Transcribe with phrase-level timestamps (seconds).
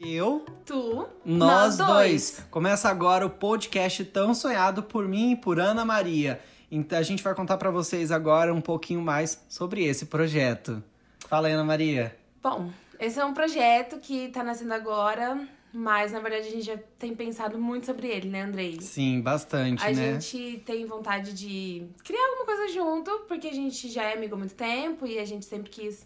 [0.00, 2.44] Eu, Tu, nós dois.
[2.50, 6.40] Começa agora o podcast tão sonhado por mim e por Ana Maria.
[6.68, 10.82] Então a gente vai contar pra vocês agora um pouquinho mais sobre esse projeto.
[11.28, 12.16] Fala Ana Maria.
[12.42, 16.76] Bom, esse é um projeto que tá nascendo agora, mas na verdade a gente já
[16.98, 18.80] tem pensado muito sobre ele, né, Andrei?
[18.80, 19.94] Sim, bastante, A né?
[20.20, 24.38] gente tem vontade de criar alguma coisa junto, porque a gente já é amigo há
[24.38, 26.04] muito tempo e a gente sempre quis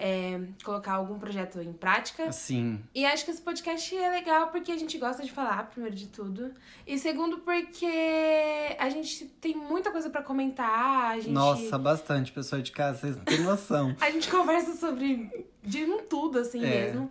[0.00, 2.24] é, colocar algum projeto em prática.
[2.28, 5.94] Assim, E acho que esse podcast é legal porque a gente gosta de falar, primeiro
[5.96, 6.52] de tudo.
[6.86, 11.16] E segundo, porque a gente tem muita coisa pra comentar.
[11.16, 13.96] Gente, nossa, bastante, pessoal de casa, vocês não têm noção.
[14.00, 16.68] A gente conversa sobre de um tudo, assim É.
[16.86, 17.10] mesmo.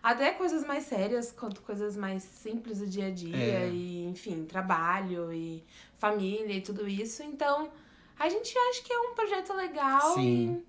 [0.00, 3.36] Até coisas mais sérias, quanto coisas mais simples do dia a dia.
[3.36, 3.68] É.
[3.68, 5.64] E, enfim, trabalho e
[5.98, 7.22] família e tudo isso.
[7.24, 7.68] Então,
[8.16, 10.14] a gente acha que é um projeto legal.
[10.14, 10.62] Sim.
[10.64, 10.67] E,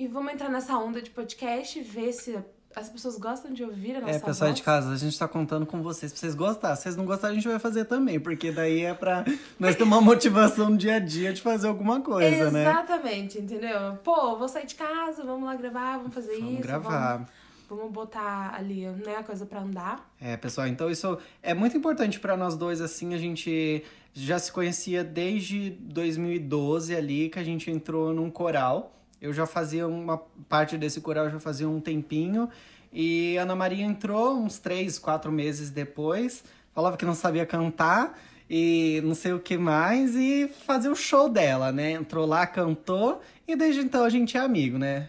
[0.00, 2.38] e vamos entrar nessa onda de podcast, ver se
[2.74, 4.54] as pessoas gostam de ouvir a nossa É, pessoal voz.
[4.56, 6.74] de casa, a gente tá contando com vocês pra vocês gostarem.
[6.76, 9.26] Se vocês não gostarem, a gente vai fazer também, porque daí é pra
[9.58, 12.62] nós ter uma motivação no dia a dia de fazer alguma coisa, né?
[12.62, 13.98] Exatamente, entendeu?
[14.02, 16.62] Pô, vou sair de casa, vamos lá gravar, vamos fazer Vamos isso.
[16.62, 17.12] gravar.
[17.16, 17.28] Vamos,
[17.68, 20.10] vamos botar ali, né, a coisa pra andar.
[20.18, 24.50] É, pessoal, então isso é muito importante pra nós dois, assim, a gente já se
[24.50, 28.96] conhecia desde 2012 ali, que a gente entrou num coral.
[29.20, 30.18] Eu já fazia uma
[30.48, 32.48] parte desse coral, já fazia um tempinho.
[32.92, 36.42] E a Ana Maria entrou uns três, quatro meses depois,
[36.74, 41.28] falava que não sabia cantar e não sei o que mais, e fazia o show
[41.28, 41.92] dela, né?
[41.92, 45.08] Entrou lá, cantou, e desde então a gente é amigo, né?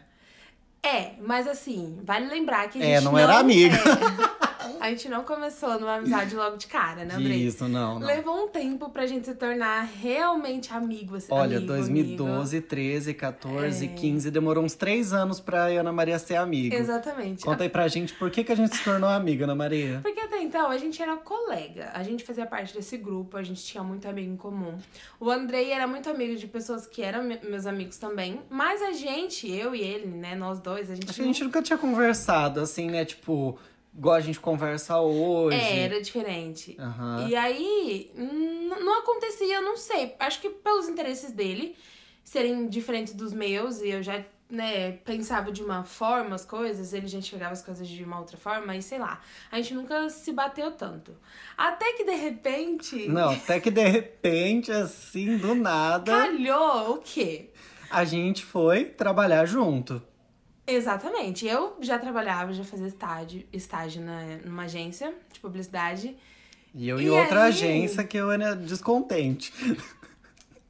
[0.84, 3.74] É, mas assim, vale lembrar que a É, gente não era amigo.
[3.76, 3.80] é,
[4.82, 7.38] a gente não começou numa amizade logo de cara, né, Andrei?
[7.46, 8.08] Isso, não, não.
[8.08, 13.86] Levou um tempo pra gente se tornar realmente amigo, assim, Olha, amigo, 2012, 13, 14,
[13.86, 13.88] É.
[13.88, 16.52] 15, demorou uns três anos pra Ana Maria ser amigo.
[16.52, 16.76] amigo.
[16.76, 17.46] Exatamente.
[17.46, 20.00] Conta aí pra gente por que, que a gente se tornou amiga, Ana Maria.
[20.04, 23.64] Porque até então a gente era colega, a gente fazia parte desse grupo, a gente
[23.64, 24.78] tinha muito amigo em comum.
[25.20, 28.92] O Andrei era muito amigo de pessoas que eram me- meus amigos também, mas a
[28.92, 32.90] gente, eu e ele, né, nós dois, a gente, a gente nunca tinha conversado, assim,
[32.90, 33.06] né?
[33.06, 33.58] Tipo,
[33.96, 35.58] igual a gente conversa hoje.
[35.58, 36.76] É, era diferente.
[36.80, 37.28] Aham.
[37.30, 40.16] E aí, não acontecia, não sei.
[40.20, 41.76] Acho que pelos interesses dele
[42.24, 47.08] serem diferentes dos meus, e eu já, né, pensava de uma forma as coisas, ele
[47.08, 49.20] já enxergava as coisas de uma outra forma, e sei lá.
[49.52, 51.14] A gente nunca se bateu tanto.
[51.58, 53.08] Até que de repente.
[53.10, 57.50] Não, até que de repente, assim, do nada, Calhou o quê?
[57.90, 60.02] a gente foi trabalhar junto.
[60.74, 61.46] Exatamente.
[61.48, 66.16] Eu já trabalhava, já fazia estágio, estágio na, numa agência de publicidade.
[66.74, 67.50] E eu E em outra aí?
[67.50, 69.54] agência que eu era descontente.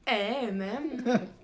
[0.06, 0.82] É, né?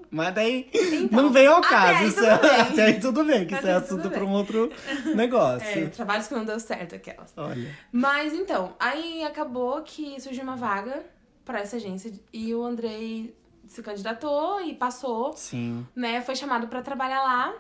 [0.10, 2.00] Mas daí Então, não veio ao até caso.
[2.00, 2.32] aí Isso é,
[2.62, 4.72] até aí tudo bem, que isso Até é aí assunto para um outro
[5.16, 5.68] negócio.
[5.68, 7.32] É, trabalhos que não deu certo, aquelas.
[7.38, 7.70] Olha.
[7.92, 11.06] Mas então, aí acabou que surgiu uma vaga
[11.46, 13.36] pra essa agência e o Andrei
[13.68, 15.86] se candidatou e passou, Sim.
[15.96, 16.22] né?
[16.22, 17.54] Foi chamado pra trabalhar lá.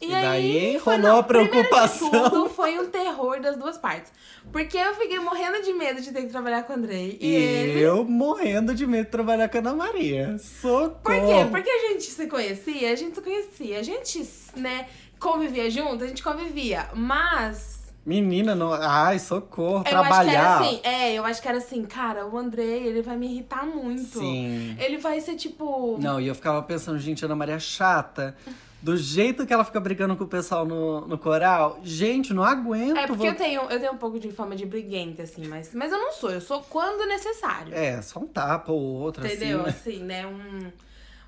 [0.00, 2.10] E daí foi- rolou a preocupação.
[2.10, 4.12] tudo, foi um terror das duas partes.
[4.52, 7.16] Porque eu fiquei morrendo de medo de ter que trabalhar com o Andrei.
[7.20, 7.80] E, E ele.
[7.80, 10.36] eu morrendo de medo de trabalhar com a Ana Maria.
[10.38, 10.90] Socorro!
[11.02, 11.46] Por quê?
[11.50, 14.86] Porque a gente se conhecia, a gente se conhecia, a gente, né,
[15.18, 16.88] convivia junto, a gente convivia.
[16.94, 18.72] Mas Menina, não...
[18.74, 20.60] ai, socorro, Eu acho que era trabalhar.
[20.60, 24.20] assim, é, eu acho que era assim, cara, o Andrei, ele vai me irritar muito.
[24.20, 24.76] Sim.
[24.78, 25.98] Ele vai ser tipo.
[26.00, 28.36] Não, e eu ficava pensando, gente, a Ana Maria é chata.
[28.82, 32.96] Do jeito que ela fica brigando com o pessoal no, no coral, gente, não aguento.
[32.96, 35.74] É porque vou- eu tenho, eu tenho um pouco de fama de briguenta, assim, mas,
[35.74, 37.74] mas eu não sou, eu sou quando necessário.
[37.74, 39.62] É, só um tapa ou outro, entendeu?
[39.66, 39.90] assim.
[39.96, 40.22] Assim, né?
[40.22, 40.26] né?
[40.28, 40.72] Um,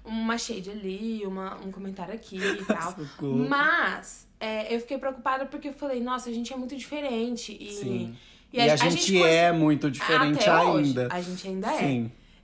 [0.05, 2.95] uma shade ali, uma, um comentário aqui e tal.
[2.95, 3.49] Socorro.
[3.49, 7.57] mas é, eu fiquei preocupada porque eu falei, nossa, a gente é muito diferente.
[7.59, 8.17] E, Sim.
[8.53, 11.09] e E a, gente, cons- é muito diferente Até hoje, ainda.
[11.11, 11.79] a gente ainda é.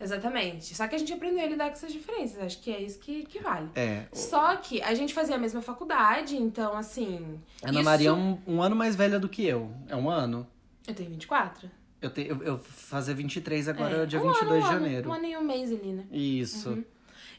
[0.04, 0.74] Exatamente.
[0.74, 2.40] Só que a gente aprendeu a lidar com essas diferenças.
[2.42, 3.68] Acho que é isso que, que vale.
[3.74, 4.04] é.
[4.12, 7.40] Só que a gente fazia a mesma faculdade, então assim.
[7.62, 9.72] A Ana isso- Maria é um, um ano mais velha do que eu.
[9.88, 10.46] É um ano?
[10.86, 11.70] Eu tenho 24?
[12.02, 14.06] Eu, te, eu, eu fazer 23 agora, é.
[14.06, 15.08] dia um 22 ano, de ano, janeiro.
[15.08, 16.04] Um ano e um mês ali, né?
[16.12, 16.84] Isso.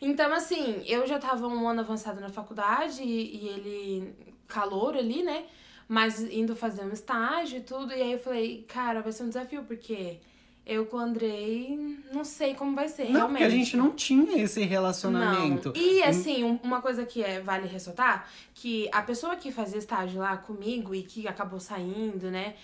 [0.02, 4.16] Então, assim, eu já tava um ano avançado na faculdade e, e ele
[4.48, 5.46] calor ali, né?
[5.88, 7.94] Mas indo fazer um estágio e tudo.
[7.94, 10.20] E aí eu falei, cara, vai ser um desafio, porque
[10.66, 13.06] eu com o Andrei não sei como vai ser.
[13.06, 13.32] Não, realmente.
[13.32, 15.74] porque a gente não tinha esse relacionamento.
[15.76, 15.82] Não.
[15.82, 20.20] E assim, um- uma coisa que é, vale ressaltar, que a pessoa que fazia estágio
[20.22, 22.56] lá comigo e que acabou saindo, né?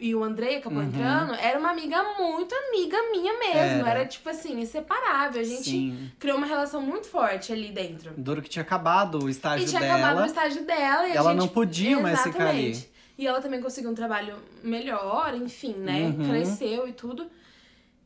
[0.00, 0.86] e o Andrei acabou Uhum.
[0.90, 3.80] entrando, era uma amiga muito amiga minha mesmo.
[3.84, 3.90] Era.
[3.90, 5.40] Era, tipo assim, inseparável.
[5.40, 6.12] A gente Sim.
[6.20, 8.12] criou uma relação muito forte ali dentro.
[8.16, 9.94] Duro que tinha acabado o estágio E tinha dela.
[9.96, 11.40] acabado o estágio dela e a ela gente...
[11.40, 12.66] não podia mais ficar ali.
[12.68, 12.90] Exatamente.
[13.18, 16.14] E ela também conseguiu um trabalho melhor, enfim, né?
[16.16, 16.28] Uhum.
[16.28, 17.28] Cresceu e tudo.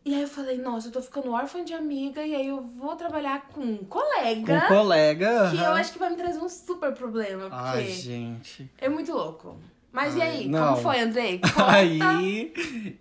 [0.05, 2.97] E aí eu falei, nossa, eu tô ficando órfã de amiga, e aí eu vou
[2.97, 4.65] trabalhar com um colega.
[4.65, 5.51] um colega.
[5.51, 8.69] Que eu acho que vai me trazer um super problema, porque Ai, gente.
[8.79, 9.57] é muito louco.
[9.93, 10.69] Mas e Ai, aí, não.
[10.69, 11.39] como foi, Andrei?
[11.55, 11.71] Conta.
[11.71, 12.53] Aí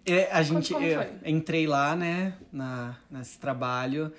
[0.06, 0.75] é, a gente
[1.25, 4.12] entrei lá, né, na, nesse trabalho,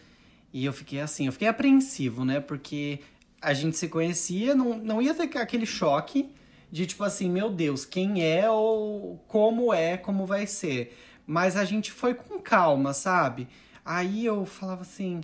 [0.52, 2.40] e eu fiquei assim, eu fiquei apreensivo, né?
[2.40, 2.98] Porque
[3.40, 6.30] a gente se conhecia, não, não ia ter aquele choque
[6.70, 10.96] de tipo assim, meu Deus, quem é ou como é, como vai ser.
[11.26, 13.48] Mas a gente foi com calma, sabe?
[13.84, 15.20] Aí eu falava assim.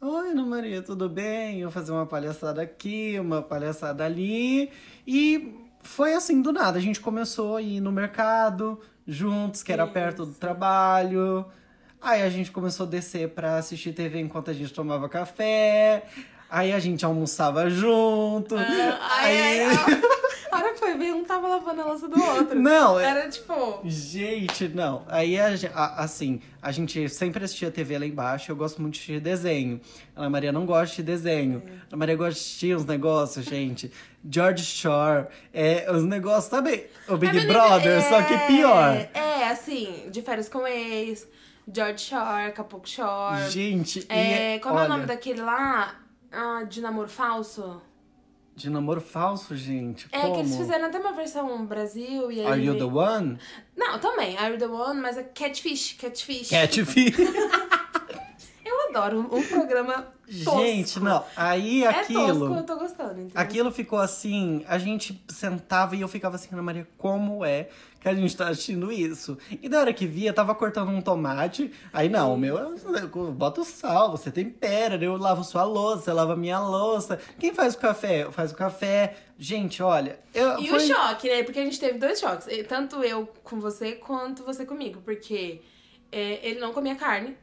[0.00, 1.60] Oi, Ana Maria, tudo bem?
[1.60, 4.70] Eu fazia uma palhaçada aqui, uma palhaçada ali.
[5.06, 6.78] E foi assim, do nada.
[6.78, 11.44] A gente começou a ir no mercado juntos, que era perto do trabalho.
[12.00, 16.04] Aí a gente começou a descer pra assistir TV enquanto a gente tomava café.
[16.50, 18.56] Aí a gente almoçava junto.
[18.56, 19.60] Ah, ai, aí...
[19.60, 20.02] ai, ai.
[20.52, 22.60] A hora que foi ver, um tava lavando a louça do outro.
[22.60, 23.80] Não, é- Era tipo.
[23.84, 25.02] Gente, não.
[25.08, 28.52] Aí, a a- assim, a gente sempre assistia TV lá embaixo.
[28.52, 29.80] Eu gosto muito de desenho.
[30.14, 31.62] Ana Maria não gosta de desenho.
[31.88, 33.90] Ana Maria gosta de assistir uns negócios, gente.
[34.30, 35.26] George Shore.
[35.54, 36.84] É, os negócios também.
[37.08, 39.08] O Big É, Brother, é, só que pior.
[39.14, 41.26] É, assim, de férias com ex,
[41.74, 43.48] George Shore, Acapulco Shore.
[43.50, 45.96] Gente, e É, como é o olha, nome daquele lá?
[46.30, 47.80] Ah, de namoro falso?
[48.54, 50.06] De namoro falso, gente.
[50.12, 50.34] É, Como?
[50.34, 52.46] que eles fizeram até uma versão Brasil e aí.
[52.46, 53.38] Are you the one?
[53.76, 56.50] Não, também, Are You the One, mas é Catfish, Catfish.
[56.50, 57.16] Catfish.
[58.92, 60.06] Eu adoro um programa
[60.44, 60.60] tosco.
[60.60, 61.24] gente, não.
[61.36, 62.38] Aí É aquilo.
[62.48, 63.32] tosco, eu tô gostando, entendeu?
[63.34, 67.68] Aquilo ficou assim, a gente sentava e eu ficava assim, Ana Maria, como é
[68.00, 69.38] que a gente tá assistindo isso?
[69.62, 73.60] E da hora que via, tava cortando um tomate, aí não, o meu, eu boto
[73.60, 77.18] o sal, você tempera, eu lavo sua louça, você lava minha louça.
[77.38, 78.28] Quem faz o café?
[78.32, 79.16] Faz o café.
[79.38, 81.42] Gente, olha, eu, E foi- o choque, né?
[81.42, 82.46] Porque a gente teve dois choques.
[82.68, 85.00] Tanto eu com você, quanto você comigo.
[85.04, 85.60] Porque
[86.10, 87.36] é, ele não comia carne.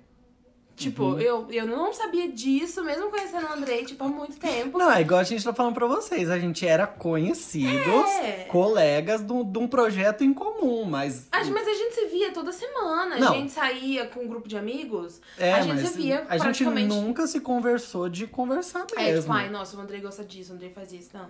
[0.80, 1.20] Tipo, Uhum.
[1.20, 4.78] eu, eu não sabia disso, mesmo conhecendo o Andrei, tipo, há muito tempo.
[4.78, 8.46] Não, é igual a gente tá falando pra vocês, a gente era conhecidos, É.
[8.50, 11.28] colegas de um projeto em comum, mas...
[11.32, 13.18] A mas a gente se via toda semana.
[13.18, 13.34] Não.
[13.34, 15.20] A gente saía com um grupo de amigos.
[15.38, 19.22] É, a gente se via a gente nunca se conversou de conversar É, mesmo.
[19.24, 21.10] tipo, ai, nossa, o Andrei gosta disso, o Andrei faz isso.
[21.14, 21.28] Não.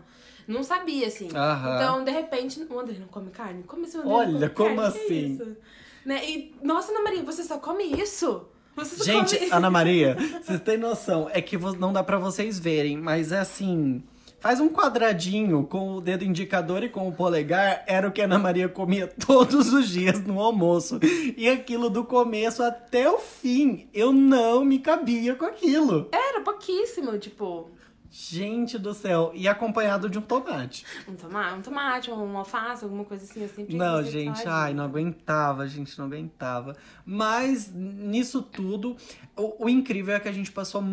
[0.48, 1.30] Não sabia, assim.
[1.34, 1.76] Aham.
[1.76, 3.64] Então, de repente, o Andrei não come carne?
[3.64, 4.88] Como assim o Andrei Olha, não come como carne?
[5.06, 5.34] Assim?
[5.34, 5.58] isso?
[6.06, 6.26] Né?
[6.30, 8.48] E, nossa, Ana Maria, você só come isso?
[8.84, 9.50] Gente.
[9.52, 14.04] Ana Maria, vocês têm noção, é que não dá pra vocês verem, mas é assim,
[14.40, 18.26] faz um quadradinho com o dedo indicador e com o polegar, era o que a
[18.26, 21.00] Ana Maria comia todos os dias no almoço.
[21.38, 26.10] E aquilo do começo até o fim, eu não me cabia com aquilo.
[26.12, 27.70] Era pouquíssimo, tipo,
[28.12, 30.84] Gente do céu, e acompanhado de um tomate.
[31.08, 34.84] um tomate, um tomate, um alface, alguma coisa assim, eu sempre Não, gente, ai, não
[34.84, 36.76] aguentava, gente, não aguentava.
[37.06, 38.98] Mas nisso tudo,
[39.38, 40.84] o, o incrível é que a gente passou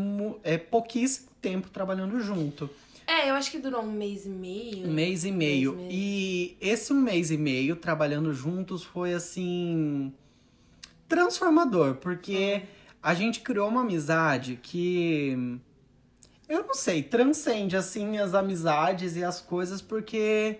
[0.44, 2.68] é, pouquíssimo tempo trabalhando junto.
[3.06, 4.88] É, eu acho que durou um mês e meio.
[4.88, 5.72] Um mês e meio.
[5.74, 5.92] Mês e meio.
[5.92, 10.12] E esse um mês e meio trabalhando juntos foi assim.
[11.08, 12.62] transformador, porque
[13.02, 15.58] a gente criou uma amizade que.
[16.48, 20.58] Eu não sei, transcende assim as amizades e as coisas, porque.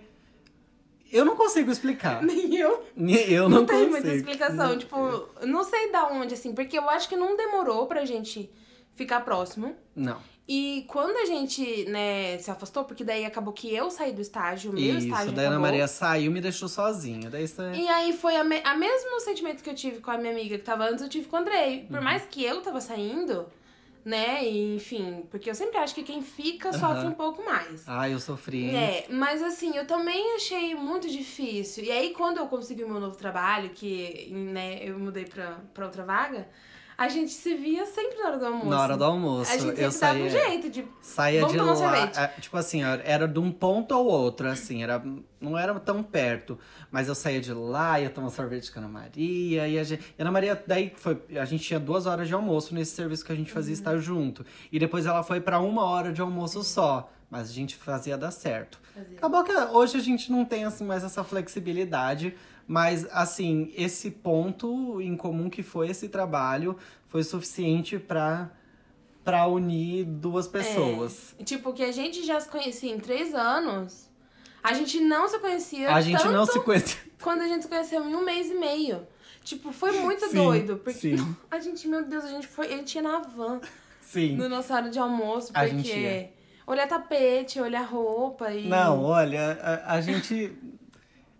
[1.09, 2.21] Eu não consigo explicar.
[2.23, 2.83] Nem eu.
[2.97, 3.91] Eu não, Não, tem consigo.
[3.91, 4.77] muita explicação.
[4.77, 4.97] Tipo,
[5.45, 8.49] não sei da onde, assim, porque eu acho que não demorou pra gente
[8.93, 9.73] ficar próximo.
[9.95, 10.19] Não.
[10.49, 14.71] E quando a gente, né, se afastou, porque daí acabou que eu saí do estágio,
[14.71, 15.59] o meu Isso, estágio daí a Ana.
[15.59, 17.29] Maria saiu e me deixou sozinha.
[17.29, 17.71] Daí você.
[17.73, 20.57] E aí foi a, me a mesmo sentimento que eu tive com a minha amiga
[20.57, 21.81] que tava antes, eu tive com o Andrei.
[21.81, 21.87] Uhum.
[21.87, 23.45] Por mais que eu tava saindo,
[24.07, 27.83] né, e, enfim, porque eu sempre acho que quem fica sofre um pouco mais.
[27.85, 28.63] Ai, eu sofri.
[28.69, 28.75] hein?
[28.77, 31.83] É, mas assim, eu também achei muito difícil.
[31.83, 35.85] E aí, quando eu consegui o meu novo trabalho, que né, eu mudei pra, pra
[35.87, 36.47] outra vaga,
[36.97, 38.65] a gente se via sempre na hora do almoço.
[38.69, 39.51] Na hora do almoço.
[39.51, 40.45] A gente eu sempre dava saía.
[40.45, 40.85] um jeito de.
[40.99, 45.03] Saía Vamos de lá, é, tipo assim, era de um ponto ao outro, assim, era,
[45.39, 46.57] não era tão perto.
[46.89, 50.15] Mas eu saía de lá, ia tomar sorvete com a Ana Maria, e a, gente,
[50.17, 53.31] e Ana Maria, daí foi, a gente tinha duas horas de almoço nesse serviço que
[53.31, 53.53] a gente Uhum.
[53.53, 54.43] fazia estar junto.
[54.71, 58.31] E depois ela foi pra uma hora de almoço só, mas a gente fazia dar
[58.31, 58.79] certo.
[58.95, 59.17] Fazia.
[59.17, 62.35] Acabou que hoje a gente não tem, assim, mais essa flexibilidade,
[62.67, 68.51] mas, assim, esse ponto em comum que foi esse trabalho foi suficiente pra,
[69.23, 71.33] pra unir duas pessoas.
[71.39, 74.09] É, tipo, que a gente já se conhecia em três anos.
[74.61, 76.99] A gente não se conhecia A gente não se conhecia.
[77.21, 79.07] quando a gente se conheceu em um mês e meio.
[79.45, 80.77] Tipo, foi muito Sim, doido.
[80.77, 81.35] Porque sim.
[81.49, 82.69] a gente, meu Deus, a gente foi.
[82.69, 83.61] Ele tinha na van
[84.01, 84.35] Sim.
[84.35, 85.69] na nossa hora de almoço, A porque.
[85.77, 86.33] gente ia.
[86.65, 88.67] Olhar tapete, olhar roupa e.
[88.67, 90.51] Não, olha, a, a gente.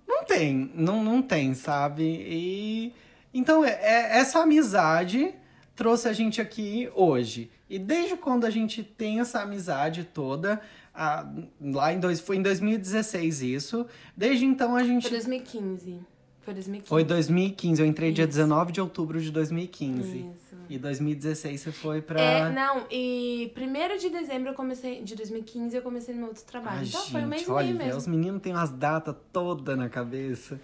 [0.08, 2.04] Não tem, não, não tem, sabe?
[2.04, 2.94] E
[3.34, 5.34] então é, é- essa amizade
[5.76, 7.52] trouxe a gente aqui hoje.
[7.70, 10.62] E desde quando a gente tem essa amizade toda,
[10.94, 11.28] a-
[11.62, 13.86] lá em dois, foi em 2016 isso.
[14.16, 16.00] Desde então a Foi gente 2015.
[16.42, 16.88] Foi 2015.
[16.90, 18.30] foi 2015, eu entrei dia Isso.
[18.38, 20.20] 19 de outubro de 2015.
[20.20, 20.47] Isso.
[20.70, 25.76] E 2016 você foi pra É, não, e 1 de dezembro eu comecei, de 2015
[25.76, 26.80] eu comecei no meu outro trabalho.
[26.80, 27.98] Ai, então gente, foi um mês e olha, meio mesmo.
[27.98, 30.60] os meninos têm umas datas todas na cabeça.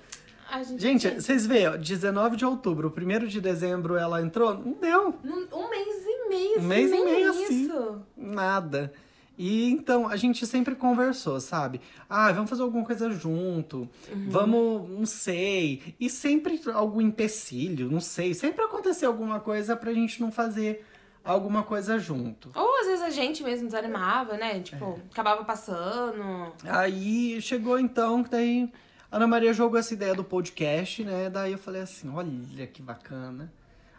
[0.78, 4.54] Gente, Gente, vocês veem, ó, 19 de outubro, 1 de dezembro ela entrou?
[4.54, 5.16] Não deu.
[5.52, 7.42] Um mês e meio, Um mês e meio, isso.
[7.44, 8.02] assim.
[8.16, 8.94] Nada.
[9.38, 11.82] E então a gente sempre conversou, sabe?
[12.10, 13.90] Ah, vamos fazer alguma coisa junto.
[14.12, 14.26] Uhum.
[14.30, 15.96] Vamos, não sei.
[16.00, 18.34] E sempre algum empecilho, não sei.
[18.34, 20.86] Sempre aconteceu alguma coisa pra gente não fazer
[21.24, 22.52] alguma coisa junto.
[22.54, 24.60] Ou às vezes a gente mesmo desanimava, né?
[24.60, 25.12] Tipo, É.
[25.12, 26.52] acabava passando.
[26.66, 28.72] Aí chegou então que daí
[29.12, 31.30] a Ana Maria jogou essa ideia do podcast, né?
[31.30, 33.52] Daí eu falei assim, olha que bacana.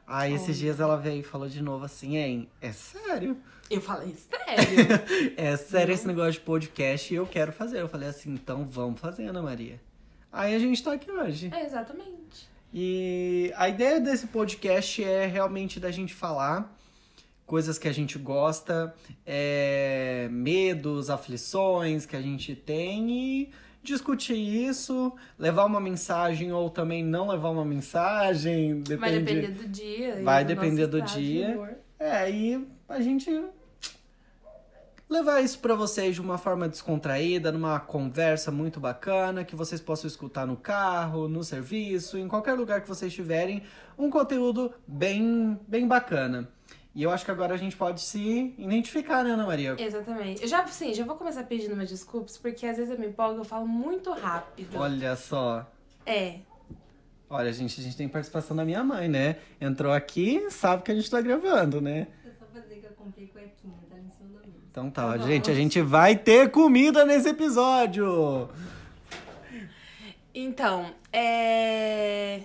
[0.06, 3.36] Aí esses dias ela veio e falou de novo assim, hein, é sério?
[3.70, 5.34] Eu falei, sério?
[5.36, 7.80] É sério esse negócio de podcast e eu quero fazer.
[7.80, 9.80] Eu falei assim, então vamos fazer, Ana Maria.
[10.30, 11.50] Aí a gente tá aqui hoje.
[11.52, 12.48] é, exatamente.
[12.72, 16.76] E a ideia desse podcast é realmente da gente falar
[17.46, 18.92] coisas que a gente gosta,
[19.24, 23.52] é, medos, aflições que a gente tem e
[23.84, 28.96] discutir isso, levar uma mensagem ou também não levar uma mensagem, depende.
[28.96, 30.20] Vai depender do dia.
[30.20, 31.78] e Vai do depender do dia.
[31.98, 33.30] É, aí a gente
[35.08, 40.08] levar isso pra vocês de uma forma descontraída, numa conversa muito bacana, que vocês possam
[40.08, 43.62] escutar no carro, no serviço, em qualquer lugar que vocês estiverem,
[43.96, 46.48] um conteúdo bem, bem bacana.
[46.94, 49.74] E eu acho que agora a gente pode se identificar, né, Ana Maria?
[49.76, 50.42] Exatamente.
[50.42, 53.38] Eu já, sim, já vou começar pedindo umas desculpas, porque às vezes eu me empolgo
[53.38, 54.78] e eu falo muito rápido.
[54.78, 55.68] Olha só.
[56.06, 56.38] É.
[57.28, 59.38] Olha, gente, a gente tem participação da minha mãe, né?
[59.60, 62.06] Entrou aqui, sabe que a gente tá gravando, né?
[62.24, 64.58] É só fazer que eu comprei cuequinha, tá em cima da mesa.
[64.70, 68.48] Então tá, Tá gente, a gente vai ter comida nesse episódio!
[70.32, 72.42] Então, é.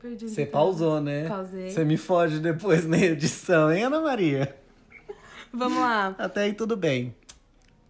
[0.00, 1.28] Perdi Você pausou, né?
[1.28, 1.70] Pausei.
[1.70, 4.56] Você me foge depois na edição, hein, Ana Maria?
[5.52, 6.14] Vamos lá.
[6.18, 7.14] Até aí tudo bem.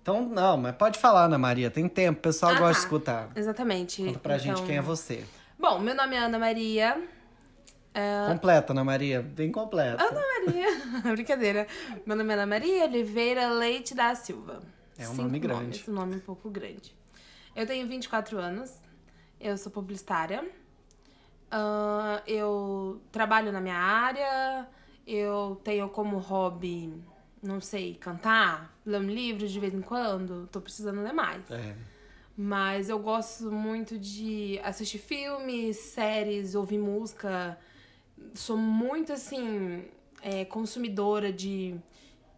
[0.00, 2.82] Então, não, mas pode falar, Ana Maria, tem tempo, o pessoal Ah, gosta de tá.
[2.84, 3.30] escutar.
[3.36, 4.02] Exatamente.
[4.02, 5.22] Conta pra gente Então, quem é você.
[5.58, 7.02] Bom, meu nome é Ana Maria.
[8.28, 10.02] Completa, Ana Maria, bem completa.
[10.02, 10.66] Ana Maria.
[11.12, 11.66] Brincadeira.
[12.06, 14.60] Meu nome é Ana Maria Oliveira Leite da Silva.
[14.96, 15.62] É um Cinco nome grande.
[15.62, 16.96] Nomes, um nome um pouco grande.
[17.56, 18.72] Eu tenho 24 anos.
[19.40, 20.44] Eu sou publicitária.
[21.50, 24.68] Ah, eu trabalho na minha área.
[25.06, 26.92] Eu tenho como hobby,
[27.42, 30.46] não sei, cantar, ler um livro de vez em quando.
[30.52, 31.50] Tô precisando ler mais.
[31.50, 31.74] É.
[32.36, 37.58] Mas eu gosto muito de assistir filmes, séries, ouvir música.
[38.34, 39.84] Sou muito, assim,
[40.22, 41.74] é, consumidora de,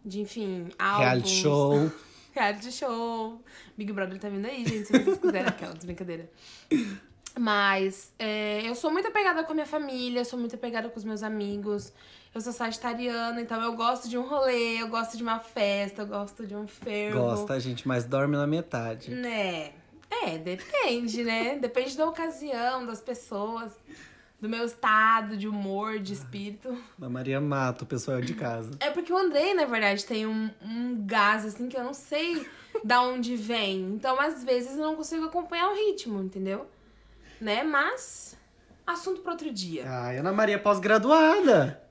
[0.03, 0.99] de, enfim, álbuns.
[0.99, 1.91] Reality show.
[2.33, 3.43] Reality show.
[3.77, 6.31] Big Brother tá vindo aí, gente, se vocês quiserem aquela brincadeira.
[7.37, 11.05] Mas é, eu sou muito apegada com a minha família, sou muito apegada com os
[11.05, 11.91] meus amigos.
[12.33, 16.07] Eu sou sagitariana, então eu gosto de um rolê, eu gosto de uma festa, eu
[16.07, 17.19] gosto de um fervo.
[17.19, 19.11] Gosta, gente, mas dorme na metade.
[19.11, 19.71] Né?
[20.09, 21.57] É, depende, né?
[21.57, 23.73] Depende da ocasião, das pessoas,
[24.39, 26.77] do meu estado de humor, de espírito.
[26.97, 28.71] Ana Maria mata o pessoal de casa.
[28.79, 32.45] É porque o Andrei, na verdade, tem um, um gás, assim, que eu não sei
[32.83, 33.81] da onde vem.
[33.93, 36.67] Então, às vezes, eu não consigo acompanhar o ritmo, entendeu?
[37.41, 37.63] Né?
[37.63, 38.37] Mas,
[38.85, 39.83] assunto para outro dia.
[39.87, 41.81] Ai, Ana Maria é pós-graduada.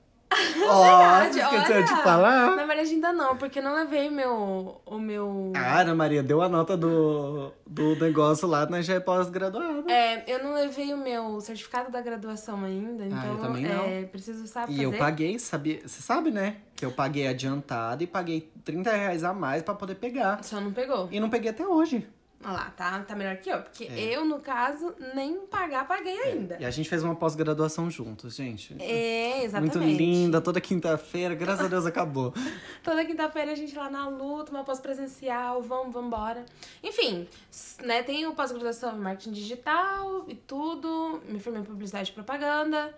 [0.65, 1.83] Ó, você esqueceu olha.
[1.83, 2.55] de falar?
[2.55, 4.81] Na verdade, ainda não, porque eu não levei meu...
[4.85, 5.51] O meu...
[5.53, 9.91] Ah, Ana Maria deu a nota do, do negócio lá, mas já é pós-graduada.
[9.91, 13.83] É, eu não levei o meu certificado da graduação ainda, então Ah, eu também não.
[13.83, 14.85] é, preciso saber E fazer.
[14.85, 15.81] eu paguei, sabia?
[15.85, 16.55] Você sabe, né?
[16.77, 20.41] Que eu paguei adiantado e paguei 30 reais a mais pra poder pegar.
[20.45, 21.09] Só não pegou.
[21.11, 22.07] E não peguei até hoje.
[22.43, 23.61] Olha lá, tá, tá melhor que eu.
[23.61, 24.15] Porque É.
[24.17, 26.57] eu, no caso, nem pagar, paguei ainda.
[26.59, 28.75] E a gente fez uma pós-graduação juntos, gente.
[28.79, 29.77] É, exatamente.
[29.77, 32.33] Muito linda, toda quinta-feira, graças a Deus acabou.
[32.83, 36.43] Toda quinta-feira a gente lá na luta, uma pós-presencial, vamos, vamos embora.
[36.83, 37.27] Enfim,
[37.83, 42.91] né, tenho pós-graduação em marketing digital e tudo, me formei em publicidade e propaganda.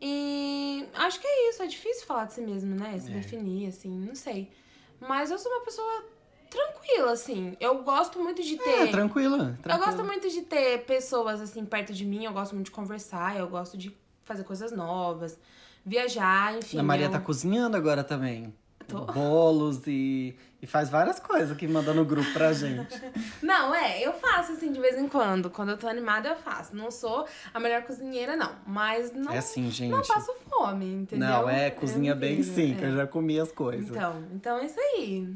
[0.00, 2.98] E acho que é isso, é difícil falar de si mesmo, né?
[2.98, 3.14] Se É.
[3.14, 4.50] definir, assim, não sei.
[4.98, 6.04] Mas eu sou uma pessoa
[6.50, 7.56] tranquila, assim.
[7.60, 8.68] Eu gosto muito de ter.
[8.68, 9.56] É, tranquila.
[9.56, 9.86] Eu tranquila.
[9.86, 13.48] gosto muito de ter pessoas assim perto de mim, eu gosto muito de conversar, eu
[13.48, 15.38] gosto de fazer coisas novas,
[15.84, 16.78] viajar, enfim.
[16.78, 17.10] A Maria eu...
[17.10, 18.52] tá cozinhando agora também.
[18.90, 19.04] Tô.
[19.04, 23.00] bolos e, e faz várias coisas que manda no grupo pra gente.
[23.40, 25.48] Não, é, eu faço assim de vez em quando.
[25.48, 26.74] Quando eu tô animada, eu faço.
[26.74, 28.52] Não sou a melhor cozinheira, não.
[28.66, 29.90] Mas não, é assim, gente.
[29.90, 31.28] não passo fome, entendeu?
[31.28, 32.88] Não, é cozinha bem incrível, sim, que é.
[32.88, 33.90] eu já comi as coisas.
[33.90, 35.28] Então, então é isso aí.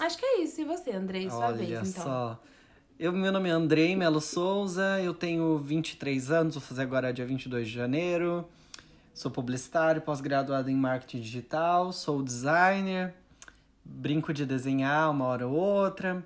[0.00, 0.60] Acho que é isso.
[0.60, 2.02] E você, Andrei, sua Olha vez, então.
[2.04, 2.42] só.
[2.98, 7.26] Eu, meu nome é Andrei Melo Souza, eu tenho 23 anos, vou fazer agora dia
[7.26, 8.46] 22 de janeiro.
[9.12, 13.12] Sou publicitário, pós-graduado em marketing digital, sou designer,
[13.84, 16.24] brinco de desenhar uma hora ou outra.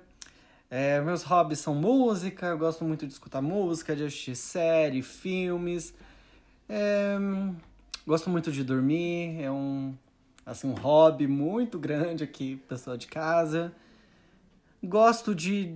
[0.69, 5.93] É, meus hobbies são música, eu gosto muito de escutar música, de assistir série, filmes.
[6.69, 7.17] É,
[8.05, 9.95] gosto muito de dormir, é um,
[10.47, 13.73] assim, um hobby muito grande aqui, pessoal de casa.
[14.81, 15.75] Gosto de,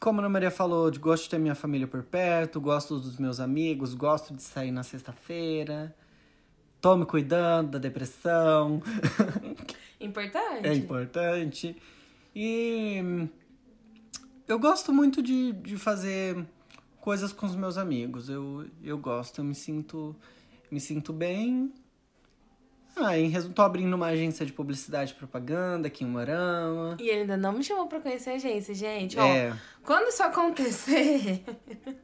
[0.00, 3.16] como a Ana Maria falou, de, gosto de ter minha família por perto, gosto dos
[3.16, 5.94] meus amigos, gosto de sair na sexta-feira.
[6.80, 8.82] Tô me cuidando da depressão,
[10.00, 10.66] Importante.
[10.66, 11.76] é importante.
[12.34, 13.28] E
[14.48, 16.44] eu gosto muito de, de fazer
[17.00, 18.28] coisas com os meus amigos.
[18.28, 20.16] Eu, eu gosto, eu me sinto,
[20.72, 21.72] me sinto bem.
[22.96, 26.96] Ah, em resumo, tô abrindo uma agência de publicidade e propaganda aqui em Morama.
[27.00, 29.18] E ele ainda não me chamou pra conhecer a agência, gente.
[29.18, 29.52] Ó, É.
[29.82, 31.42] quando isso acontecer.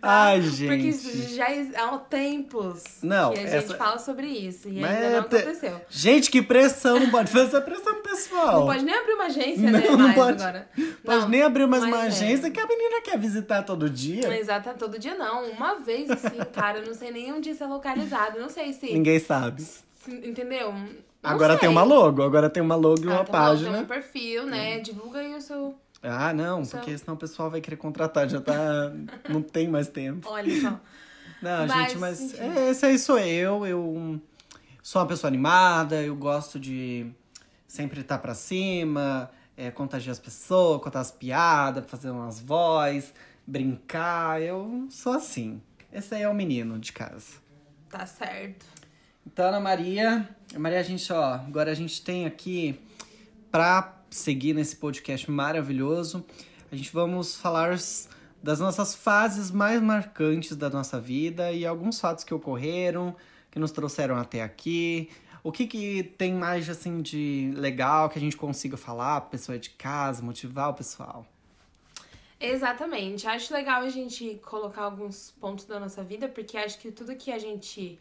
[0.00, 0.88] Ai, Porque gente.
[0.90, 4.68] isso já há tempos Não, que a essa- gente fala sobre isso.
[4.68, 5.80] E Mas ainda não é te- aconteceu.
[5.90, 7.00] Gente, que pressão!
[7.00, 8.60] Não pode fazer essa pressão pessoal.
[8.60, 9.88] Não pode nem abrir uma agência, Não, né?
[9.90, 10.40] não mais pode.
[10.42, 10.68] agora.
[11.04, 12.06] Pode Não, nem abrir mais uma é.
[12.06, 14.38] agência que a menina quer visitar todo dia.
[14.38, 15.50] Exato, todo dia não.
[15.50, 18.38] Uma vez assim, cara, eu não sei nem onde isso é localizado.
[18.38, 18.92] Não sei se.
[18.92, 19.64] Ninguém sabe.
[20.08, 20.72] Entendeu?
[20.72, 20.90] Não
[21.22, 21.60] agora sei.
[21.60, 23.78] tem uma logo, agora tem uma logo e uma Ah, tá bom, Tem página.
[23.80, 24.78] um perfil, né?
[24.80, 25.74] Divulga aí o seu.
[26.02, 28.54] Ah, não, Só- porque senão o pessoal vai querer contratar, já tá.
[29.28, 30.28] não tem mais tempo.
[30.30, 30.80] Olha só.
[31.42, 32.38] Não, Mas, gente, mas enfim.
[32.40, 33.66] é, esse aí sou eu.
[33.66, 34.20] Eu
[34.82, 37.06] sou uma pessoa animada, eu gosto de
[37.66, 43.12] sempre estar pra cima, é, contagiar as pessoas, contar as piadas, fazer umas vozes,
[43.46, 44.40] brincar.
[44.40, 45.60] Eu sou assim.
[45.92, 47.34] Esse aí é o menino de casa.
[47.90, 48.64] Tá certo.
[49.26, 52.80] Então, Ana Maria, Maria, a gente, ó, agora a gente tem aqui
[53.50, 56.24] pra seguir nesse podcast maravilhoso,
[56.70, 57.76] a gente vamos falar
[58.42, 63.14] das nossas fases mais marcantes da nossa vida e alguns fatos que ocorreram,
[63.50, 65.10] que nos trouxeram até aqui.
[65.42, 69.70] O que que tem mais assim de legal que a gente consiga falar, pessoa de
[69.70, 71.26] casa, motivar o pessoal?
[72.38, 73.26] Exatamente.
[73.26, 77.32] Acho legal a gente colocar alguns pontos da nossa vida, porque acho que tudo que
[77.32, 77.98] a gente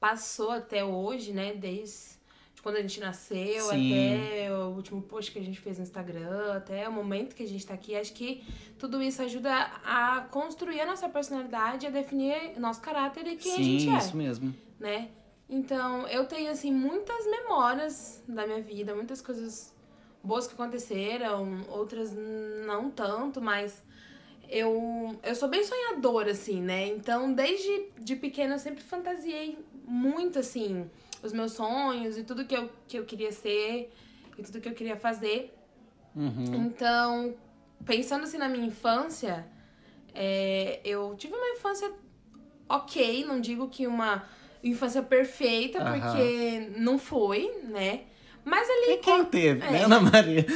[0.00, 2.18] passou até hoje, né, desde
[2.58, 3.92] de quando a gente nasceu Sim.
[3.92, 7.46] até o último post que a gente fez no Instagram, até o momento que a
[7.46, 8.44] gente tá aqui, acho que
[8.78, 9.52] tudo isso ajuda
[9.84, 13.98] a construir a nossa personalidade, a definir nosso caráter e quem a gente Sim, é
[13.98, 14.54] isso mesmo.
[14.78, 15.08] né?
[15.48, 19.72] Então, eu tenho, assim, muitas memórias da minha vida, muitas coisas
[20.22, 22.12] boas que aconteceram, outras
[22.66, 23.82] não tanto, mas
[24.48, 26.88] eu, eu sou bem sonhadora, assim, né?
[26.88, 29.58] Então, desde de pequena, eu sempre fantasiei
[29.88, 30.88] muito, assim,
[31.22, 33.90] os meus sonhos e tudo que eu, que eu queria ser
[34.36, 35.54] e tudo que eu queria fazer.
[36.14, 36.54] Uhum.
[36.54, 37.34] Então,
[37.84, 39.46] pensando assim na minha infância,
[40.14, 41.90] é, eu tive uma infância
[42.68, 44.24] ok, não digo que uma
[44.62, 45.98] infância perfeita, Aham.
[46.00, 48.02] porque não foi, né?
[48.44, 48.92] Mas ali.
[48.92, 49.84] E quem teve, né, É.
[49.84, 50.46] Ana Maria?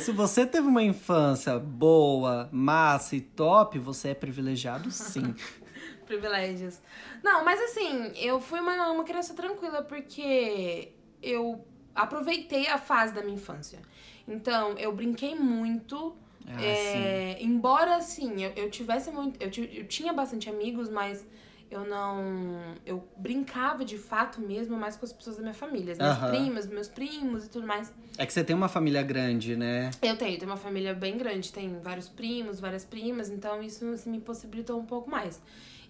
[0.00, 5.34] Se você teve uma infância boa, massa e top, você é privilegiado sim.
[6.08, 6.80] privilégios.
[7.22, 10.92] Não, mas assim, eu fui uma, uma criança tranquila porque
[11.22, 13.80] eu aproveitei a fase da minha infância.
[14.26, 16.16] Então, eu brinquei muito.
[16.46, 19.40] Ah, é, embora, assim, eu, eu tivesse muito.
[19.40, 21.26] Eu, eu tinha bastante amigos, mas
[21.70, 22.74] eu não.
[22.86, 25.92] Eu brincava de fato mesmo mais com as pessoas da minha família.
[25.92, 27.92] As minhas primas, meus primos e tudo mais.
[28.16, 29.90] É que você tem uma família grande, né?
[30.02, 34.10] Eu tenho, tenho uma família bem grande, tem vários primos, várias primas, então isso assim,
[34.10, 35.40] me possibilitou um pouco mais.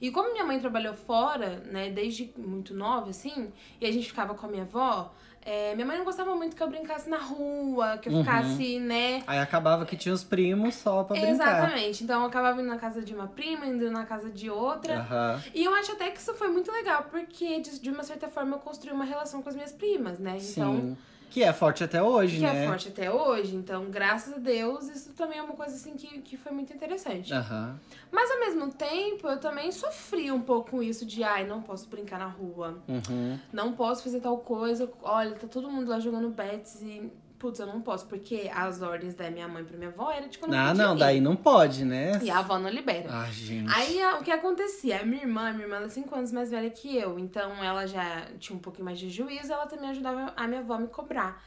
[0.00, 4.34] E como minha mãe trabalhou fora, né, desde muito nova, assim, e a gente ficava
[4.34, 7.98] com a minha avó, é, minha mãe não gostava muito que eu brincasse na rua,
[7.98, 8.20] que eu Uhum.
[8.20, 9.22] ficasse, né.
[9.26, 11.32] Aí acabava que tinha os primos só pra brincar.
[11.64, 12.04] Exatamente.
[12.04, 15.00] Então eu acabava indo na casa de uma prima, indo na casa de outra.
[15.00, 15.42] Aham.
[15.54, 18.56] E eu acho até que isso foi muito legal, porque de, de uma certa forma
[18.56, 20.36] eu construí uma relação com as minhas primas, né?
[20.36, 20.96] Então, Sim.
[21.30, 22.64] Que é forte até hoje, que né?
[22.64, 23.54] é forte até hoje.
[23.54, 27.32] Então, graças a Deus, isso também é uma coisa assim que, que foi muito interessante.
[27.34, 27.78] Aham.
[28.10, 31.88] Mas ao mesmo tempo, eu também sofri um pouco com isso de ai, não posso
[31.88, 33.38] brincar na rua, Uhum.
[33.52, 34.90] não posso fazer tal coisa.
[35.02, 37.12] Olha, tá todo mundo lá jogando bets e.
[37.38, 40.36] Putz, eu não posso, porque as ordens da minha mãe pra minha avó era de
[40.38, 40.98] quando eu Ah, não, ir.
[40.98, 42.18] daí não pode, né?
[42.22, 43.08] E a avó não libera.
[43.10, 43.72] Ah, gente.
[43.72, 45.00] Aí a- o que acontecia?
[45.00, 47.62] A minha irmã, a minha irmã ela é 5 anos mais velha que eu, então
[47.62, 50.80] ela já tinha um pouquinho mais de juízo, ela também ajudava a minha avó a
[50.80, 51.42] me cobrar.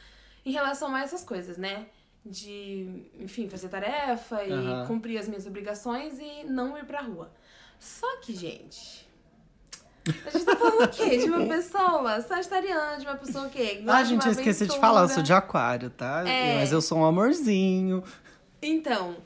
[0.45, 1.85] em relação a essas coisas, né?
[2.25, 4.87] De, enfim, fazer tarefa e Aham.
[4.87, 7.31] cumprir as minhas obrigações e não ir pra rua.
[7.79, 9.07] Só que, gente.
[10.25, 11.17] A gente tá falando o quê?
[11.17, 13.83] De uma pessoa sagitariana, de uma pessoa o quê?
[13.87, 16.23] Ah, gente, eu esqueci de falar, eu sou de aquário, tá?
[16.27, 16.55] É.
[16.55, 18.03] Mas eu sou um amorzinho.
[18.61, 19.17] Então,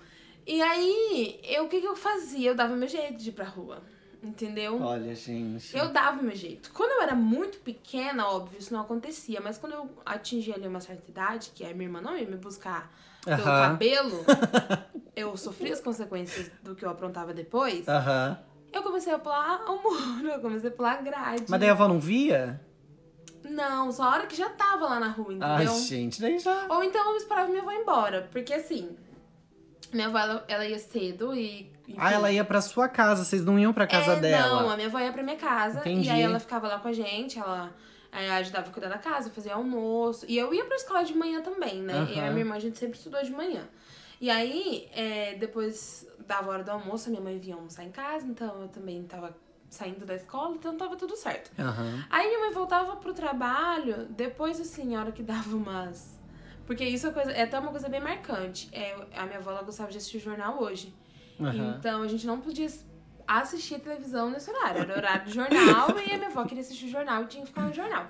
[0.45, 2.51] e aí, eu, o que que eu fazia?
[2.51, 3.81] Eu dava meu jeito de ir pra rua,
[4.21, 4.81] entendeu?
[4.81, 5.75] Olha, gente.
[5.75, 6.71] Eu dava meu jeito.
[6.71, 9.41] Quando eu era muito pequena, óbvio, isso não acontecia.
[9.41, 12.37] Mas quando eu atingi ali uma certa idade, que a minha irmã não ia me
[12.37, 12.91] buscar
[13.25, 13.71] pelo Aham.
[13.71, 14.25] cabelo,
[15.15, 17.87] eu sofri as consequências do que eu aprontava depois.
[17.87, 18.37] Aham.
[18.75, 21.45] Eu comecei a pular o muro, eu comecei a pular a grade.
[21.47, 22.59] Mas daí a avó não via?
[23.41, 25.81] Não, só a hora que já tava lá na rua, Ai, entendeu?
[25.81, 26.65] gente, daí já.
[26.69, 28.27] Ou então eu esperava minha avó ir embora.
[28.31, 28.89] Porque assim,
[29.93, 31.71] minha avó ela, ela ia cedo e.
[31.87, 34.63] enfim, Ah, ela ia pra sua casa, vocês não iam pra casa é, dela.
[34.63, 35.79] Não, a minha avó ia pra minha casa.
[35.79, 36.07] Entendi.
[36.07, 37.73] E aí ela ficava lá com a gente, ela
[38.11, 40.25] eh, ajudava a cuidar da casa, fazia almoço.
[40.27, 42.07] E eu ia pra escola de manhã também, né?
[42.13, 43.63] E a minha irmã, a gente sempre estudou de manhã.
[44.19, 48.25] E aí, eh, depois dava hora do almoço, a minha mãe vinha almoçar em casa,
[48.25, 49.35] então eu também tava
[49.69, 51.51] saindo da escola, então tava tudo certo.
[51.59, 52.05] Aham.
[52.09, 56.15] Aí minha mãe voltava pro trabalho, depois assim, a hora que dava umas.
[56.65, 58.69] Porque isso é, coisa, é até uma coisa bem marcante.
[58.71, 60.93] É, a minha avó ela gostava de assistir jornal hoje.
[61.39, 61.75] Aham.
[61.77, 62.67] Então a gente não podia
[63.27, 64.81] assistir a televisão nesse horário.
[64.81, 67.49] Era horário do jornal e a minha avó queria assistir o jornal e tinha que
[67.49, 68.07] ficar no jornal.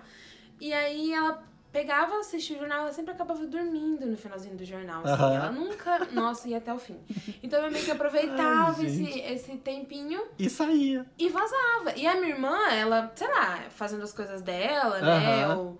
[0.60, 1.44] E aí ela
[1.76, 5.02] pegava, assistia o jornal, ela sempre acabava dormindo no finalzinho do jornal.
[5.04, 5.36] assim.
[5.36, 6.98] Ela nunca, nossa, ia até o fim.
[7.44, 11.06] Então eu meio que aproveitava Ai, esse, esse tempinho E saía.
[11.20, 11.92] e vazava.
[11.98, 15.48] E a minha irmã, ela, sei lá, fazendo as coisas dela, né?
[15.54, 15.78] Ou,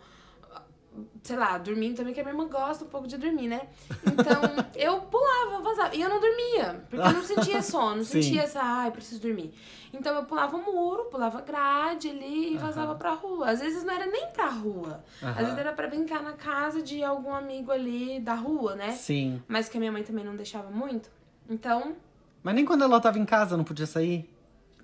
[1.26, 3.62] sei lá, dormindo também, que a minha irmã gosta um pouco de dormir, né?
[4.06, 4.42] Então,
[4.76, 5.96] eu pulava, vazava.
[5.96, 8.22] E eu não dormia, porque eu não sentia sono, não Sim.
[8.22, 9.52] sentia essa, ai, preciso dormir.
[9.92, 12.98] Então, eu pulava o muro, pulava grade ali e vazava Aham.
[13.00, 13.50] pra rua.
[13.50, 15.04] Às vezes não era nem pra rua.
[15.20, 18.92] Às vezes era pra brincar na casa de algum amigo ali da rua, né?
[18.92, 19.42] Sim.
[19.48, 21.10] Mas que a minha mãe também não deixava muito.
[21.50, 21.96] Então,
[22.44, 24.30] Mas nem quando ela tava em casa não podia sair?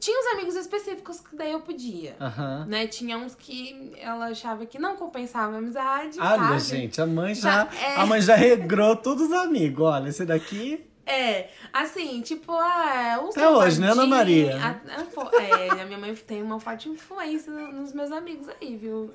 [0.01, 2.15] Tinha uns amigos específicos que daí eu podia.
[2.19, 2.65] Aham.
[2.67, 2.87] né?
[2.87, 6.59] Tinha uns que ela achava que não compensava a amizade, Olha, sabe?
[6.59, 7.95] gente, a mãe já, Já é.
[7.95, 9.85] a mãe já regrou todos os amigos.
[9.85, 10.85] Olha, esse daqui.
[11.05, 14.55] É, assim, tipo, ah, o Até hoje, né, Ana Maria?
[14.57, 18.47] a- a- pô, é, a minha mãe tem uma forte influência no- nos meus amigos
[18.61, 19.13] aí, viu?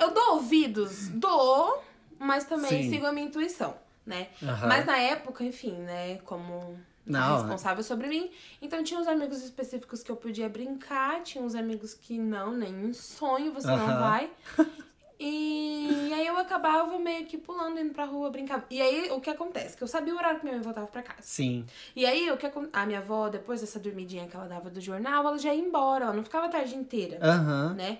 [0.00, 1.82] Eu dou ouvidos, dou,
[2.18, 2.90] mas também Sim.
[2.90, 4.28] sigo a minha intuição, né?
[4.42, 4.66] Aham.
[4.66, 8.30] Mas na época, enfim, né, como Não, responsável sobre mim,
[8.62, 12.86] então tinha uns amigos específicos que eu podia brincar, tinha uns amigos que não, nem
[12.86, 14.00] em sonho você não Aham.
[14.00, 14.30] vai.
[15.18, 18.66] E, aí eu acabava meio que pulando, indo pra rua, brincar.
[18.68, 19.76] E aí o que acontece?
[19.76, 21.22] Que eu sabia o horário que minha mãe voltava pra casa.
[21.22, 21.64] Sim.
[21.94, 25.26] E aí o que a minha avó, depois dessa dormidinha que ela dava do jornal,
[25.26, 27.74] ela já ia embora, ela não ficava a tarde inteira, Aham.
[27.74, 27.98] né?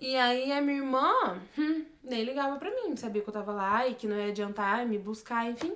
[0.00, 1.12] E aí a minha irmã
[1.58, 4.86] hum, nem ligava pra mim, sabia que eu tava lá e que não ia adiantar
[4.86, 5.74] me buscar, enfim.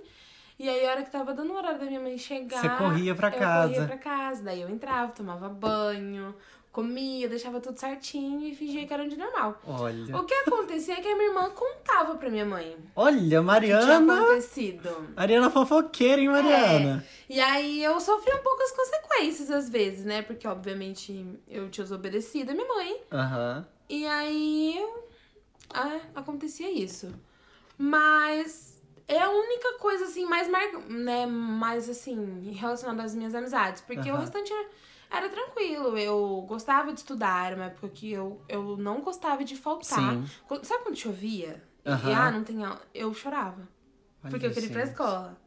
[0.58, 3.14] E aí a hora que tava dando o horário da minha mãe chegar, Você corria
[3.14, 3.72] pra eu casa.
[3.72, 4.42] corria pra casa.
[4.42, 6.34] Daí eu entrava, tomava banho,
[6.72, 9.60] comia, deixava tudo certinho e fingia que era um dia normal.
[9.66, 10.16] Olha.
[10.16, 13.26] O que acontecia é que a minha irmã contava pra minha mãe Olha, o que
[13.28, 14.14] tinha Mariana.
[14.24, 15.08] acontecido.
[15.14, 17.04] Mariana fofoqueira, hein, Mariana?
[17.28, 20.22] E aí eu sofri um pouco as consequências às vezes, né?
[20.22, 23.00] Porque, obviamente, eu tinha desobedecido a minha mãe.
[23.12, 23.66] Aham.
[23.88, 24.86] E aí
[25.72, 27.12] ah, acontecia isso.
[27.78, 28.75] Mas
[29.08, 30.66] é a única coisa, assim, mais mar...
[30.88, 33.80] né, mais assim, relacionada às minhas amizades.
[33.82, 34.20] Porque o Aham.
[34.20, 34.68] restante era,
[35.10, 35.96] era tranquilo.
[35.96, 40.14] Eu gostava de estudar, era uma época que eu, eu não gostava de faltar.
[40.14, 40.26] Sim.
[40.62, 41.62] Sabe quando chovia?
[41.84, 42.14] E, Aham.
[42.14, 42.80] ah, não tem aula.
[42.92, 43.68] Eu chorava.
[44.22, 45.45] porque eu queria ir pra escola.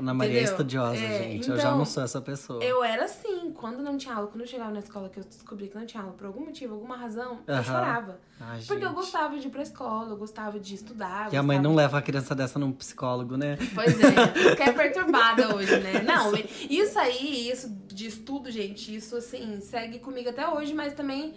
[0.00, 0.52] Ana Maria é Entendeu?
[0.52, 1.48] estudiosa, É, gente.
[1.50, 2.64] eu já então, não sou essa pessoa.
[2.64, 5.68] Eu era assim, quando não tinha aula, quando eu chegava na escola que eu descobri
[5.68, 8.18] que não tinha aula por algum motivo, alguma razão, eu chorava.
[8.40, 11.32] Ai, Porque eu gostava de ir pra escola, eu gostava de estudar.
[11.32, 13.58] E a mãe não de- leva a criança dessa num psicólogo, né?
[13.74, 16.02] Pois é, fiquei perturbada hoje, né?
[16.02, 16.32] Não,
[16.68, 21.34] isso aí, isso de estudo, gente, isso assim, segue comigo até hoje, mas também,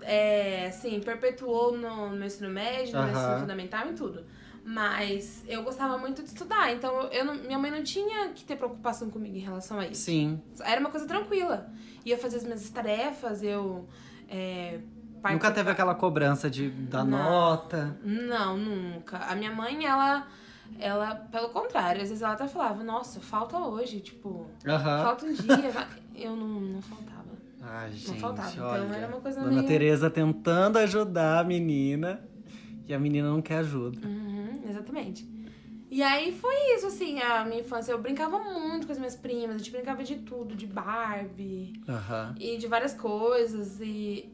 [0.00, 4.24] é, assim, perpetuou no, no meu ensino médio, no meu ensino fundamental e tudo.
[4.64, 8.56] Mas eu gostava muito de estudar, então eu não- minha mãe não tinha que ter
[8.56, 10.02] preocupação comigo em relação a isso.
[10.02, 10.40] Sim.
[10.60, 11.68] Era uma coisa tranquila.
[12.04, 13.88] Ia fazer as minhas tarefas, eu.
[14.28, 14.78] É,
[15.14, 17.18] Nunca particip- teve aquela cobrança de dar Não.
[17.18, 17.96] nota.
[18.04, 19.18] Não, nunca.
[19.18, 20.26] A minha mãe, ela.
[20.78, 25.02] Ela, pelo contrário, às vezes ela até falava, nossa, falta hoje, tipo, Aham.
[25.04, 25.42] falta um dia.
[26.14, 27.12] Eu não, não faltava.
[27.60, 28.50] Ai, gente, Não faltava.
[28.50, 28.96] Então olha.
[28.96, 32.20] era uma coisa Dona meio- Tereza tentando ajudar a menina.
[32.88, 34.00] E a menina não quer ajuda.
[34.06, 34.31] Uhum,
[34.72, 35.26] exatamente.
[35.90, 37.92] E aí foi isso, assim, a minha infância.
[37.92, 42.34] Eu brincava muito com as minhas primas, a gente brincava de tudo, de Barbie Aham.
[42.38, 43.80] e de várias coisas.
[43.80, 44.32] E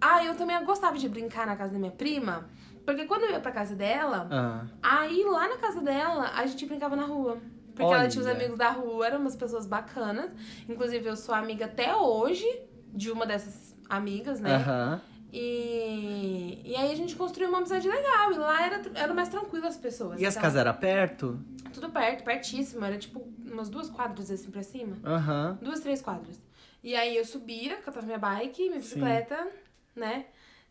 [0.00, 2.48] Ah, eu também gostava de brincar na casa da minha prima.
[2.84, 6.66] Porque quando eu ia pra casa dela, Ah, aí lá na casa dela, a gente
[6.66, 7.40] brincava na rua.
[7.74, 8.36] Porque ela tinha os Olha.
[8.36, 10.30] amigos da rua, eram umas pessoas bacanas.
[10.68, 12.44] Inclusive, eu sou amiga até hoje
[12.92, 14.54] de uma dessas amigas, né?
[14.54, 15.00] aham.
[15.32, 18.32] E, e aí a gente construiu uma amizade legal.
[18.32, 20.20] E lá era, era mais tranquilo as pessoas.
[20.20, 21.38] E as então, casas eram perto?
[21.72, 22.84] Tudo perto, pertíssimo.
[22.84, 24.96] Era tipo umas duas quadras assim pra cima.
[25.04, 25.58] Aham.
[25.60, 26.40] Duas, três quadras.
[26.82, 29.48] E aí eu subia, catava minha bike, minha bicicleta,
[29.94, 30.26] né?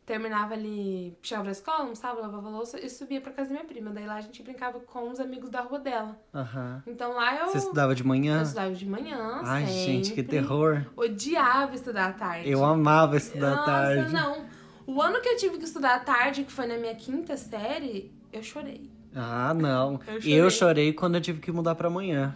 [0.08, 3.66] Terminava ali, chegava da escola, almoçava, lavava a louça e subia pra casa da minha
[3.66, 3.92] prima.
[3.92, 6.18] Daí lá a gente brincava com os amigos da rua dela.
[6.34, 6.82] Aham.
[6.88, 8.38] Então lá eu, Você estudava de manhã?
[8.38, 9.42] eu estudava de manhã.
[9.44, 10.24] Ai, gente, que sempre.
[10.24, 10.86] terror.
[10.96, 12.50] Odiava estudar à tarde.
[12.50, 14.14] Eu amava estudar à Nossa, tarde.
[14.14, 14.46] não.
[14.88, 18.10] O ano que eu tive que estudar à tarde, que foi na minha quinta série,
[18.32, 18.90] eu chorei.
[19.14, 20.00] Ah, não.
[20.08, 20.50] Eu Eu chorei.
[20.52, 20.94] chorei.
[20.94, 22.34] quando eu tive que mudar pra manhã.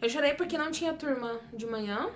[0.00, 2.08] Eu chorei porque não tinha turma de manhã.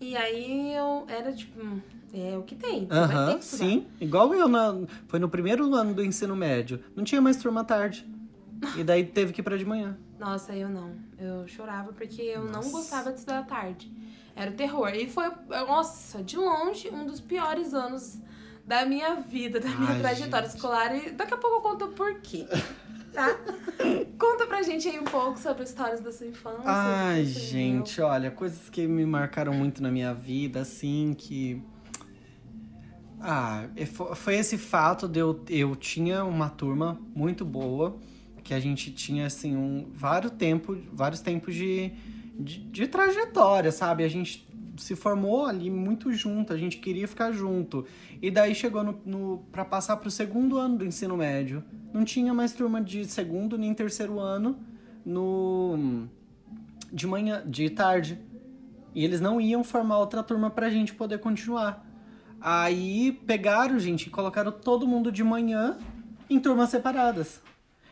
[0.00, 1.80] E aí eu era tipo, hum,
[2.12, 2.86] é o que tem.
[2.86, 3.64] vai ter Aham, que estudar.
[3.64, 3.86] sim.
[4.00, 4.74] Igual eu, na,
[5.08, 6.82] foi no primeiro ano do ensino médio.
[6.94, 8.06] Não tinha mais turma à tarde.
[8.76, 9.96] E daí teve que ir pra de manhã.
[10.18, 10.92] Nossa, eu não.
[11.18, 12.70] Eu chorava porque eu não Nossa.
[12.70, 13.90] gostava de estudar à tarde.
[14.34, 14.88] Era o terror.
[14.94, 15.30] E foi,
[15.66, 18.18] nossa, de longe, um dos piores anos
[18.66, 20.56] da minha vida, da minha Ai, trajetória gente.
[20.56, 20.94] escolar.
[20.96, 22.46] E daqui a pouco eu conto o porquê.
[23.16, 23.34] Tá?
[24.18, 26.60] Conta pra gente aí um pouco sobre as histórias da sua infância.
[26.66, 31.62] Ai, gente, olha, coisas que me marcaram muito na minha vida, assim, que.
[33.18, 37.96] Ah, fo- foi esse fato de eu, eu tinha uma turma muito boa,
[38.44, 41.92] que a gente tinha, assim, um, vários, tempo, vários tempos de,
[42.38, 44.04] de, de trajetória, sabe?
[44.04, 44.46] A gente
[44.76, 47.86] se formou ali muito junto, a gente queria ficar junto.
[48.20, 51.64] E daí chegou no, no, para passar pro segundo ano do ensino médio.
[51.92, 54.58] Não tinha mais turma de segundo nem terceiro ano
[55.04, 56.08] no
[56.92, 58.18] de manhã, de tarde.
[58.94, 61.84] E eles não iam formar outra turma pra gente poder continuar.
[62.40, 65.76] Aí pegaram, gente, e colocaram todo mundo de manhã
[66.28, 67.42] em turmas separadas.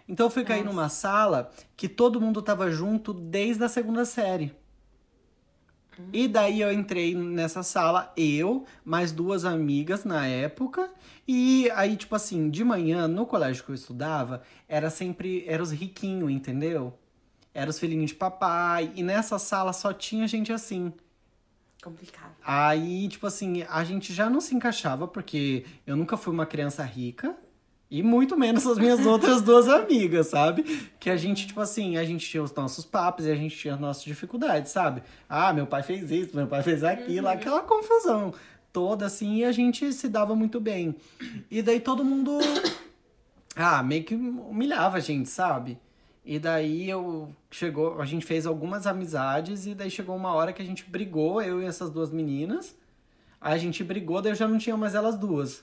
[0.08, 4.54] Então eu fui cair numa sala que todo mundo tava junto desde a segunda série.
[6.12, 10.90] E daí eu entrei nessa sala, eu, mais duas amigas na época.
[11.26, 15.44] E aí, tipo assim, de manhã, no colégio que eu estudava, era sempre.
[15.46, 16.98] Era os riquinhos, entendeu?
[17.52, 18.92] Era os filhinhos de papai.
[18.94, 20.92] E nessa sala só tinha gente assim.
[21.82, 22.34] Complicado.
[22.44, 26.82] Aí, tipo assim, a gente já não se encaixava, porque eu nunca fui uma criança
[26.82, 27.36] rica.
[27.94, 30.64] E muito menos as minhas outras duas amigas, sabe?
[30.98, 33.74] Que a gente, tipo assim, a gente tinha os nossos papos e a gente tinha
[33.74, 35.00] as nossas dificuldades, sabe?
[35.28, 38.34] Ah, meu pai fez isso, meu pai fez aquilo, aquela confusão
[38.72, 40.96] toda, assim, e a gente se dava muito bem.
[41.48, 42.36] E daí todo mundo,
[43.54, 45.78] ah, meio que humilhava a gente, sabe?
[46.24, 50.60] E daí eu chegou, a gente fez algumas amizades e daí chegou uma hora que
[50.60, 52.74] a gente brigou, eu e essas duas meninas.
[53.40, 55.62] Aí a gente brigou, daí eu já não tinha mais elas duas.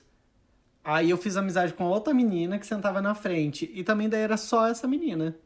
[0.84, 3.70] Aí eu fiz amizade com outra menina que sentava na frente.
[3.72, 5.36] E também daí era só essa menina.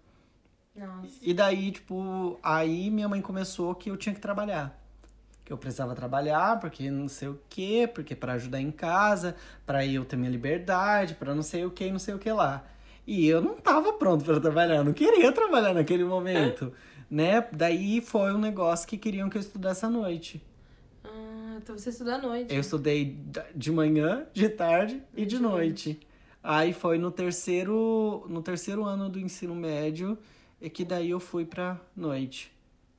[0.74, 1.08] Nossa.
[1.22, 4.78] E daí, tipo, aí minha mãe começou que eu tinha que trabalhar.
[5.44, 9.86] Que eu precisava trabalhar, porque não sei o quê, porque para ajudar em casa, para
[9.86, 12.64] eu ter minha liberdade, para não sei o que, não sei o que lá.
[13.06, 16.72] E eu não tava pronto para trabalhar, eu não queria trabalhar naquele momento,
[17.08, 17.46] né?
[17.52, 20.42] Daí foi um negócio que queriam que eu estudasse à noite.
[21.56, 22.54] Ah, então você estuda à noite.
[22.54, 25.98] Eu estudei da- de manhã, de tarde e de noite.
[26.42, 30.18] Aí foi no terceiro, no terceiro ano do ensino médio
[30.60, 32.52] e que daí eu fui pra noite.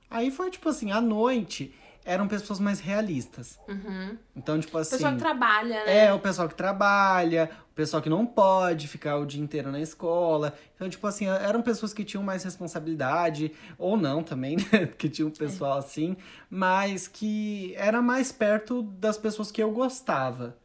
[0.10, 1.72] Aí foi tipo assim, à noite
[2.08, 3.60] eram pessoas mais realistas.
[3.68, 4.18] Uhum.
[4.36, 6.06] Então, tipo O assim, pessoal que trabalha, né?
[6.06, 9.82] é o pessoal que trabalha, o pessoal que não pode ficar o dia inteiro na
[9.82, 10.54] escola.
[10.74, 14.88] Então, tipo assim, eram pessoas que tinham mais responsabilidade, ou não também, né?
[14.88, 16.16] Que tinha um pessoal assim,
[16.50, 20.56] mas que era mais perto das pessoas que eu gostava.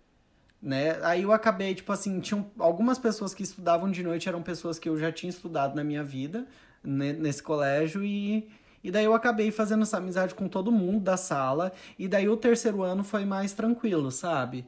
[0.62, 0.96] Né?
[1.02, 4.88] Aí eu acabei, tipo assim, tinham algumas pessoas que estudavam de noite, eram pessoas que
[4.88, 6.46] eu já tinha estudado na minha vida,
[6.84, 8.48] né, nesse colégio, e,
[8.82, 12.36] e daí eu acabei fazendo essa amizade com todo mundo da sala, e daí o
[12.36, 14.66] terceiro ano foi mais tranquilo, sabe?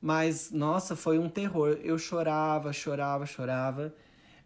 [0.00, 1.78] Mas, nossa, foi um terror.
[1.82, 3.94] Eu chorava, chorava, chorava.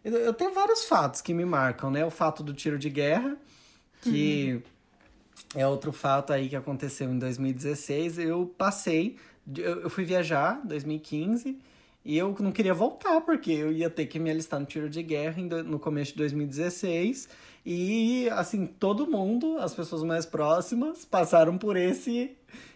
[0.03, 2.05] Eu, eu tenho vários fatos que me marcam, né?
[2.05, 3.35] O fato do tiro de guerra,
[4.01, 4.63] que
[5.53, 8.19] é outro fato aí que aconteceu em 2016.
[8.19, 9.17] Eu passei,
[9.57, 11.59] eu, eu fui viajar em 2015
[12.09, 15.03] e eu não queria voltar, porque eu ia ter que me alistar no tiro de
[15.03, 17.29] guerra no começo de 2016.
[17.63, 22.31] E, assim, todo mundo, as pessoas mais próximas, passaram por esse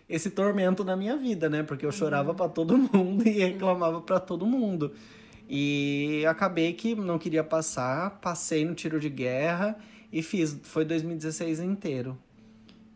[0.08, 1.64] esse tormento na minha vida, né?
[1.64, 4.92] Porque eu chorava pra todo mundo e reclamava pra todo mundo.
[5.50, 9.76] E acabei que não queria passar, passei no tiro de guerra
[10.12, 12.16] e fiz, foi 2016 inteiro.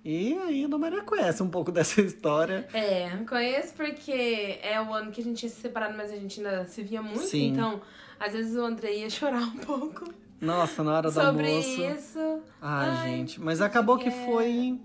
[0.10, 2.66] E aí a Maria conhece um pouco dessa história.
[2.74, 6.40] É, conheço porque é o ano que a gente tinha se separado, mas a gente
[6.40, 7.28] ainda se via muito.
[7.28, 7.50] Sim.
[7.50, 7.82] Então,
[8.18, 10.06] às vezes o André ia chorar um pouco
[10.40, 11.82] Nossa, na hora do sobre almoço.
[11.82, 12.40] isso.
[12.62, 14.26] Ai, Ai, gente, mas acabou que é.
[14.26, 14.80] foi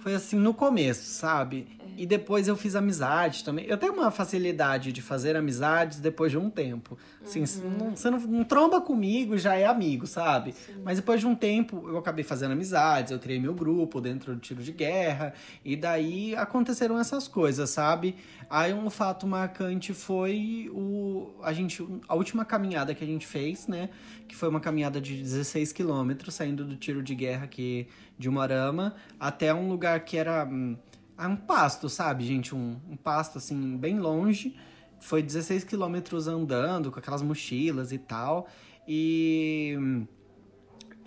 [0.00, 1.66] foi assim no começo, sabe?
[2.00, 3.66] E depois eu fiz amizade também.
[3.66, 6.96] Eu tenho uma facilidade de fazer amizades depois de um tempo.
[7.24, 7.70] Assim, Uhum.
[7.78, 10.54] não- você não, não tromba comigo, já é amigo, sabe?
[10.84, 14.40] Mas depois de um tempo eu acabei fazendo amizades, eu criei meu grupo dentro do
[14.40, 15.34] tiro de guerra,
[15.64, 18.14] e daí aconteceram essas coisas, sabe?
[18.48, 23.66] Aí um fato marcante foi o a gente a última caminhada que a gente fez,
[23.66, 23.88] né?
[24.28, 28.94] Que foi uma caminhada de 16 quilômetros, saindo do tiro de guerra aqui de Umarama
[29.18, 30.76] até um lugar que era hum,
[31.18, 32.54] ah, um pasto, sabe, gente?
[32.54, 34.56] Um, um pasto, assim, bem longe.
[35.00, 38.48] Foi 16 quilômetros andando, com aquelas mochilas e tal.
[38.86, 40.06] E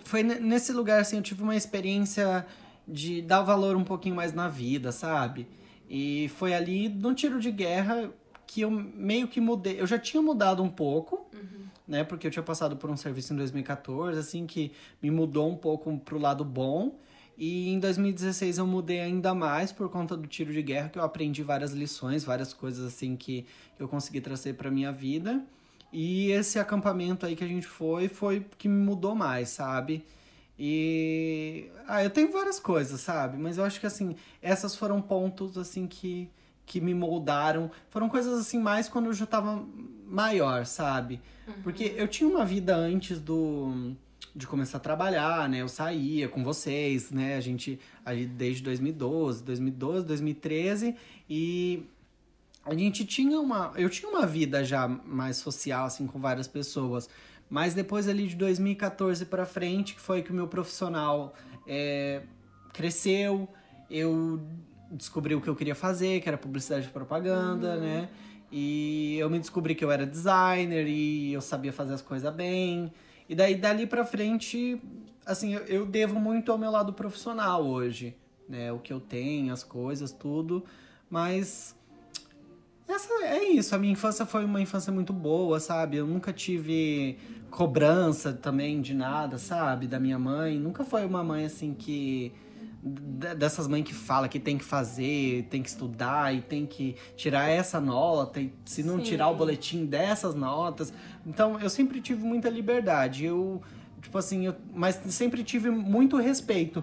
[0.04, 2.46] foi ne- nesse lugar, assim, eu tive uma experiência
[2.86, 5.48] de dar valor um pouquinho mais na vida, sabe?
[5.88, 8.10] E foi ali, no tiro de guerra,
[8.46, 9.80] que eu meio que mudei.
[9.80, 11.26] Eu já tinha mudado um pouco,
[11.88, 12.04] né?
[12.04, 14.72] Porque eu tinha passado por um serviço em 2014, assim, que
[15.02, 16.98] me mudou um pouco pro lado bom.
[17.36, 21.02] E em 2016 eu mudei ainda mais por conta do tiro de guerra, que eu
[21.02, 23.46] aprendi várias lições, várias coisas assim que
[23.78, 25.42] eu consegui trazer pra minha vida.
[25.92, 30.04] E esse acampamento aí que a gente foi, foi que me mudou mais, sabe?
[30.58, 31.68] E.
[31.86, 33.36] Ah, eu tenho várias coisas, sabe?
[33.36, 36.30] Mas eu acho que, assim, essas foram pontos, assim, que,
[36.64, 37.70] que me moldaram.
[37.90, 39.64] Foram coisas, assim, mais quando eu já tava
[40.06, 41.20] maior, sabe?
[41.62, 43.94] Porque eu tinha uma vida antes do.
[44.34, 45.58] De começar a trabalhar, né?
[45.58, 47.36] Eu saía com vocês, né?
[47.36, 50.96] A gente ali desde 2012, 2012, 2013
[51.28, 51.86] e
[52.64, 53.72] a gente tinha uma.
[53.76, 57.08] Eu tinha uma vida já mais social, assim, com várias pessoas.
[57.50, 61.34] Mas depois ali de 2014 pra frente, que foi que o meu profissional
[61.66, 62.22] é,
[62.72, 63.46] cresceu,
[63.90, 64.40] eu
[64.90, 68.08] descobri o que eu queria fazer, que era publicidade e propaganda, né?
[68.50, 72.92] E eu me descobri que eu era designer e eu sabia fazer as coisas bem.
[73.32, 74.78] E daí, dali pra frente,
[75.24, 78.14] assim, eu, eu devo muito ao meu lado profissional hoje,
[78.46, 78.70] né?
[78.70, 80.62] O que eu tenho, as coisas, tudo.
[81.08, 81.74] Mas
[82.86, 85.96] essa é isso, a minha infância foi uma infância muito boa, sabe?
[85.96, 87.16] Eu nunca tive
[87.50, 89.86] cobrança também de nada, sabe?
[89.86, 90.58] Da minha mãe.
[90.58, 92.34] Nunca foi uma mãe assim que.
[92.84, 97.48] Dessas mães que fala que tem que fazer, tem que estudar e tem que tirar
[97.48, 99.04] essa nota, e se não Sim.
[99.04, 100.92] tirar o boletim dessas notas.
[101.24, 103.24] Então eu sempre tive muita liberdade.
[103.24, 103.62] Eu,
[104.00, 106.82] tipo assim, eu, mas sempre tive muito respeito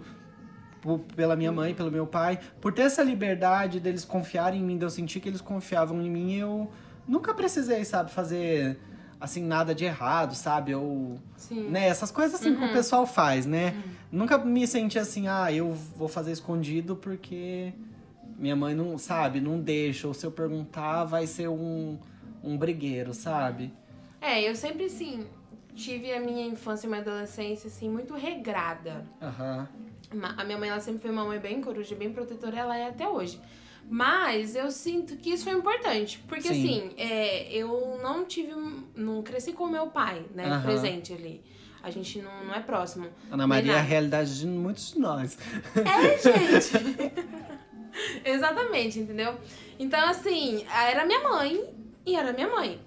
[0.81, 4.77] por- pela minha mãe, pelo meu pai, por ter essa liberdade deles confiarem em mim,
[4.77, 6.71] de eu sentir que eles confiavam em mim, eu
[7.05, 8.79] nunca precisei, sabe, fazer
[9.19, 10.73] assim nada de errado, sabe?
[10.75, 11.69] Ou Sim.
[11.69, 13.73] né, essas coisas assim que o pessoal faz, né?
[14.11, 17.73] Nunca me senti assim, ah, eu vou fazer escondido porque
[18.37, 21.97] minha mãe não, sabe, não deixa, ou se eu perguntar vai ser um
[22.41, 23.73] um brigueiro, sabe?
[24.21, 25.25] É, eu sempre, assim,
[25.75, 29.05] tive a minha infância e minha adolescência, assim, muito regrada.
[29.21, 29.67] Aham.
[30.13, 32.87] Ma- A minha mãe, ela sempre foi uma mãe bem coruja, bem protetora, ela é
[32.87, 33.41] até hoje.
[33.89, 36.23] Mas eu sinto que isso foi importante.
[36.27, 36.51] Porque, Sim.
[36.51, 38.53] assim, é, eu não tive.
[38.95, 40.45] Não cresci com meu pai, né?
[40.45, 40.61] Aham.
[40.61, 41.41] Presente ali.
[41.81, 43.07] A gente não, não é próximo.
[43.31, 45.37] Ana Maria é a realidade de muitos de nós.
[45.75, 47.13] É, gente!
[48.23, 49.35] Exatamente, entendeu?
[49.79, 51.63] Então, assim, era minha mãe
[52.05, 52.79] e era minha mãe.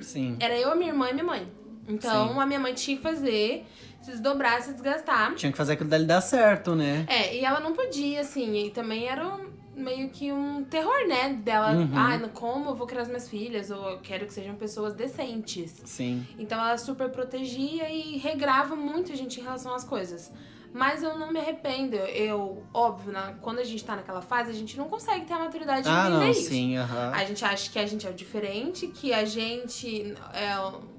[0.00, 0.36] Sim.
[0.40, 1.46] Era eu, a minha irmã e minha mãe.
[1.88, 2.38] Então, Sim.
[2.40, 3.66] a minha mãe tinha que fazer,
[4.00, 5.34] se desdobrar, se desgastar.
[5.34, 7.04] Tinha que fazer aquilo dali dar certo, né?
[7.08, 11.34] É, e ela não podia, assim, e também era um- meio que um terror, né?
[11.34, 11.90] Dela, Uhum.
[11.94, 13.70] ah, como eu vou criar as minhas filhas?
[13.70, 15.82] Ou eu quero que sejam pessoas decentes.
[15.84, 16.26] Sim.
[16.38, 20.30] Então ela super protegia e regrava muito a gente em relação às coisas.
[20.72, 21.96] Mas eu não me arrependo.
[21.96, 25.38] Eu, óbvio, na- quando a gente tá naquela fase, a gente não consegue ter a
[25.38, 26.48] maturidade de Ah, entender não, isso.
[26.48, 27.10] sim, aham.
[27.12, 30.52] A gente acha que a gente é o diferente, que a gente é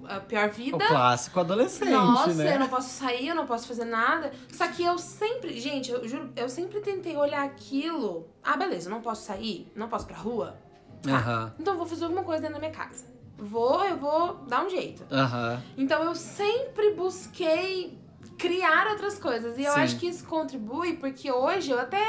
[0.08, 0.78] a pior vida.
[0.78, 2.56] O clássico adolescente, Nossa, né?
[2.56, 4.32] eu não posso sair, eu não posso fazer nada.
[4.52, 8.28] Só que eu sempre, gente, eu juro, eu sempre tentei olhar aquilo.
[8.44, 10.56] Ah, beleza, eu não posso sair, não posso pra rua.
[11.08, 13.06] Aham, Então eu vou fazer alguma coisa dentro da minha casa.
[13.38, 15.04] Vou, eu vou dar um jeito.
[15.12, 15.62] aham.
[15.78, 17.98] Então eu sempre busquei
[18.38, 19.58] criar outras coisas.
[19.58, 19.80] E eu Sim.
[19.80, 22.04] acho que isso contribui porque hoje eu até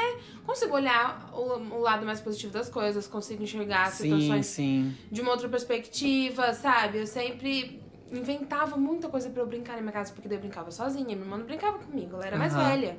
[0.45, 4.95] consigo olhar o, o lado mais positivo das coisas, consigo enxergar Sim, situações sim.
[5.11, 6.99] de uma outra perspectiva, sabe?
[6.99, 7.81] Eu sempre
[8.11, 11.17] inventava muita coisa pra eu brincar na minha casa, porque daí eu brincava sozinha, minha
[11.17, 12.69] irmã não brincava comigo, ela era mais Aham.
[12.69, 12.97] velha.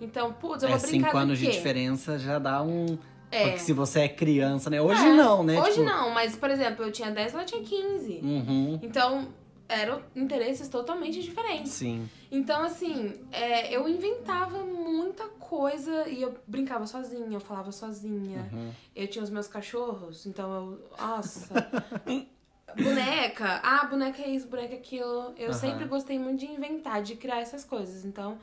[0.00, 2.98] Então, putz, eu É, vou brincar cinco anos de diferença já dá um.
[3.30, 3.42] É.
[3.42, 4.80] Porque se você é criança, né?
[4.80, 5.60] Hoje É, não, né?
[5.60, 8.20] Hoje Tipo, não, mas, por exemplo, eu tinha 10, ela tinha 15.
[8.22, 8.78] Uhum.
[8.80, 9.28] Então,
[9.68, 11.72] eram interesses totalmente diferentes.
[11.72, 12.08] Sim.
[12.30, 18.48] Então, assim, é, eu inventava muita coisa e eu brincava sozinha, eu falava sozinha.
[18.52, 18.72] Uhum.
[18.96, 20.90] Eu tinha os meus cachorros, então eu.
[20.98, 21.70] Nossa.
[22.74, 23.60] boneca.
[23.62, 25.34] Ah, boneca é isso, boneca é aquilo.
[25.36, 25.58] Eu Aham.
[25.58, 28.04] sempre gostei muito de inventar, de criar essas coisas.
[28.04, 28.38] Então,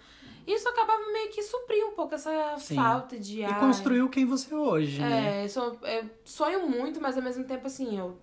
[0.46, 2.76] isso acabava meio que suprir um pouco essa Sim.
[2.76, 3.40] falta de.
[3.40, 5.42] E ai, construiu quem você é hoje, né?
[5.42, 8.18] É, eu, sou, eu sonho muito, mas ao mesmo tempo, assim, eu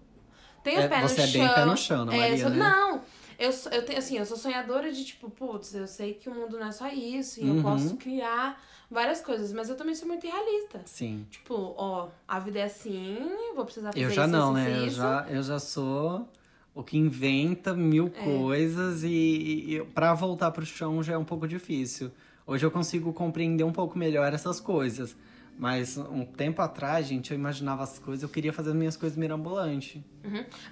[0.63, 1.41] tenho É, pé no você é chão.
[1.41, 2.57] bem pé no chão, Ana É, Maria, eu sou- né?
[2.59, 3.03] Não,
[3.39, 6.35] eu, sou- eu tenho assim, eu sou sonhadora de tipo, putz, eu sei que o
[6.35, 7.57] mundo não é só isso, e Uhum.
[7.57, 10.81] eu posso criar várias coisas, mas eu também sou muito realista.
[10.85, 11.27] Sim.
[11.31, 13.19] Tipo, ó, a vida é assim,
[13.55, 14.79] vou precisar fazer Eu já isso, não, isso, né?
[14.83, 14.97] Eu isso.
[14.97, 16.29] já, eu já sou
[16.75, 18.25] o que inventa mil É.
[18.25, 22.11] coisas e, e para voltar pro chão já é um pouco difícil.
[22.47, 25.15] Hoje eu consigo compreender um pouco melhor essas coisas.
[25.59, 29.17] Mas um tempo atrás, gente, eu imaginava as coisas, eu queria fazer as minhas coisas
[29.17, 30.03] mirabolantes.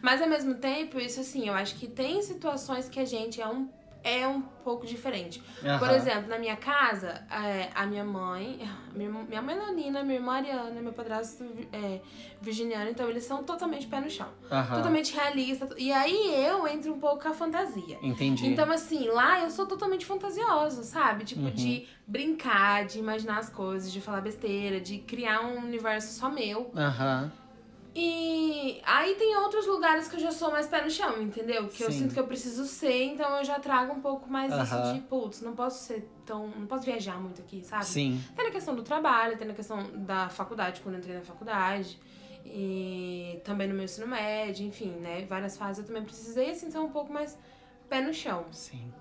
[0.03, 3.47] Mas ao mesmo tempo, isso assim, eu acho que tem situações que a gente é
[3.47, 3.69] um,
[4.03, 5.43] é um pouco diferente.
[5.61, 5.95] Por Aham.
[5.95, 8.61] exemplo, na minha casa, é, a minha mãe,
[8.95, 12.01] minha, mãe Leonina, minha irmã Ariana, meu padrasto é,
[12.41, 14.29] Virginiano, então eles são totalmente pé no chão.
[14.51, 14.77] Aham.
[14.77, 15.69] Totalmente realista.
[15.77, 17.99] E aí eu entro um pouco com a fantasia.
[18.03, 18.47] Entendi.
[18.47, 21.25] Então, assim, lá eu sou totalmente fantasiosa, sabe?
[21.25, 21.51] Tipo, Uhum.
[21.51, 26.71] de brincar, de imaginar as coisas, de falar besteira, de criar um universo só meu.
[26.77, 27.33] Aham.
[27.95, 31.67] E aí tem outros lugares que eu já sou mais pé no chão, entendeu?
[31.69, 32.01] Que eu Sim.
[32.01, 34.63] sinto que eu preciso ser, então eu já trago um pouco mais Aham.
[34.63, 36.47] isso de, putz, não posso ser tão.
[36.49, 37.85] não posso viajar muito aqui, sabe?
[37.87, 38.23] Sim.
[38.37, 41.99] Tem na questão do trabalho, tem na questão da faculdade, quando eu entrei na faculdade.
[42.45, 45.27] E também no meu ensino médio, enfim, né?
[45.29, 47.37] Várias fases eu também precisei, assim, ser um pouco mais
[47.89, 48.47] pé no chão.
[48.53, 48.93] Sim.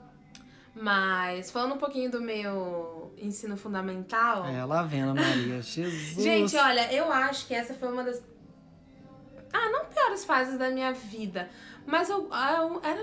[0.76, 4.46] Mas falando um pouquinho do meu ensino fundamental.
[4.46, 5.62] É, lá Ana Maria.
[5.62, 6.24] Jesus.
[6.24, 8.22] Gente, olha, eu acho que essa foi uma das.
[9.54, 11.50] Ah, não piores fases da minha vida.
[11.86, 13.02] Mas eu, ah, um- era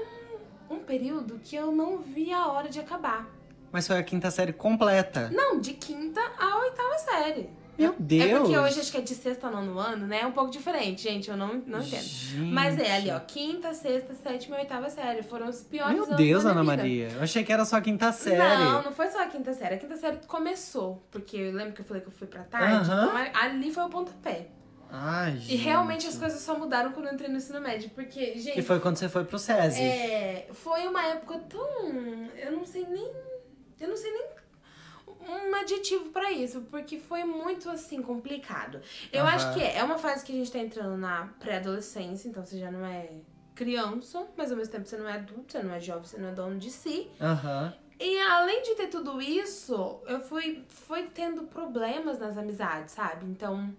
[0.71, 3.27] um, um período que eu não via a hora de acabar.
[3.73, 5.29] Mas foi a quinta série completa.
[5.33, 7.51] Não, de quinta a oitava série.
[7.79, 8.25] Meu Deus.
[8.31, 10.21] É porque hoje acho que é de sexta a nono ano, né?
[10.23, 11.29] É um pouco diferente, gente.
[11.29, 12.03] Eu não, não entendo.
[12.03, 12.37] Gente.
[12.39, 13.21] Mas é ali, ó.
[13.21, 15.23] Quinta, sexta, sétima e oitava série.
[15.23, 16.77] Foram os piores Meu anos Deus, da Ana vida.
[16.77, 17.09] Maria.
[17.11, 18.39] Eu achei que era só a quinta série.
[18.65, 19.75] Não, não foi só a quinta série.
[19.75, 21.07] A quinta série começou.
[21.11, 22.91] Porque eu lembro que eu falei que eu fui pra tarde.
[22.91, 24.47] Então ali foi o pontapé.
[24.91, 25.53] Ai, gente.
[25.53, 27.91] E realmente as coisas só mudaram quando eu entrei no ensino médio.
[27.91, 28.55] Porque, gente.
[28.55, 29.83] Que foi quando você foi pro SESI.
[29.83, 31.93] É, foi uma época tão.
[32.37, 33.13] Eu não sei nem.
[33.79, 34.27] Eu não sei nem
[35.29, 38.81] um adjetivo pra isso, porque foi muito assim complicado.
[39.13, 39.35] Eu Aham.
[39.35, 42.59] acho que é, é uma fase que a gente tá entrando na pré-adolescência, então você
[42.59, 43.11] já não é
[43.55, 46.29] criança, mas ao mesmo tempo você não é adulto, você não é jovem, você não
[46.29, 47.11] é dono de si.
[47.21, 47.75] Aham.
[47.99, 53.25] E além de ter tudo isso, eu fui, fui tendo problemas nas amizades, sabe?
[53.25, 53.75] Então,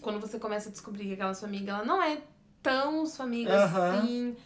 [0.00, 2.18] quando você começa a descobrir que aquela sua amiga, ela não é
[2.62, 4.36] tão sua amiga assim.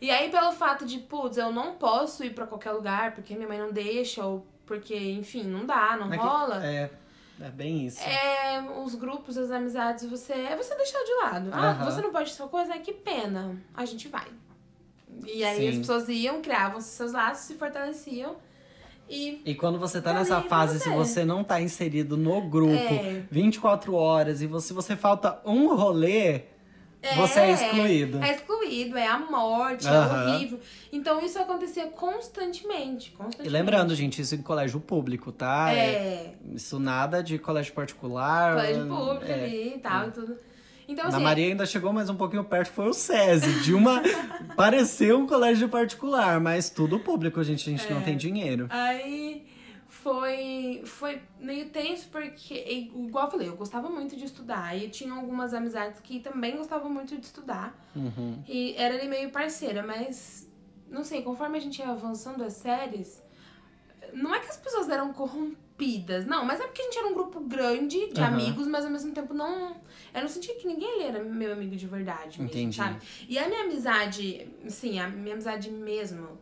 [0.00, 3.48] E aí, pelo fato de, putz, eu não posso ir pra qualquer lugar porque minha
[3.48, 6.66] mãe não deixa, ou porque, enfim, não dá, não É que- rola.
[6.66, 6.90] É,
[7.40, 8.00] é bem isso.
[8.02, 11.50] É, os grupos, as amizades, você é você deixar de lado.
[11.52, 13.56] Ah, você não pode tal coisa, é que pena.
[13.74, 14.26] A gente vai.
[15.24, 15.68] E aí Sim.
[15.70, 18.36] as pessoas iam, criavam seus laços, se fortaleciam.
[19.08, 21.24] E E quando você tá nessa fase, se você.
[21.24, 23.22] não tá inserido no grupo É.
[23.30, 26.42] 24 horas e você, você falta um rolê,
[27.16, 28.20] você é excluído.
[28.22, 30.34] É excluído, é a morte, é Aham.
[30.34, 30.58] horrível.
[30.92, 33.10] Então isso acontecia constantemente.
[33.10, 33.48] E constantemente.
[33.48, 35.72] lembrando, gente, isso em colégio público, tá?
[35.72, 38.54] É, Isso nada de colégio particular.
[38.56, 39.34] colégio público é.
[39.44, 40.36] ali e tal e tudo.
[40.88, 43.60] Então, Na assim, Maria ainda chegou mais um pouquinho perto, foi o SESI.
[43.64, 44.00] De uma.
[44.56, 47.68] pareceu um colégio particular, mas tudo público, gente.
[47.68, 47.94] A gente É.
[47.94, 48.66] não tem dinheiro.
[48.70, 49.46] Aí
[49.88, 52.54] foi, foi meio tenso, porque,
[52.94, 54.76] igual eu falei, eu gostava muito de estudar.
[54.76, 57.74] E tinha algumas amizades que também gostavam muito de estudar.
[57.94, 58.42] Uhum.
[58.46, 60.48] E era ali meio parceira, mas
[60.88, 63.20] não sei, conforme a gente ia avançando as séries,
[64.12, 65.65] não é que as pessoas eram corrompidas,
[66.26, 68.32] não, mas é porque a gente era um grupo grande de Aham.
[68.34, 69.76] amigos, mas ao mesmo tempo não.
[70.14, 72.40] Eu não sentia que ninguém ali era meu amigo de verdade.
[72.40, 72.76] Mesmo, Entendi.
[72.76, 72.98] Sabe?
[73.28, 76.38] E a minha amizade, sim, a minha amizade mesmo.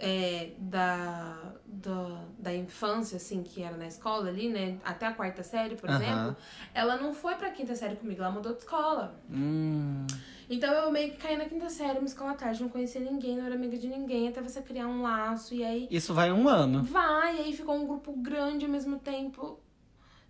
[0.00, 4.78] é, da, da, da infância, assim, que era na escola ali, né?
[4.84, 5.96] Até a quarta série, por Aham.
[6.00, 6.36] exemplo,
[6.72, 9.20] ela não foi pra quinta série comigo, ela mudou de escola.
[9.28, 10.06] Hum,
[10.50, 13.36] Então eu meio que caí na quinta série, uma escola à tarde, não conhecia ninguém,
[13.36, 16.48] não era amiga de ninguém, até você criar um laço, e aí isso vai um
[16.48, 16.82] ano.
[16.84, 19.60] vai, e aí ficou um grupo grande ao mesmo tempo.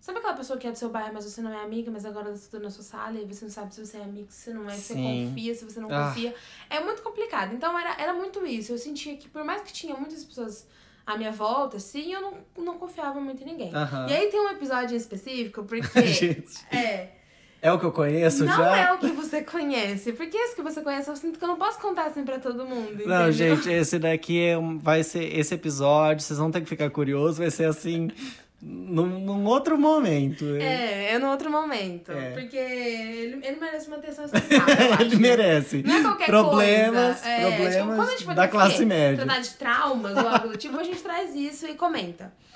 [0.01, 2.27] Sabe aquela pessoa que é do seu bairro, mas você não é amiga, mas agora
[2.27, 4.53] tá estudando na sua sala, e você não sabe se você é amigo, se você
[4.53, 4.93] não é, se você
[5.27, 6.07] confia, se você não Ah.
[6.07, 6.33] confia.
[6.69, 7.53] É muito complicado.
[7.53, 8.71] Então era, era muito isso.
[8.71, 10.65] Eu sentia que por mais que tinha muitas pessoas
[11.05, 13.71] à minha volta, assim, eu não, não confiava muito em ninguém.
[14.09, 15.81] E aí tem um episódio em específico, porque.
[16.07, 16.65] Gente.
[16.73, 17.18] É.
[17.61, 18.77] É o que eu conheço não já?
[18.77, 20.13] é o que você conhece.
[20.13, 22.65] Porque esse que você conhece, eu sinto que eu não posso contar assim pra todo
[22.65, 22.91] mundo.
[23.05, 23.31] Não, entendeu?
[23.31, 27.37] gente, esse daqui é um- vai ser esse episódio, vocês vão ter que ficar curiosos,
[27.37, 28.09] vai ser assim
[28.61, 30.45] num, num outro momento.
[30.55, 32.11] É, é no outro momento.
[32.11, 32.31] É.
[32.31, 34.65] Porque ele, ele merece uma atenção especial.
[34.99, 35.21] Ele né?
[35.21, 35.83] merece.
[35.83, 37.29] Não é qualquer problemas, coisa.
[37.29, 39.25] É, problemas tipo, quando a gente for da ter classe que média.
[39.25, 42.33] Tratar de traumas ou algo do tipo, a gente traz isso e comenta.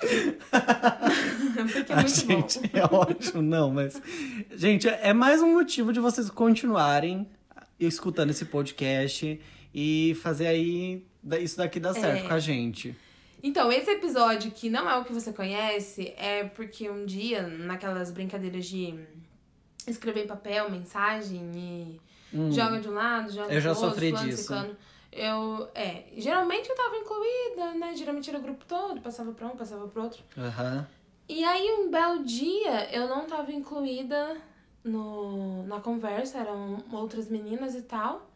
[1.72, 2.68] Porque é A muito gente bom.
[2.78, 4.00] é ótimo, não, mas.
[4.54, 7.26] Gente, é mais um motivo de vocês continuarem
[7.78, 9.40] escutando esse podcast
[9.74, 11.04] e fazer aí
[11.40, 12.28] isso daqui dar certo É.
[12.28, 12.94] com a gente.
[13.46, 18.10] Então, esse episódio que não é o que você conhece é porque um dia, naquelas
[18.10, 18.98] brincadeiras de
[19.86, 22.00] escrever em papel, mensagem e
[22.32, 22.50] Hum.
[22.50, 24.42] joga de um lado, joga Eu do já outro, sofri fulano, disso.
[24.44, 24.76] ciclano.
[25.12, 27.94] Eu, é, geralmente eu tava incluída, né?
[27.94, 30.22] Geralmente era o grupo todo, passava pra um, passava pro outro.
[30.38, 30.86] Aham.
[31.28, 34.38] E aí, um belo dia, eu não tava incluída
[34.82, 38.26] no, na conversa, eram outras meninas e tal.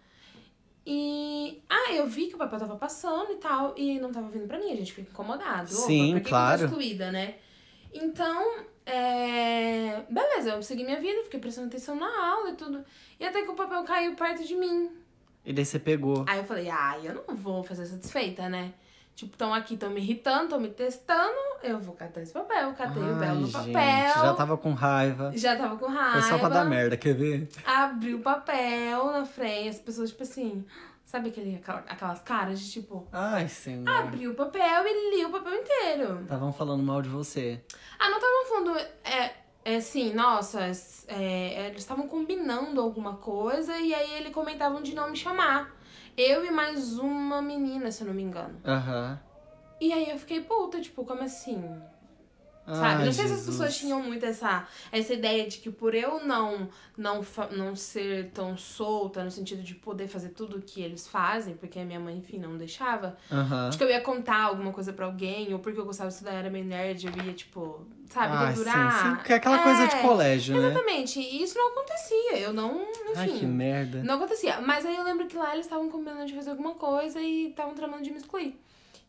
[0.90, 1.62] E.
[1.68, 4.58] Ah, eu vi que o papel tava passando e tal, e não tava vindo pra
[4.58, 5.70] mim, a gente fica incomodado.
[5.70, 6.60] Opa, Sim, que claro.
[6.60, 7.34] Que excluída, né?
[7.92, 10.02] Então, é...
[10.08, 12.82] beleza, eu segui minha vida, fiquei prestando atenção na aula e tudo.
[13.20, 14.90] E até que o papel caiu perto de mim.
[15.44, 16.24] E daí você pegou.
[16.26, 18.72] Aí eu falei, ah, eu não vou fazer satisfeita, né?
[19.18, 22.72] Tipo, estão aqui, estão me irritando, estão me testando, eu vou catar esse papel.
[22.74, 24.14] Catei o belo Ai, no gente, papel.
[24.22, 25.32] já tava com raiva.
[25.34, 26.12] Já tava com raiva.
[26.12, 27.48] Foi só pra dar merda, quer ver?
[27.66, 30.64] Abri o papel na frente, as pessoas, tipo assim,
[31.04, 33.88] sabe aquele, aquela- aquelas caras de tipo, Ai, senhor.
[33.88, 36.20] abri o papel e li o papel inteiro.
[36.22, 37.60] Estavam falando mal de você.
[37.98, 39.32] Ah, não estavam falando, é,
[39.64, 40.60] é assim, nossa,
[41.08, 45.76] é, eles estavam combinando alguma coisa e aí eles comentavam de não me chamar.
[46.18, 48.60] Eu e mais uma menina, se eu não me engano.
[48.64, 49.20] Aham.
[49.80, 51.80] E aí eu fiquei puta, tipo, como assim?
[52.74, 53.00] Sabe?
[53.00, 53.46] Ai, não sei se as Jesus.
[53.46, 58.56] pessoas tinham muito essa, essa ideia de que por eu não, não, não ser tão
[58.56, 62.16] solta, no sentido de poder fazer tudo o que eles fazem, porque a minha mãe,
[62.16, 63.70] enfim, não deixava, Aham.
[63.70, 66.32] de que eu ia contar alguma coisa pra alguém, ou porque eu gostava de estudar,
[66.34, 68.92] era meio nerd, eu ia, tipo, sabe, Ai, dedurar.
[68.92, 70.66] sim, sim, é aquela coisa de É, colégio, né?
[70.68, 74.02] Exatamente, e isso não acontecia, eu não, Ai, que enfim, merda.
[74.02, 74.60] não acontecia.
[74.60, 77.74] Mas aí eu lembro que lá eles estavam combinando de fazer alguma coisa e estavam
[77.74, 78.58] tramando de me excluir.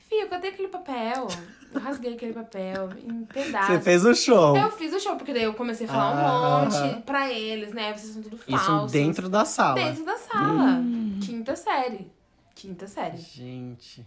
[0.10, 1.28] Fih, eu catei aquele papel,
[1.72, 3.68] eu rasguei aquele papel em pedaços.
[3.76, 4.58] Você fez o show.
[4.58, 7.72] Eu fiz o show, porque daí eu comecei a falar Ah, um monte pra eles,
[7.74, 7.94] né?
[7.96, 8.92] Vocês são tudo Isso falsos.
[8.92, 9.76] dentro da sala.
[9.76, 10.82] Dentro da sala.
[11.24, 12.12] Quinta série.
[12.56, 13.18] Quinta série.
[13.18, 14.04] Gente.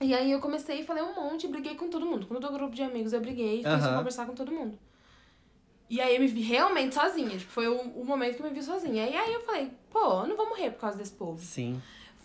[0.00, 2.26] E aí eu comecei e falei um monte, briguei com todo mundo.
[2.26, 3.98] Com todo o grupo de amigos eu briguei e fui Aham.
[3.98, 4.78] conversar com todo mundo.
[5.90, 7.36] E aí eu me vi realmente sozinha.
[7.36, 9.06] Tipo, foi o, o momento que eu me vi sozinha.
[9.06, 11.38] E aí eu falei, pô, eu não vou morrer por causa desse povo.
[11.38, 11.80] Sim.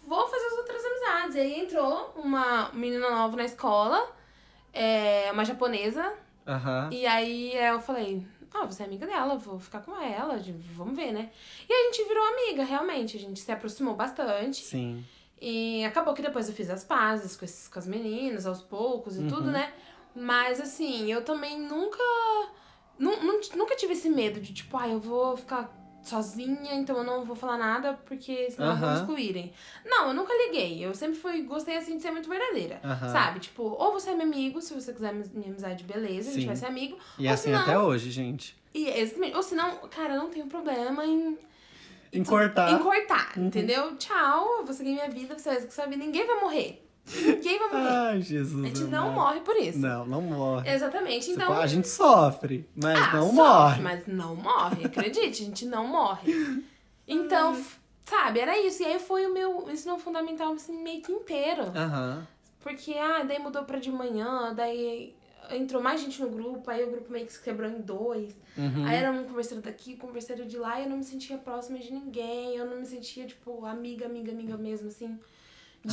[0.09, 1.35] Vou fazer as outras amizades.
[1.35, 4.11] E aí entrou uma menina nova na escola,
[4.73, 6.11] é, uma japonesa,
[6.47, 6.89] Aham.
[6.91, 10.39] E aí eu falei, ah, você é amiga dela, vou ficar com ela,
[10.75, 11.29] vamos ver, né?
[11.69, 14.63] E a gente virou amiga, realmente, a gente se aproximou bastante.
[14.65, 15.05] Sim.
[15.39, 19.15] E acabou que depois eu fiz as pazes com, esses, com as meninas, aos poucos
[19.15, 19.71] e tudo, né?
[20.15, 22.01] Mas assim, eu também nunca.
[22.97, 25.69] nu- nu- nunca tive esse medo de, tipo, ah, eu vou ficar
[26.01, 28.99] sozinha, então eu não vou falar nada, porque senão vão me Aham.
[29.01, 29.53] excluírem.
[29.85, 30.83] Não, eu nunca liguei.
[30.83, 32.79] Eu sempre fui, gostei assim de ser muito verdadeira.
[33.11, 33.39] Sabe?
[33.39, 36.47] Tipo, ou você é meu amigo, se você quiser minha amizade, beleza, a gente Sim.
[36.47, 36.97] vai ser amigo.
[37.17, 38.57] E Ou assim senão- até hoje, gente.
[38.73, 39.35] E exatamente.
[39.35, 41.37] Ou senão, cara, eu não tenho problema em.
[42.11, 42.71] Em cortar.
[42.71, 43.47] Em cortar, Uhum.
[43.47, 43.95] entendeu?
[43.97, 46.03] Tchau, vou seguir minha vida, você vai seguir sua vida.
[46.03, 46.83] Ninguém vai morrer.
[47.07, 47.89] Ninguém vai morrer.
[47.95, 48.63] Ai, Jesus.
[48.63, 49.15] a gente não amado.
[49.15, 49.79] morre por isso.
[49.79, 50.69] Não, não morre.
[50.69, 51.31] Exatamente.
[51.31, 51.47] Então.
[51.47, 53.81] pode- A gente sofre, mas ah, não sofre, morre.
[53.81, 56.31] Mas não morre, acredite, a gente não morre.
[57.11, 57.59] Então,
[58.05, 58.83] sabe, era isso.
[58.83, 61.63] E aí foi o meu ensino fundamental assim, meio que inteiro.
[62.59, 65.15] Porque, ah, daí mudou pra de manhã, daí
[65.49, 68.35] entrou mais gente no grupo, aí o grupo meio que se quebrou em dois.
[68.55, 68.85] Uhum.
[68.85, 71.91] Aí era um converseiro daqui, converseiro de lá, e eu não me sentia próxima de
[71.91, 75.17] ninguém, eu não me sentia, tipo, amiga, amiga, amiga mesmo, assim,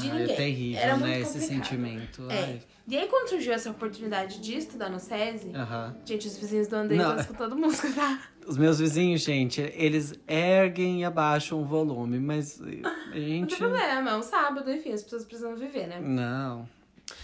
[0.00, 0.32] de Ah, ninguém.
[0.32, 1.06] é terrível, Era né?
[1.06, 1.68] muito Esse complicado.
[1.68, 2.30] sentimento.
[2.30, 2.44] É.
[2.44, 2.62] Ai.
[2.88, 5.96] E aí, quando surgiu essa oportunidade de estudar no SESI, Aham.
[6.04, 7.04] gente, os vizinhos do André Não.
[7.10, 8.22] estão escutando música, tá?
[8.46, 13.48] Os meus vizinhos, gente, eles erguem e abaixam o volume, mas a Não gente.
[13.50, 15.98] tem problema, é um sábado, enfim, as pessoas precisam viver, né?
[16.00, 16.68] Não.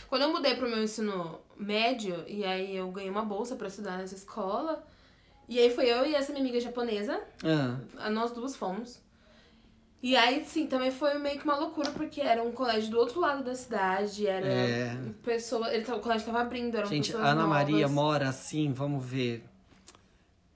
[0.09, 3.99] Quando eu mudei pro meu ensino médio, e aí eu ganhei uma bolsa pra estudar
[3.99, 4.85] nessa escola,
[5.49, 7.21] e aí foi eu e essa minha amiga japonesa,
[7.99, 9.01] Ah, nós duas fomos.
[10.03, 13.21] E aí, sim, também foi meio que uma loucura, porque era um colégio do outro
[13.21, 14.97] lado da cidade, era É.
[15.23, 15.73] pessoa.
[15.73, 17.49] Ele, o colégio tava abrindo, eram gente, Ana novas.
[17.51, 19.45] Maria mora assim, vamos ver.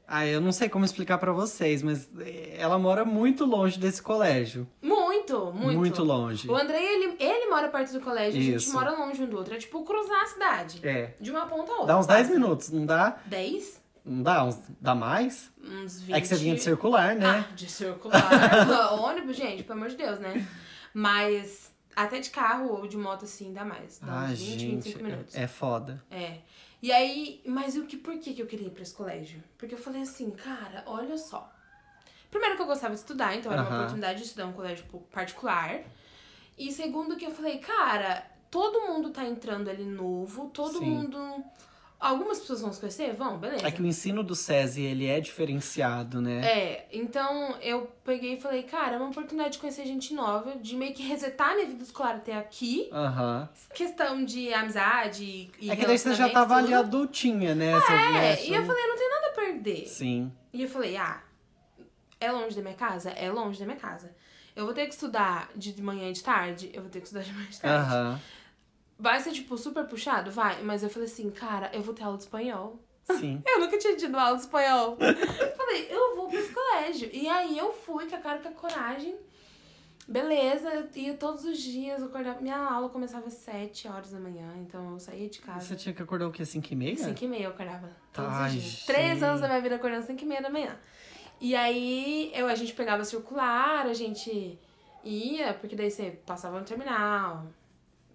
[0.09, 4.01] Ah, eu não sei como explicar pra vocês, mas eh, ela mora muito longe desse
[4.01, 4.66] colégio.
[4.80, 6.03] Muito, muito.
[6.05, 6.49] longe.
[6.49, 8.72] O André, ele, ele mora perto do colégio, a gente Isso.
[8.72, 9.55] mora longe um do outro.
[9.55, 10.80] É tipo cruzar a cidade.
[10.86, 11.14] É.
[11.20, 11.86] De uma ponta a outra.
[11.88, 12.40] Dá uns 10 quase.
[12.40, 13.18] minutos, não dá?
[13.26, 13.82] 10?
[14.07, 14.44] Não dá?
[14.44, 15.50] Uns, dá mais?
[15.61, 16.16] Uns 20...
[16.16, 17.26] É que você vinha de circular, né?
[17.26, 18.22] Ah, de circular.
[19.02, 20.46] ônibus, gente, pelo amor de Deus, né?
[20.94, 23.98] Mas até de carro ou de moto, assim, dá mais.
[23.98, 25.34] Dá ah, uns 20, gente, 25 minutos.
[25.34, 26.04] é foda.
[26.11, 26.38] É.
[26.80, 29.42] E aí, mas o que, por que, que eu queria ir pra esse colégio?
[29.59, 31.50] Porque eu falei assim, cara, olha só.
[32.30, 35.80] Primeiro que eu gostava de estudar, então era uma oportunidade de estudar um colégio particular.
[36.57, 40.84] E segundo que eu falei, cara, todo mundo tá entrando ali novo, todo Sim.
[40.84, 41.44] mundo.
[41.99, 43.14] Algumas pessoas vão se conhecer?
[43.14, 43.66] Vão, beleza.
[43.66, 46.44] É que o ensino do SESI, ele é diferenciado, né?
[46.47, 50.76] É, então eu peguei e falei, cara, é uma oportunidade de conhecer gente nova, de
[50.76, 52.90] meio que resetar minha vida escolar até aqui.
[52.92, 53.49] Aham.
[53.74, 56.76] Questão de amizade e É que daí você já tava ali tudo.
[56.78, 57.72] adultinha, né?
[57.78, 59.86] Né, É, e eu falei, não tem nada a perder.
[59.86, 60.30] Sim.
[60.53, 61.22] E eu falei, ah,
[62.20, 63.11] é longe da minha casa?
[63.11, 64.14] É longe da minha casa.
[64.55, 66.70] Eu vou ter que estudar de manhã e de tarde?
[66.72, 67.76] Eu vou ter que estudar de manhã e de tarde.
[67.92, 68.20] Aham.
[68.99, 70.30] Vai ser, tipo, super puxado?
[70.30, 70.62] Vai.
[70.62, 72.78] Mas eu falei assim, cara, eu vou ter aula de espanhol.
[73.05, 73.42] Sim.
[73.47, 74.97] Eu nunca tinha tido aula de espanhol.
[75.57, 77.09] falei, eu vou pra esse colégio.
[77.12, 79.14] E aí eu fui com a cara com a coragem.
[80.09, 82.40] Beleza, eu ia todos os dias, eu acordava.
[82.40, 85.61] Minha aula começava às 7 horas da manhã, então eu saía de casa.
[85.61, 86.44] Você tinha que acordar o quê?
[86.44, 86.97] 5 e meia?
[86.97, 87.90] 5 e meia eu acordava.
[88.12, 88.84] Todos Ai, os dias.
[88.86, 90.76] Três anos da minha vida acordando 5 e meia da manhã.
[91.40, 94.59] E aí eu, a gente pegava circular, a gente
[95.05, 97.47] ia, porque daí você passava no terminal,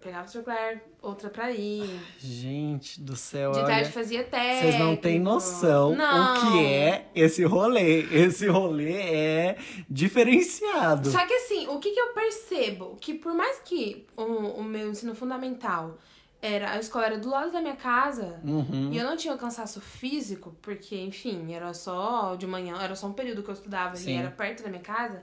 [0.02, 2.00] pegava circular, outra pra ir.
[2.18, 3.66] Gente do céu, De olha.
[3.66, 4.62] tarde fazia técnico.
[4.66, 6.34] Vocês não têm noção Não.
[6.34, 8.00] o que é esse rolê.
[8.12, 9.56] Esse rolê é
[9.88, 11.10] diferenciado.
[11.10, 12.96] Só que assim, o que, que eu percebo?
[13.00, 15.98] Que por mais que o, o meu ensino fundamental
[16.40, 18.90] era, a escola era do lado da minha casa, Uhum.
[18.92, 23.12] E eu não tinha cansaço físico, porque, enfim, era só de manhã, era só um
[23.12, 24.10] período que eu estudava Sim.
[24.10, 25.22] e era perto da minha casa.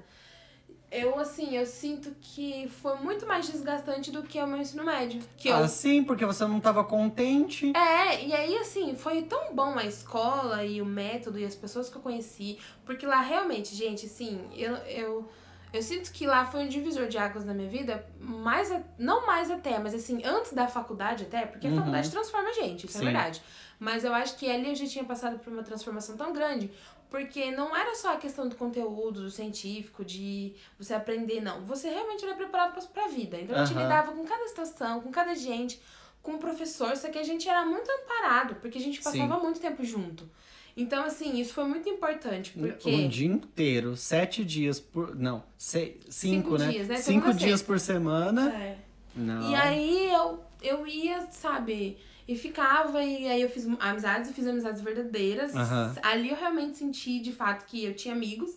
[0.91, 5.21] Eu, assim, eu sinto que foi muito mais desgastante do que o meu ensino médio.
[5.37, 7.71] Que eu Ah, sim, porque você não tava contente.
[7.75, 11.89] é, e aí, assim, foi tão bom a escola e o método e as pessoas
[11.89, 12.57] que eu conheci.
[12.85, 15.29] Porque lá realmente, gente, assim, eu, eu,
[15.71, 19.27] eu sinto que lá foi um divisor de águas na minha vida, mais, a- não
[19.27, 21.75] mais até, mas assim, antes da faculdade até, porque a Uhum.
[21.77, 23.03] faculdade transforma a gente, isso Sim.
[23.03, 23.43] é verdade.
[23.79, 26.71] Mas eu acho que ali eu já tinha passado por uma transformação tão grande,
[27.09, 31.65] porque não era só a questão do conteúdo, do científico, de você aprender, não.
[31.65, 33.39] Você realmente era preparado pra, pra vida.
[33.39, 35.79] Então a gente lidava com cada situação, com cada gente,
[36.21, 39.59] com o professor, só que a gente era muito amparado, porque a gente passava muito
[39.59, 40.29] tempo junto.
[40.77, 42.89] Então, assim, isso foi muito importante, porque.
[42.89, 45.13] Um dia inteiro, sete dias por.
[45.15, 46.69] Não, se- cinco, Cinco né?
[46.71, 46.95] dias, né?
[46.97, 48.53] Cinco a dias por semana.
[48.53, 48.77] É.
[49.15, 49.51] Não.
[49.51, 51.97] E aí eu, eu ia, sabe,
[52.29, 55.55] e ficava, e aí eu fiz amizades e fiz amizades verdadeiras.
[55.55, 55.95] Aham.
[56.03, 58.55] Ali eu realmente senti, de fato, que eu tinha amigos.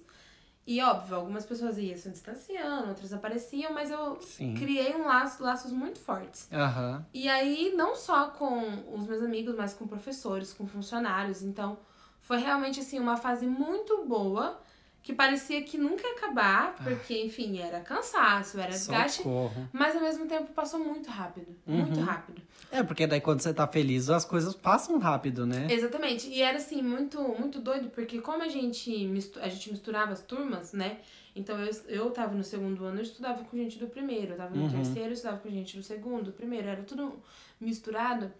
[0.66, 4.52] E óbvio, algumas pessoas iam se distanciando, outras apareciam, mas eu Sim.
[4.52, 6.50] criei um laço, laços muito fortes.
[6.52, 7.02] Aham.
[7.14, 8.60] E aí, não só com
[8.94, 11.42] os meus amigos, mas com professores, com funcionários.
[11.42, 11.78] Então,
[12.20, 14.60] foi realmente, assim, uma fase muito boa,
[15.03, 19.22] que parecia que nunca ia acabar, porque, enfim, era cansaço, era desgaste.
[19.72, 21.57] Mas, ao mesmo tempo, passou muito rápido.
[21.66, 22.07] Muito Uhum.
[22.07, 22.40] rápido.
[22.70, 25.66] É, porque daí quando você tá feliz, as coisas passam rápido, né?
[25.70, 26.28] Exatamente.
[26.28, 28.90] E era, assim, muito, muito doido, porque como a gente,
[29.40, 31.00] a gente misturava as turmas, né?
[31.34, 34.32] Então, eu, eu tava no segundo ano, eu estudava com gente do primeiro.
[34.32, 34.70] Eu tava no Uhum.
[34.70, 36.68] terceiro, eu estudava com gente do segundo, do primeiro.
[36.68, 37.20] Era tudo
[37.61, 38.32] misturado.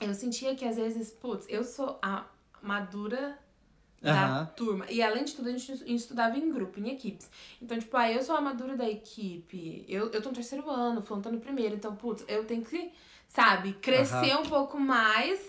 [0.00, 2.24] Eu sentia que, às vezes, putz, eu sou a
[2.62, 3.38] madura
[4.00, 4.86] da turma.
[4.88, 7.28] E, além de tudo, a gente estudava em grupo, em equipes.
[7.60, 9.84] Então, tipo, ah, eu sou a madura da equipe.
[9.88, 11.74] Eu, eu tô no terceiro ano, o Fulano tá no primeiro.
[11.74, 12.92] Então, putz, eu tenho que,
[13.28, 15.40] sabe, crescer um pouco mais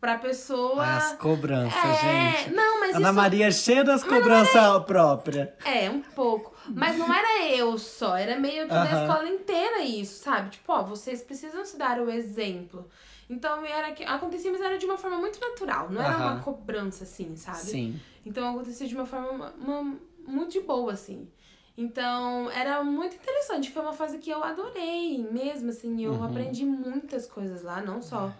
[0.00, 0.84] pra pessoa...
[0.84, 2.50] As cobranças, É, gente.
[2.54, 5.48] não, mas Ana isso Maria é cheia das cobranças próprias.
[5.64, 6.54] é um pouco.
[6.68, 9.02] Mas não era eu só, era meio que da Aham.
[9.06, 10.50] escola inteira isso, sabe?
[10.50, 12.88] Tipo, ó, vocês precisam se dar o exemplo.
[13.28, 17.04] Então era que acontecia, mas era de uma forma muito natural, não era uma cobrança
[17.04, 17.58] assim, sabe?
[17.58, 18.00] Sim.
[18.24, 21.28] Então acontecia de uma forma uma- uma- muito de boa, assim.
[21.76, 23.70] Então era muito interessante.
[23.70, 26.02] Foi uma fase que eu adorei mesmo, assim.
[26.02, 26.24] Eu Uhum.
[26.24, 28.32] aprendi muitas coisas lá, não só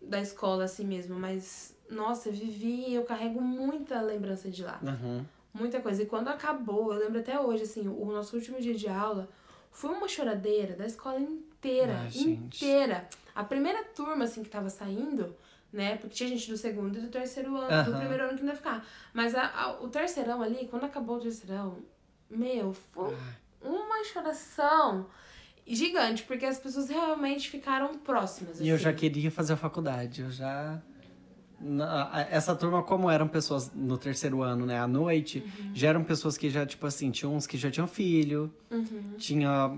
[0.00, 4.80] da escola assim mesmo, mas nossa, eu vivi, eu carrego muita lembrança de lá.
[4.82, 5.24] Uhum.
[5.52, 6.02] Muita coisa.
[6.04, 9.28] E quando acabou, eu lembro até hoje, assim, o nosso último dia de aula
[9.70, 11.98] foi uma choradeira da escola inteira.
[12.00, 12.64] Ai, gente.
[12.64, 13.08] inteira.
[13.34, 15.34] A primeira turma, assim, que tava saindo,
[15.72, 15.96] né?
[15.96, 18.56] Porque tinha gente do segundo e do terceiro ano, do primeiro ano que não ia
[18.56, 18.84] ficar.
[19.14, 21.78] Mas a- a- o terceirão ali, quando acabou o terceirão,
[22.28, 23.16] meu, foi
[23.62, 25.06] uma choração
[25.66, 28.60] gigante, porque as pessoas realmente ficaram próximas.
[28.60, 28.84] E eu assim.
[28.84, 30.22] já queria fazer a faculdade.
[30.22, 30.80] Eu já.
[31.60, 35.70] Na- essa turma, como eram pessoas no terceiro ano, né, à noite, Uhum.
[35.74, 38.86] já eram pessoas que já, tipo assim, tinham uns que já tinham filho, Uhum.
[39.18, 39.70] tinha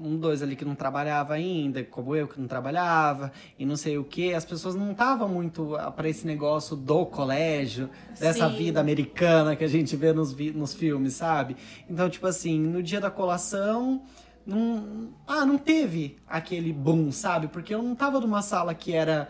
[0.00, 3.98] um, dois ali que não trabalhava ainda, como eu que não trabalhava, e não sei
[3.98, 8.56] o que, as pessoas não estavam muito ah, para esse negócio do colégio, dessa Sim.
[8.56, 11.56] vida americana que a gente vê nos, nos filmes, sabe?
[11.90, 14.02] Então, tipo assim, no dia da colação,
[14.46, 17.48] não, ah, não teve aquele boom, sabe?
[17.48, 19.28] Porque eu não tava numa sala que era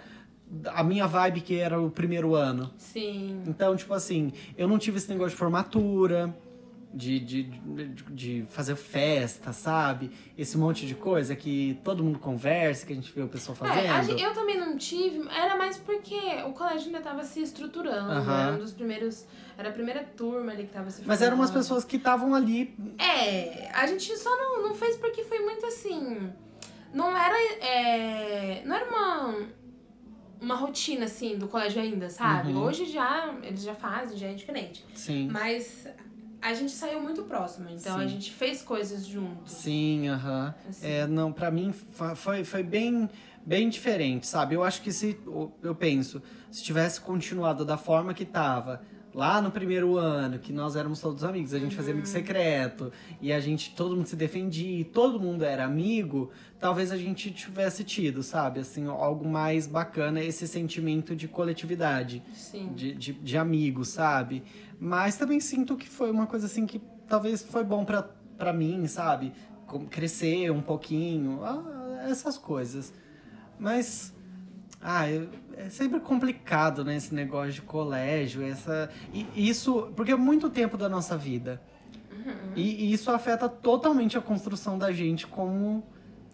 [0.67, 2.73] a minha vibe que era o primeiro ano.
[2.79, 3.43] Sim.
[3.47, 6.35] Então, tipo assim, eu não tive esse negócio de formatura,
[6.95, 10.11] de, de, de, de fazer festa, sabe?
[10.39, 13.85] Esse monte de coisa que todo mundo conversa, que a gente vê o pessoal fazendo.
[13.85, 16.15] É, a gente- eu também não tive, era mais porque
[16.47, 19.27] o colégio ainda tava se estruturando, era um dos primeiros,
[19.59, 21.65] era a primeira turma ali que tava se Mas eram umas formando.
[21.65, 22.75] pessoas que estavam ali.
[22.99, 26.31] É, a gente só não, não fez porque foi muito assim.
[26.95, 27.37] Não era.
[27.63, 29.35] é, não era uma.
[30.41, 32.53] Uma rotina, assim, do colégio ainda, sabe?
[32.53, 32.63] Uhum.
[32.65, 33.35] Hoje já.
[33.43, 34.85] Eles já fazem, já é diferente.
[34.95, 35.29] Sim.
[35.31, 35.89] Mas
[36.41, 38.05] a gente saiu muito próximo, então Sim.
[38.05, 39.53] a gente fez coisas juntos.
[39.53, 40.55] Sim, aham.
[40.69, 40.87] assim.
[40.87, 41.73] É, não, pra mim
[42.15, 43.09] foi, foi bem,
[43.45, 44.55] bem diferente, sabe?
[44.55, 45.19] Eu acho que se,
[45.63, 48.83] eu penso, se tivesse continuado da forma que tava
[49.17, 53.33] lá no primeiro ano, que nós éramos todos amigos, a gente fazia amigo secreto, e
[53.33, 57.83] a gente, todo mundo se defendia, e todo mundo era amigo, talvez a gente tivesse
[57.83, 58.61] tido, sabe?
[58.61, 62.75] Assim, algo mais bacana, esse sentimento de coletividade Sim.
[62.75, 64.43] de, de, de amigos, sabe?
[64.79, 68.03] Mas também sinto que foi uma coisa assim que talvez foi bom pra,
[68.37, 69.33] pra mim, sabe?
[69.91, 72.93] Crescer um pouquinho, ah, essas coisas.
[73.59, 74.15] Mas,
[74.83, 76.97] ah, eu- é sempre complicado, né?
[76.97, 78.91] Esse negócio de colégio, essa.
[79.13, 81.61] E isso, porque é muito tempo da nossa vida.
[82.13, 82.53] Uhum.
[82.55, 85.83] E, e isso afeta totalmente a construção da gente como,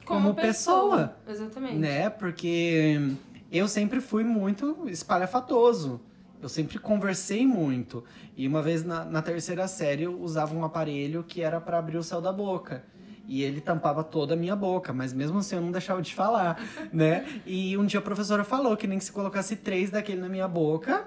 [0.05, 1.77] como, pessoa Exatamente.
[1.77, 2.11] né?
[2.11, 3.15] Porque
[3.51, 6.01] eu sempre fui muito espalhafatoso.
[6.43, 8.03] Eu sempre conversei muito.
[8.37, 11.99] E uma vez na, na terceira série eu usava um aparelho que era para abrir
[11.99, 12.85] o céu da boca.
[13.27, 16.61] E ele tampava toda a minha boca, mas mesmo assim eu não deixava de falar,
[16.93, 17.25] né?
[17.47, 20.49] E um dia a professora falou que nem que se colocasse três daquele na minha
[20.49, 21.07] boca,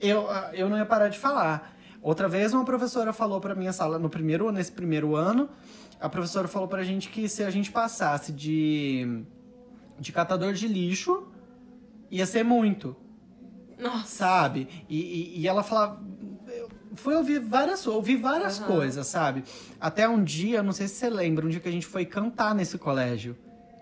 [0.00, 1.76] eu, eu não ia parar de falar.
[2.02, 5.48] Outra vez uma professora falou pra minha sala, no primeiro, nesse primeiro ano,
[6.00, 9.22] a professora falou pra gente que se a gente passasse de,
[10.00, 11.28] de catador de lixo,
[12.10, 12.96] ia ser muito,
[13.78, 14.04] Nossa.
[14.06, 14.68] sabe?
[14.88, 16.02] E, e, e ela falava.
[16.94, 18.66] Fui ouvir várias, ouvi várias Aham.
[18.66, 19.44] coisas, sabe?
[19.80, 22.54] Até um dia, não sei se você lembra, um dia que a gente foi cantar
[22.54, 23.36] nesse colégio.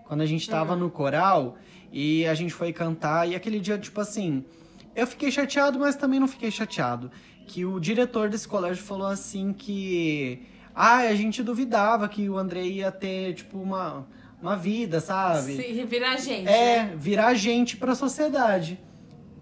[0.05, 1.57] Quando a gente tava no coral
[1.91, 4.43] e a gente foi cantar, e aquele dia, tipo assim,
[4.95, 7.11] eu fiquei chateado, mas também não fiquei chateado.
[7.47, 10.45] Que o diretor desse colégio falou assim que.
[10.73, 14.07] Ah, a gente duvidava que o André ia ter, tipo, uma,
[14.41, 15.55] uma vida, sabe?
[15.57, 16.47] Se virar gente.
[16.47, 16.95] É, né?
[16.97, 18.79] virar gente pra sociedade.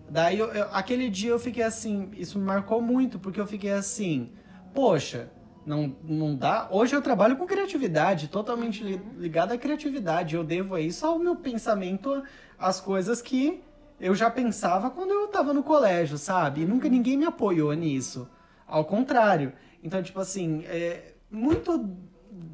[0.09, 3.71] Daí, eu- eu- aquele dia eu fiquei assim, isso me marcou muito, porque eu fiquei
[3.71, 4.31] assim,
[4.73, 5.31] poxa,
[5.65, 6.67] não, não dá.
[6.71, 10.35] Hoje eu trabalho com criatividade, totalmente li- ligado à criatividade.
[10.35, 12.23] Eu devo aí só o meu pensamento
[12.57, 13.61] às coisas que
[13.99, 16.61] eu já pensava quando eu tava no colégio, sabe?
[16.61, 18.27] E nunca ninguém me apoiou nisso.
[18.65, 19.53] Ao contrário.
[19.83, 21.77] Então, tipo assim, é, muito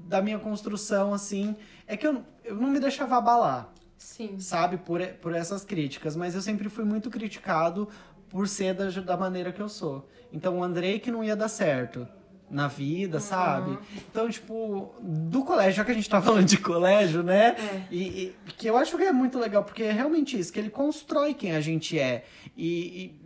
[0.08, 1.56] da minha construção, assim,
[1.88, 4.40] é que eu, eu não me deixava abalar Sim.
[4.40, 7.88] sabe, por, por essas críticas, mas eu sempre fui muito criticado
[8.30, 10.08] por ser da, da maneira que eu sou.
[10.32, 12.08] Então, o Andrei que não ia dar certo
[12.50, 13.78] na vida, sabe?
[14.10, 17.56] Então, tipo, do colégio, já que a gente tá falando de colégio, né?
[17.58, 17.88] É.
[17.90, 20.70] E, e- que eu acho que é muito legal, porque é realmente isso, que ele
[20.70, 22.26] constrói quem a gente é.
[22.56, 23.20] E, e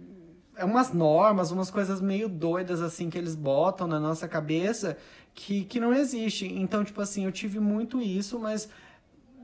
[0.55, 4.97] é umas normas, umas coisas meio doidas, assim, que eles botam na nossa cabeça
[5.33, 6.45] que, que não existe.
[6.45, 8.69] Então, tipo assim, eu tive muito isso, mas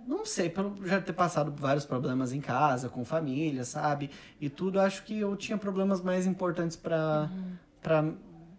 [0.07, 4.09] não sei, pelo já ter passado por vários problemas em casa, com família, sabe?
[4.39, 7.29] E tudo, acho que eu tinha problemas mais importantes pra
[7.81, 8.13] para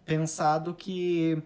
[0.05, 1.43] pensar do que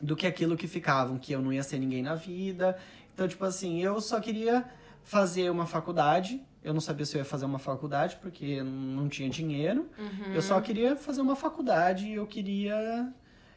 [0.00, 2.76] do que aquilo que ficavam, que eu não ia ser ninguém na vida.
[3.14, 4.64] Então, tipo assim, eu só queria
[5.04, 6.42] fazer uma faculdade.
[6.62, 9.88] Eu não sabia se eu ia fazer uma faculdade porque não tinha dinheiro.
[9.98, 10.34] Uhum.
[10.34, 13.12] Eu só queria fazer uma faculdade e eu queria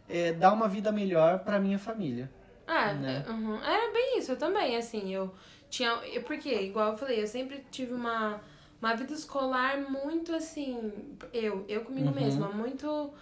[0.08, 2.32] é, dar uma vida melhor pra minha família.
[2.68, 3.26] É, né?
[3.30, 3.64] uhum.
[3.64, 5.34] era bem isso, eu também, assim, eu
[5.70, 8.42] tinha, eu- porque, igual eu falei, eu sempre tive uma,
[8.82, 10.92] uma vida escolar muito, assim,
[11.34, 12.14] eu, eu comigo Uhum.
[12.16, 13.14] mesma, muito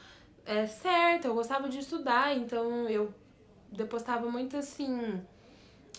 [0.46, 3.14] é, certa, eu gostava de estudar, então eu
[3.72, 5.22] depositava muito, assim,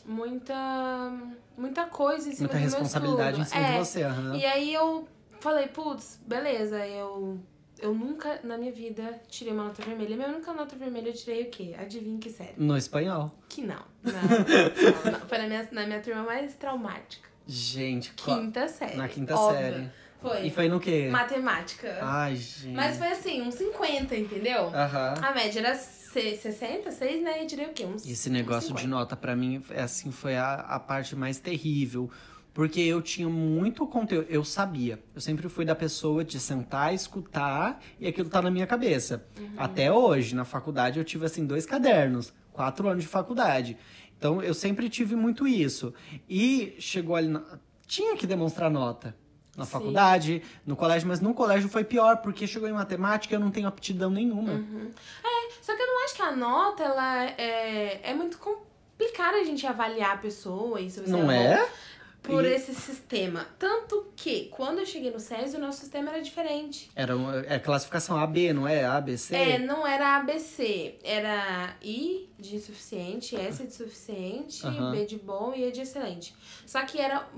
[0.04, 1.12] muita,
[1.56, 4.02] muita coisa em cima Muita do meu responsabilidade em cima É, de você.
[4.04, 4.36] aham.
[4.38, 5.08] E aí eu
[5.40, 7.38] falei, putz, beleza, eu,
[7.80, 10.16] eu nunca na minha vida tirei uma nota vermelha.
[10.16, 11.74] Minha única nota vermelha eu tirei o quê?
[11.78, 12.54] Adivinha que série?
[12.56, 13.32] No espanhol.
[13.48, 13.82] Que não.
[14.04, 15.20] Não, não, não.
[15.28, 17.28] Foi na minha, na minha turma mais traumática.
[17.46, 18.96] Gente, qual- Quinta série.
[18.96, 19.60] na quinta óbvio.
[19.60, 19.90] série.
[20.20, 20.46] Foi.
[20.46, 21.08] E foi no quê?
[21.10, 21.98] Matemática.
[22.02, 22.74] Ai, gente.
[22.74, 24.68] Mas foi assim, uns 50, entendeu?
[24.74, 25.14] Aham.
[25.22, 27.42] A média era se- 60, 6, né?
[27.42, 27.84] E tirei o quê?
[27.84, 28.88] Uns Esse negócio uns de 50.
[28.88, 32.10] nota, pra mim, é assim, foi a, a parte mais terrível.
[32.54, 35.02] Porque eu tinha muito conteúdo, eu sabia.
[35.12, 39.26] Eu sempre fui da pessoa de sentar, escutar e aquilo tá na minha cabeça.
[39.56, 43.76] Até hoje, na faculdade, eu tive, assim, dois cadernos, quatro anos de faculdade.
[44.16, 45.92] Então, eu sempre tive muito isso.
[46.30, 47.42] E chegou ali, na...
[47.88, 49.16] tinha que demonstrar nota.
[49.56, 49.70] Na Sim.
[49.72, 53.68] faculdade, no colégio, mas no colégio foi pior, porque chegou em matemática eu não tenho
[53.68, 54.52] aptidão nenhuma.
[55.60, 59.66] Só que eu não acho que a nota, ela é, é muito complicada a gente
[59.66, 61.68] avaliar a pessoa e se você Não bom é?
[62.24, 63.46] Por E- esse sistema.
[63.58, 66.90] Tanto que, quando eu cheguei no SESI, o nosso sistema era diferente.
[66.96, 68.84] Era uma, é classificação AB, não é?
[68.84, 69.34] ABC?
[69.36, 74.90] É, não era ABC, era I de suficiente, S de suficiente, Aham.
[74.92, 76.34] B de bom e E de excelente.
[76.66, 77.28] Só que era,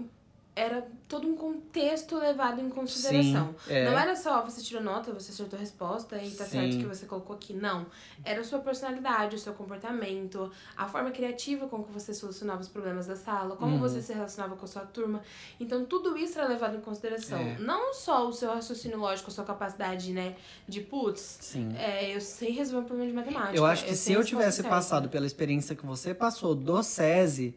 [0.57, 3.55] era todo um contexto levado em consideração.
[3.67, 3.85] Sim, é.
[3.85, 6.51] Não era só você tirou nota, você acertou a resposta e tá Sim.
[6.53, 7.53] certo que você colocou aqui.
[7.53, 7.85] Não.
[8.25, 12.69] Era a sua personalidade, o seu comportamento, a forma criativa com que você solucionava os
[12.69, 13.81] problemas da sala, como Uhum.
[13.81, 15.21] você se relacionava com a sua turma.
[15.61, 17.39] Então, tudo isso era levado em consideração.
[17.39, 17.59] É.
[17.59, 20.37] Não só o seu raciocínio lógico, a sua capacidade, né,
[20.67, 21.77] de putz, Sim.
[21.77, 23.57] é, eu sei resolver um problema de matemática.
[23.57, 26.83] Eu acho que se sei a eu tivesse passado pela experiência que você passou do
[26.83, 27.55] SESI,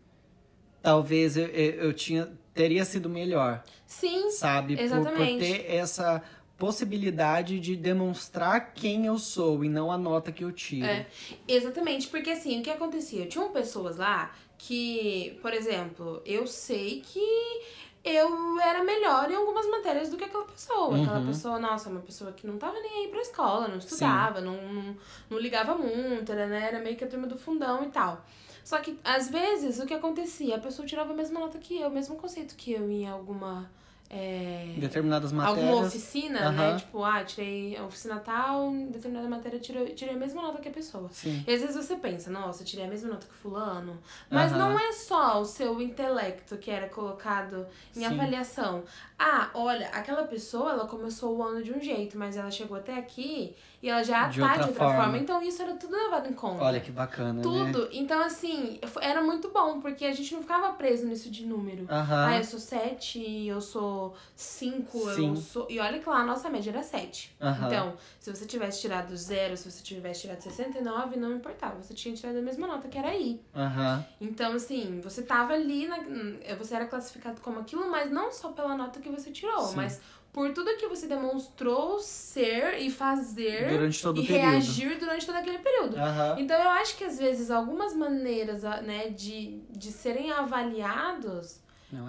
[0.82, 2.30] talvez eu, eu, eu tinha,
[2.60, 4.76] teria sido melhor, Sim, sabe?
[4.76, 5.39] Por, por Exatamente.
[5.39, 6.22] ter essa
[6.57, 10.86] possibilidade de demonstrar quem eu sou e não a nota que eu tiro.
[10.86, 11.07] É.
[11.47, 12.10] exatamente.
[12.10, 13.26] Porque assim, o que acontecia?
[13.28, 17.22] Tinham pessoas lá que, por exemplo, eu sei que
[18.03, 20.97] eu era melhor em algumas matérias do que aquela pessoa.
[21.01, 21.28] Aquela Uhum.
[21.28, 24.97] pessoa, nossa, uma pessoa que não tava nem aí pra escola, não estudava, não, não,
[25.30, 28.22] não ligava muito, era, né, era meio que a turma do fundão e tal.
[28.70, 30.55] Só que, às vezes, o que acontecia?
[30.55, 33.67] A pessoa tirava a mesma nota que eu, o mesmo conceito que eu em alguma.
[34.11, 35.65] é, Em determinadas matérias.
[35.70, 36.67] alguma oficina, né?
[36.67, 36.78] Aham.
[36.78, 40.70] Tipo, ah, tirei a oficina tal, em determinada matéria tirei, tirei a mesma nota que
[40.70, 41.09] a pessoa.
[41.11, 41.43] Sim.
[41.47, 43.97] E às vezes você pensa, nossa, tirei a mesma nota que fulano.
[44.30, 44.59] Mas Aham.
[44.59, 47.65] não é só o seu intelecto que era colocado
[47.95, 48.05] em Sim.
[48.05, 48.84] avaliação.
[49.17, 52.95] Ah, olha, aquela pessoa, ela começou o ano de um jeito, mas ela chegou até
[52.97, 55.04] aqui e ela já De tá outra de outra forma.
[55.04, 55.18] forma.
[55.18, 56.64] Então isso era tudo levado em conta.
[56.64, 57.42] Olha que bacana, né?
[57.42, 57.90] Tudo.
[57.92, 61.86] Então, assim, era muito bom, porque a gente não ficava preso nisso de número.
[61.90, 62.26] Aham.
[62.28, 65.30] Ah, eu sou 7, eu sou 5, Sim.
[65.30, 65.68] eu sou.
[65.70, 67.36] E olha que lá a nossa média era 7.
[67.42, 67.68] Aham.
[67.68, 71.82] Então, se você tivesse tirado zero, se você tivesse tirado 69, não importava.
[71.82, 73.42] Você tinha tirado a mesma nota que era I.
[73.56, 74.06] Aham.
[74.20, 75.98] Então, assim, você tava ali, na,
[76.58, 79.76] você era classificado como aquilo, mas não só pela nota que você tirou, Sim.
[79.78, 80.02] mas
[80.32, 84.50] por tudo que você demonstrou ser e fazer Durante todo e o período.
[84.52, 85.98] reagir durante todo aquele período.
[85.98, 86.36] Aham.
[86.40, 91.60] Então eu acho que às vezes algumas maneiras, né, de, de serem avaliados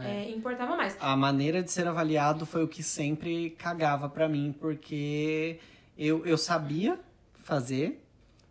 [0.04, 0.24] é.
[0.24, 0.96] é, importava mais.
[1.00, 5.58] A maneira de ser avaliado foi o que sempre cagava pra mim, porque
[5.96, 6.98] eu, eu sabia
[7.42, 8.04] fazer,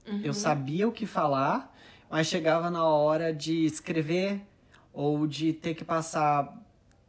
[0.07, 0.21] Uhum.
[0.23, 1.71] eu sabia o que falar,
[2.09, 4.41] mas chegava na hora de escrever
[4.91, 6.51] ou de ter que passar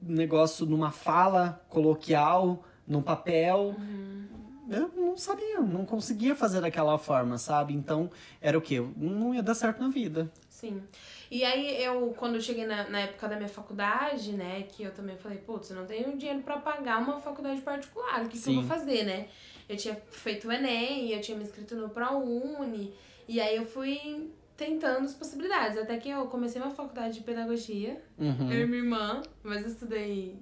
[0.02, 3.74] negócio numa fala coloquial, num papel.
[3.78, 4.26] Uhum.
[4.70, 7.74] Eu não sabia, não conseguia fazer daquela forma, sabe?
[7.74, 8.80] Então era o quê?
[8.96, 10.30] Não ia dar certo na vida.
[10.48, 10.82] Sim.
[11.30, 14.92] E aí eu, quando eu cheguei na, na época da minha faculdade, né, que eu
[14.92, 18.48] também falei, putz, eu não tenho dinheiro pra pagar uma faculdade particular, o que, que
[18.48, 19.28] eu vou fazer, né?
[19.68, 22.92] Eu tinha feito o Enem, eu tinha me inscrito no ProUni,
[23.28, 24.30] e aí eu fui
[24.60, 28.52] tentando as possibilidades, até que eu comecei uma faculdade de pedagogia, Uhum.
[28.52, 30.38] eu e minha irmã, mas eu estudei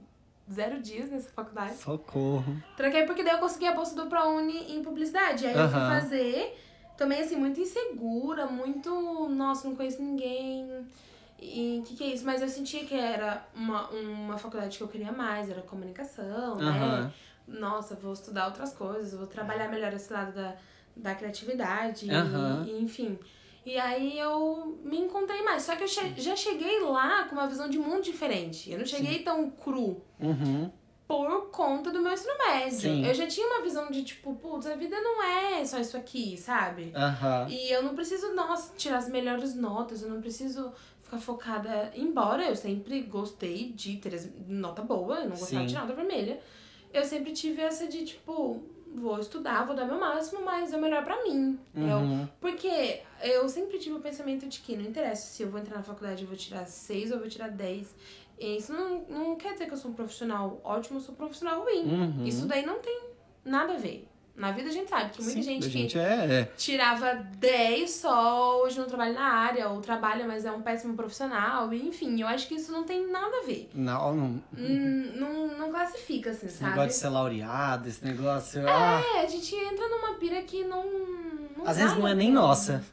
[0.53, 1.77] zero dias nessa faculdade.
[1.77, 2.61] Socorro.
[2.77, 5.47] Tranquei porque daí eu consegui a bolsa do ProUni em publicidade.
[5.47, 6.59] Aí eu fui fazer,
[6.97, 9.29] também assim, muito insegura, muito.
[9.29, 10.69] Nossa, não conheço ninguém.
[11.41, 12.27] E o que, que é isso?
[12.27, 16.64] Mas eu sentia que era uma, uma faculdade que eu queria mais, era comunicação, né?
[16.66, 17.12] Aham.
[17.47, 20.57] Nossa, vou estudar outras coisas, vou trabalhar melhor esse lado da,
[20.97, 22.09] da criatividade,
[22.66, 23.16] e, enfim.
[23.69, 25.62] E aí eu me encontrei mais.
[25.64, 28.71] Só que eu che- já cheguei lá com uma visão de mundo diferente.
[28.73, 30.71] Eu não cheguei tão cru Uhum.
[31.07, 32.79] por conta do meu ensino médio.
[32.81, 33.05] Sim.
[33.07, 36.37] Eu já tinha uma visão de tipo, putz, a vida não é só isso aqui,
[36.39, 36.93] sabe?
[36.97, 37.47] Aham.
[37.51, 41.93] E eu não preciso, nossa, tirar as melhores notas, eu não preciso ficar focada.
[41.95, 45.66] Embora eu sempre gostei de ter nota boa, eu não gostava Sim.
[45.66, 46.41] de nota vermelha.
[46.91, 48.62] Eu sempre tive essa de tipo,
[48.95, 51.59] vou estudar, vou dar meu máximo, mas é o melhor pra mim.
[51.74, 52.28] Eu, Uhum.
[52.41, 55.82] porque eu sempre tive o pensamento de que não interessa se eu vou entrar na
[55.82, 57.95] faculdade e vou tirar 6 ou eu vou tirar 10.
[58.39, 61.18] E Isso não, não quer dizer que eu sou um profissional ótimo, eu sou um
[61.18, 61.84] profissional ruim.
[61.84, 62.24] Uhum.
[62.24, 63.01] Isso daí não tem
[63.45, 64.07] nada a ver.
[64.39, 66.45] Na vida a gente sabe que muita Sim, gente a que gente é, é.
[66.57, 71.74] tirava 10 só, hoje não trabalha na área, ou trabalha, mas é um péssimo profissional.
[71.74, 73.68] E, enfim, eu acho que isso não tem nada a ver.
[73.74, 74.43] Não, não.
[74.57, 76.70] Não, não classifica, assim, Esse sabe?
[76.70, 78.62] negócio de ser laureado, esse negócio.
[78.68, 80.84] ah, É, a gente entra numa pira que não.
[81.57, 82.84] não às vezes não é nem nossa.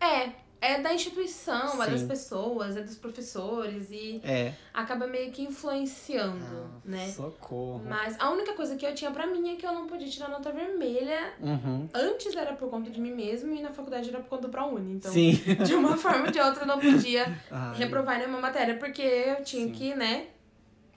[0.00, 0.30] É,
[0.60, 2.08] é da instituição, é das Sim.
[2.08, 4.54] pessoas, é dos professores e É.
[4.72, 7.08] acaba meio que influenciando, Ah, né?
[7.08, 7.82] Socorro.
[7.88, 10.28] Mas a única coisa que eu tinha pra mim é que eu não podia tirar
[10.28, 11.32] nota vermelha.
[11.40, 11.88] Uhum.
[11.92, 14.94] Antes era por conta de mim mesmo e na faculdade era por conta do ProUni.
[14.94, 15.32] Então, Sim.
[15.66, 19.42] de uma forma ou de outra, eu não podia Ai, reprovar nenhuma matéria, porque eu
[19.44, 19.72] tinha Sim.
[19.72, 20.28] que, né,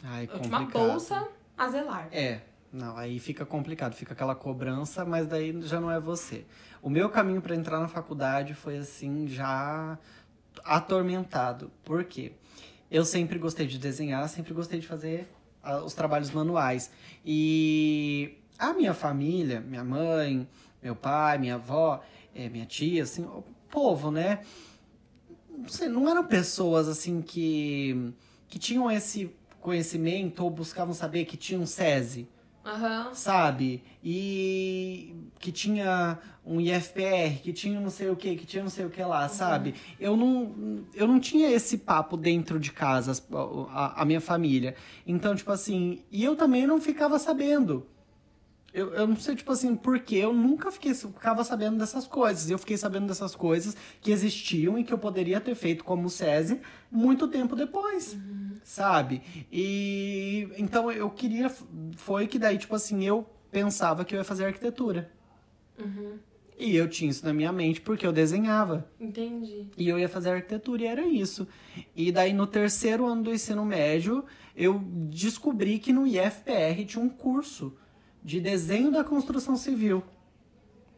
[0.03, 1.27] ai, eu tinha uma bolsa
[1.57, 2.07] a zelar.
[2.11, 2.41] É,
[2.71, 6.45] não, aí fica complicado, fica aquela cobrança, mas daí já não é você.
[6.81, 9.97] O meu caminho para entrar na faculdade foi assim, já
[10.63, 11.71] atormentado.
[11.83, 12.33] Por quê?
[12.89, 15.27] Eu sempre gostei de desenhar, sempre gostei de fazer
[15.61, 16.91] ah, os trabalhos manuais.
[17.25, 20.47] E a minha família, minha mãe,
[20.81, 22.01] meu pai, minha avó,
[22.33, 24.39] eh, minha tia, assim, o povo, né?
[25.49, 28.13] Não sei, não eram pessoas assim que,
[28.47, 32.29] que tinham esse conhecimento ou buscavam saber que tinham SESI
[32.63, 33.13] Aham.
[33.13, 33.83] sabe?
[34.03, 38.85] E que tinha um IFPR, que tinha não sei o que, que tinha não sei
[38.85, 39.75] o que lá, sabe?
[39.99, 43.27] Eu não, eu não tinha esse papo dentro de casa, as-
[43.69, 44.75] a, a minha família.
[45.05, 47.85] Então, tipo assim, e eu também não ficava sabendo.
[48.73, 52.49] Eu, eu não sei, tipo assim, porque eu nunca fiquei, ficava sabendo dessas coisas.
[52.49, 56.61] Eu fiquei sabendo dessas coisas que existiam e que eu poderia ter feito como SESI
[56.91, 58.15] muito tempo depois,
[58.63, 59.21] sabe?
[59.51, 61.49] E então eu queria.
[61.95, 65.11] Foi que daí, tipo assim, eu pensava que eu ia fazer arquitetura.
[65.77, 66.17] Uhum.
[66.57, 68.89] E eu tinha isso na minha mente porque eu desenhava.
[68.99, 69.67] Entendi.
[69.77, 71.47] E eu ia fazer arquitetura e era isso.
[71.95, 74.25] E daí no terceiro ano do ensino médio,
[74.55, 77.77] eu descobri que no IFPR tinha um curso
[78.23, 80.03] de desenho da construção civil.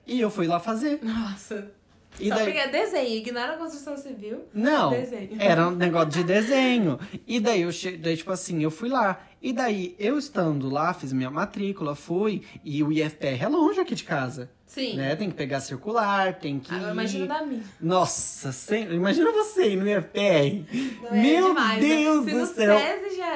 [0.07, 1.03] E eu fui lá fazer.
[1.03, 1.73] Nossa.
[2.20, 2.57] E Só daí...
[2.57, 4.43] é desenho, ignora a construção civil.
[4.53, 5.30] Não, Desenho.
[5.39, 6.99] era um negócio de desenho.
[7.26, 7.91] E daí eu che...
[7.97, 9.22] daí, tipo assim, eu fui lá.
[9.41, 13.95] E daí, eu estando lá, fiz minha matrícula, fui, e o IFPR é longe aqui
[13.95, 14.49] de casa.
[14.65, 14.97] Sim.
[14.97, 15.15] Né?
[15.15, 16.74] Tem que pegar circular, tem que.
[16.76, 16.93] Agora ir.
[16.93, 17.63] imagina da minha.
[17.82, 18.84] Nossa, sem...
[18.93, 20.99] imagina você ir no IFPR.
[21.01, 21.88] Não é Meu demais, né?
[21.88, 22.78] Deus Se do céu.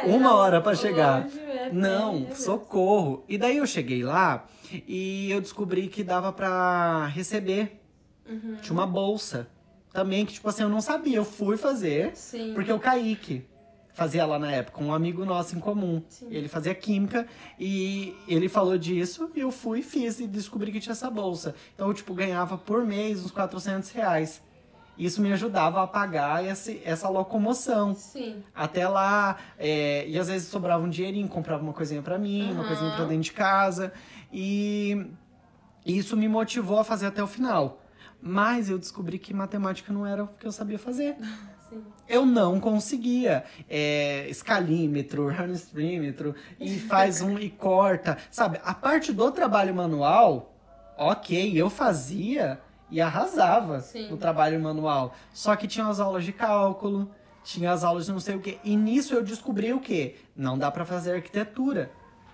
[0.06, 1.28] Uma hora pra chegar.
[1.48, 3.24] é Não, é socorro.
[3.28, 4.46] E daí eu cheguei lá
[4.88, 7.80] e eu descobri que dava pra receber.
[8.28, 8.56] Uhum.
[8.62, 9.48] Tinha uma bolsa
[9.92, 11.18] também, que tipo assim, eu não sabia.
[11.18, 12.54] Eu fui fazer, Sim.
[12.54, 13.46] porque o Kaique
[13.94, 16.02] fazia lá na época, um amigo nosso em comum.
[16.10, 16.28] Sim.
[16.32, 17.28] Ele fazia química
[17.60, 21.54] e ele falou disso e eu fui e fiz e descobri que tinha essa bolsa.
[21.76, 24.42] Então eu, tipo, ganhava por mês uns 400 reais.
[24.98, 27.96] Isso me ajudava a pagar esse, essa locomoção.
[27.96, 28.44] Sim.
[28.54, 32.62] Até lá, é, e às vezes sobrava um dinheirinho, comprava uma coisinha pra mim, uma
[32.62, 32.68] Aham.
[32.68, 33.92] coisinha pra dentro de casa.
[34.32, 35.06] E
[35.86, 37.83] isso me motivou a fazer até o final.
[38.26, 41.18] Mas eu descobri que matemática não era o que eu sabia fazer.
[41.70, 41.84] Sim.
[42.08, 43.44] Eu não conseguia.
[43.70, 48.18] É, escalímetro, hamstrímetro, e faz um e corta.
[48.32, 50.56] Sabe, a parte do trabalho manual,
[50.98, 54.10] ok, eu fazia e arrasava Sim.
[54.10, 55.14] no trabalho manual.
[55.34, 57.12] Só que tinha as aulas de cálculo,
[57.44, 58.58] tinha as aulas de não sei o quê.
[58.64, 60.16] E nisso eu descobri o quê?
[60.34, 61.92] Não dá pra fazer arquitetura.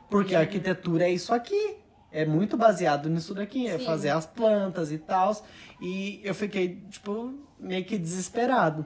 [0.08, 1.79] Porque a arquitetura é isso aqui.
[2.12, 3.86] É muito baseado nisso daqui, é Sim.
[3.86, 5.36] fazer as plantas e tal.
[5.82, 8.86] E eu fiquei, tipo, meio que desesperado.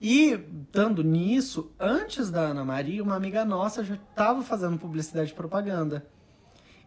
[0.00, 5.34] E, estando nisso, antes da Ana Maria, uma amiga nossa já estava fazendo publicidade e
[5.34, 6.06] propaganda.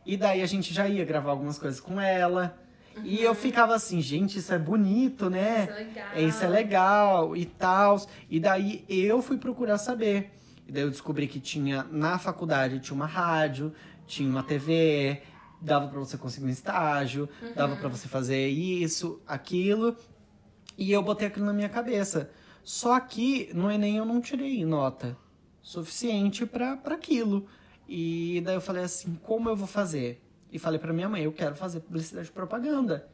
[0.05, 2.57] E daí a gente já ia gravar algumas coisas com ela.
[3.03, 5.63] E eu ficava assim, gente, isso é bonito, né?
[5.63, 6.27] Isso é legal.
[6.27, 8.01] Isso é legal e tal.
[8.29, 10.31] E daí eu fui procurar saber.
[10.67, 13.73] E daí eu descobri que tinha na faculdade tinha uma rádio,
[14.07, 15.21] tinha uma TV,
[15.61, 19.95] dava pra você conseguir um estágio, dava pra você fazer isso, aquilo.
[20.77, 22.31] E eu botei aquilo na minha cabeça.
[22.63, 25.17] Só que no Enem eu não tirei nota
[25.61, 27.47] suficiente pra pra aquilo.
[27.87, 30.23] E daí eu falei assim, como eu vou fazer?
[30.51, 33.07] E falei pra minha mãe, eu quero fazer publicidade e propaganda.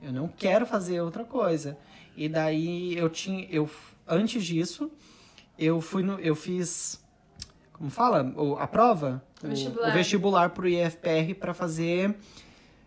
[0.00, 1.78] Eu não quero fazer outra coisa.
[2.16, 3.68] E daí eu tinha, eu
[4.06, 4.90] antes disso,
[5.58, 7.04] eu fui no, eu fiz,
[7.76, 9.88] como fala, o- a prova, O- Vestibular.
[9.90, 12.14] o vestibular pro IFPR pra fazer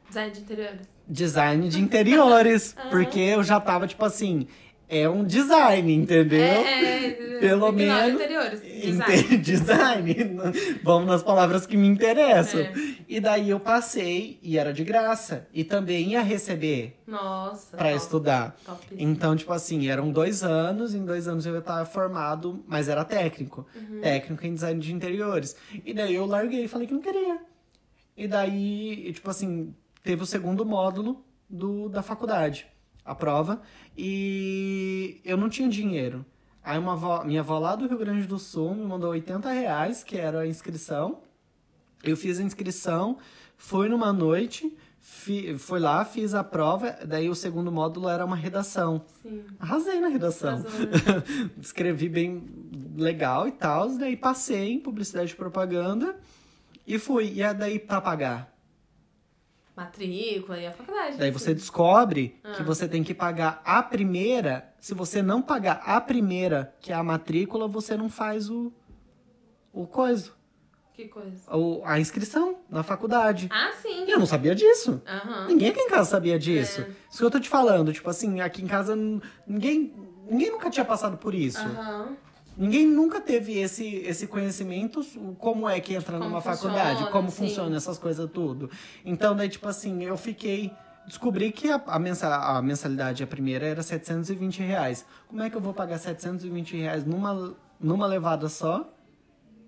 [0.08, 0.88] Design de interiores.
[1.08, 4.48] design de interiores, porque eu já tava tipo assim,
[4.90, 6.42] é um design, entendeu?
[6.42, 8.20] É, é, Pelo menos-
[8.60, 9.38] Design.
[9.38, 10.16] design.
[10.84, 12.60] Vamos nas palavras que me interessam.
[12.62, 12.74] É.
[13.08, 15.48] E daí eu passei e era de graça.
[15.54, 17.78] E também ia receber Nossa.
[17.78, 18.56] pra top, estudar.
[18.66, 18.88] top.
[18.98, 23.06] Então, tipo assim, eram dois anos, em dois anos eu ia estar formado, mas era
[23.06, 23.66] técnico.
[23.76, 24.02] Uhum.
[24.02, 25.56] Técnico em design de interiores.
[25.86, 27.40] E daí eu larguei e falei que não queria.
[28.18, 29.74] E daí, e, tipo assim,
[30.04, 32.68] teve o segundo módulo do, da faculdade,
[33.10, 33.60] a prova,
[33.98, 36.24] e eu não tinha dinheiro.
[36.64, 40.04] Aí uma avó, minha avó lá do Rio Grande do Sul me mandou 80 reais,
[40.04, 41.22] que era a inscrição.
[42.04, 43.18] Eu fiz a inscrição,
[43.58, 48.36] fui numa noite, Fi, fui lá, fiz a prova, daí o segundo módulo era uma
[48.36, 49.02] redação.
[49.24, 49.44] Sim.
[49.60, 50.60] Arrasei na redação.
[50.60, 50.66] Né?
[51.60, 52.44] Escrevi bem
[52.96, 56.16] legal e tal, daí passei em publicidade e propaganda
[56.86, 57.32] e fui.
[57.34, 58.54] E é daí pra pagar?
[59.80, 61.18] Matrícula e a faculdade.
[61.18, 62.66] Daí você descobre que Ah.
[62.66, 64.74] você tem que pagar a primeira.
[64.80, 68.72] Se você não pagar a primeira, que é a matrícula, você não faz o
[69.72, 70.32] o coisa,
[70.94, 71.56] Que coisa.
[71.56, 73.48] o, a inscrição na faculdade.
[73.52, 74.06] Ah, sim.
[74.06, 75.02] E eu não sabia disso.
[75.08, 75.46] Aham.
[75.48, 76.82] Ninguém aqui em casa sabia disso.
[76.82, 76.90] É.
[77.10, 78.96] Isso que eu tô te falando, tipo assim, aqui em casa
[79.48, 79.94] ninguém
[80.30, 81.60] ninguém nunca tinha passado por isso.
[81.60, 82.18] Aham.
[82.60, 85.02] Ninguém nunca teve esse, esse conhecimento,
[85.38, 87.38] como é que entra Como numa funciona, faculdade, como sim.
[87.48, 88.70] funciona essas coisas tudo.
[89.06, 90.70] Então, daí, tipo assim, eu fiquei.
[91.08, 95.06] Descobri que a, a, mensa- a mensalidade, a primeira, era 720 reais.
[95.30, 98.94] Como é que eu vou pagar 720 reais numa, numa levada só?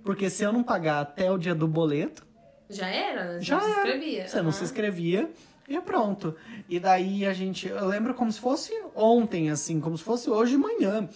[0.03, 2.27] Porque se eu não pagar até o dia do boleto,
[2.69, 3.33] Já era?
[3.35, 3.41] né?
[3.41, 3.75] Já se era.
[3.77, 4.27] inscrevia.
[4.27, 4.51] você não Aham.
[4.51, 5.31] se inscrevia
[5.67, 6.35] e pronto.
[6.67, 7.67] E daí a gente.
[7.69, 11.07] Eu lembro como se fosse ontem, assim, como se fosse hoje de manhã.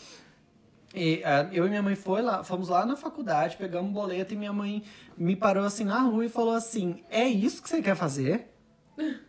[0.96, 4.34] E, ah, eu e minha mãe foi lá, fomos lá na faculdade, pegamos um boleto
[4.34, 4.84] e minha mãe
[5.18, 8.54] me parou assim na rua e falou assim: É isso que você quer fazer?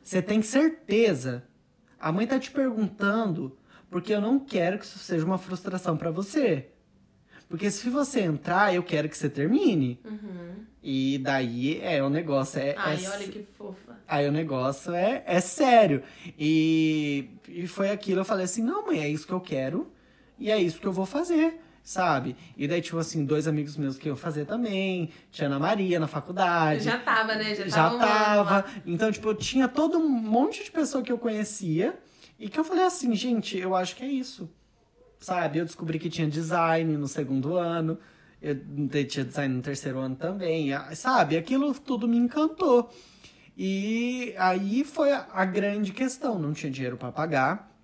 [0.02, 1.44] Você tem certeza?
[1.98, 3.58] A mãe tá te perguntando
[3.90, 6.68] porque eu não quero que isso seja uma frustração pra você.
[7.48, 10.00] Porque se você entrar, eu quero que você termine.
[10.04, 10.64] Uhum.
[10.82, 13.96] E daí é o negócio é, Ai, é olha que fofa.
[14.06, 16.02] Aí o negócio é, é sério.
[16.38, 19.90] E, e foi aquilo, eu falei assim, não, mãe, é isso que eu quero
[20.38, 22.36] e é isso que eu vou fazer, sabe?
[22.56, 26.06] E daí, tipo assim, dois amigos meus que iam fazer também, tinha Ana Maria na
[26.06, 26.84] faculdade.
[26.84, 27.54] Já tava, né?
[27.54, 27.98] Já, já tava.
[27.98, 28.64] tava.
[28.84, 31.98] Então, tipo, eu tinha todo um monte de pessoa que eu conhecia
[32.38, 34.50] e que eu falei assim, gente, eu acho que é isso.
[35.18, 35.58] Sabe?
[35.58, 37.98] Eu descobri que tinha design no segundo ano.
[38.40, 38.54] Eu
[39.08, 40.70] tinha design no terceiro ano também.
[40.94, 41.36] Sabe?
[41.36, 42.90] Aquilo tudo me encantou.
[43.56, 46.38] E aí foi a, a grande questão.
[46.38, 47.74] Não tinha dinheiro para pagar.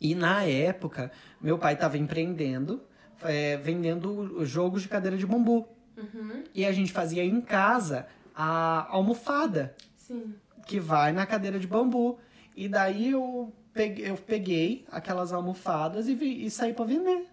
[0.00, 2.82] E na época, meu pai estava empreendendo,
[3.22, 5.66] é, vendendo jogos de cadeira de bambu.
[5.96, 6.44] Uhum.
[6.54, 10.34] E a gente fazia em casa a almofada Sim.
[10.66, 12.18] que vai na cadeira de bambu.
[12.54, 17.26] E daí eu peguei, eu peguei aquelas almofadas e, vi, e saí para vender.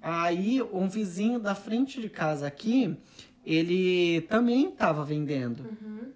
[0.00, 2.96] Aí um vizinho da frente de casa aqui,
[3.44, 5.60] ele também estava vendendo.
[5.60, 6.09] Uhum.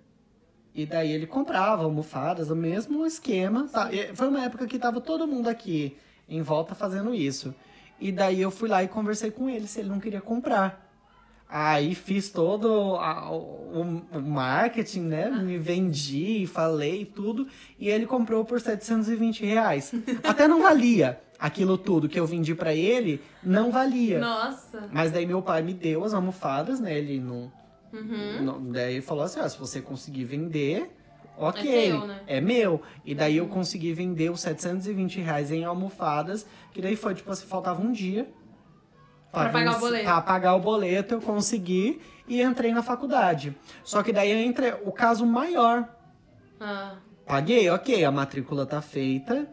[0.75, 3.69] E daí ele comprava almofadas, o mesmo esquema.
[3.73, 3.89] tá?
[4.15, 5.97] Foi uma época que tava todo mundo aqui
[6.29, 7.55] em volta fazendo isso.
[8.01, 10.83] E daí eu fui lá e conversei com ele se ele não queria comprar.
[11.49, 15.31] Aí fiz todo a- o, o marketing, né?
[15.31, 17.47] Me vendi, falei tudo.
[17.79, 19.93] E ele comprou por 720 reais.
[20.25, 24.19] Até não valia aquilo tudo que eu vendi pra ele, não valia.
[24.19, 24.89] Nossa.
[24.91, 26.97] Mas daí meu pai me deu as almofadas, né?
[26.99, 27.53] Ele não,
[27.95, 28.73] Uhum.
[28.73, 30.91] daí falou assim, ó, se você conseguir vender,
[31.39, 32.21] ok, É teu, né?
[32.27, 32.83] é meu.
[33.05, 37.47] E daí eu consegui vender os 720 reais em almofadas, que daí foi, tipo assim,
[37.47, 38.29] faltava um dia.
[39.33, 40.05] Pra pagar o boleto.
[40.05, 43.57] Pra pagar o boleto, eu consegui e entrei na faculdade.
[43.83, 45.89] Só que daí entra o caso maior.
[46.61, 46.97] Ah.
[47.27, 49.49] Paguei, ok, a matrícula tá feita.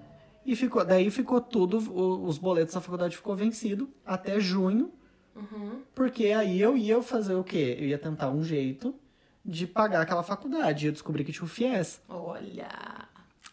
[0.46, 1.78] E ficou, daí ficou tudo,
[2.26, 4.92] os boletos da faculdade ficou vencido até junho.
[5.36, 5.82] Uhum.
[5.96, 7.78] Porque aí eu ia fazer o quê?
[7.80, 8.94] Eu ia tentar um jeito
[9.44, 10.86] de pagar aquela faculdade.
[10.86, 12.02] Eu descobri que tinha o FIES.
[12.08, 12.70] Olha.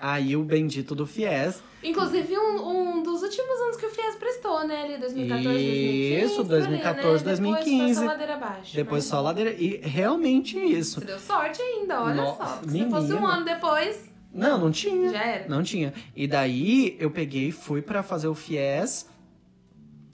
[0.01, 1.61] Aí o bendito do FIES.
[1.83, 4.83] Inclusive, um, um dos últimos anos que o FIES prestou, né?
[4.85, 6.25] Ali, 2014, 2015.
[6.25, 7.03] Isso, por ali, 2014, né?
[7.03, 7.95] Depois 2015.
[7.95, 8.77] foi só ladeira abaixo.
[8.77, 9.11] Depois né?
[9.11, 9.51] só ladeira.
[9.55, 11.01] E realmente isso.
[11.01, 12.61] Você deu sorte ainda, olha só.
[12.63, 12.91] Se Menina.
[12.91, 15.11] fosse um ano depois, Não, não tinha.
[15.11, 15.49] já era.
[15.49, 15.93] Não tinha.
[16.15, 19.09] E daí eu peguei, fui pra fazer o FIES.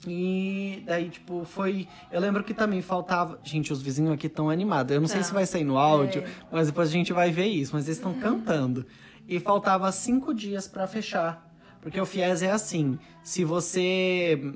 [0.07, 1.87] E daí, tipo, foi.
[2.11, 3.39] Eu lembro que também faltava.
[3.43, 4.93] Gente, os vizinhos aqui estão animados.
[4.93, 5.25] Eu não sei Tá.
[5.25, 6.27] se vai sair no áudio, É.
[6.51, 7.71] mas depois a gente vai ver isso.
[7.75, 8.85] Mas eles estão cantando.
[9.27, 11.43] E faltava cinco dias pra fechar.
[11.81, 14.53] Porque o FIES é assim: se você.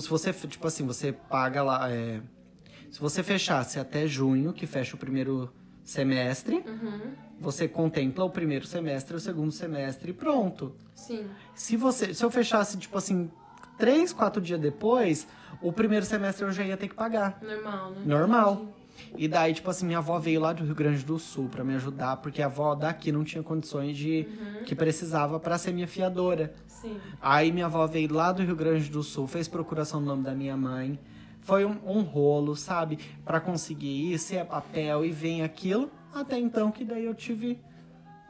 [0.00, 1.90] Se você, tipo assim, você paga lá.
[1.90, 2.20] é,
[2.90, 5.52] se você fechasse até junho, que fecha o primeiro
[5.82, 7.00] semestre, Uhum.
[7.40, 10.74] você contempla o primeiro semestre, o segundo semestre e pronto.
[10.94, 11.26] Sim.
[11.54, 13.30] Se você, se eu fechasse tipo assim,
[13.78, 15.26] três, quatro dias depois,
[15.60, 17.38] o primeiro semestre eu já ia ter que pagar.
[17.42, 18.02] Normal, né?
[18.04, 18.66] Normal.
[19.16, 21.74] E daí, tipo assim, minha avó veio lá do Rio Grande do Sul pra me
[21.74, 24.26] ajudar, porque a avó daqui não tinha condições de
[24.66, 26.52] que precisava pra ser minha fiadora.
[26.66, 27.00] Sim.
[27.20, 30.34] Aí minha avó veio lá do Rio Grande do Sul, fez procuração no nome da
[30.34, 30.98] minha mãe.
[31.40, 32.98] Foi um, um rolo, sabe?
[33.24, 35.90] Pra conseguir isso, é papel e vem aquilo.
[36.12, 37.58] Até então que daí eu tive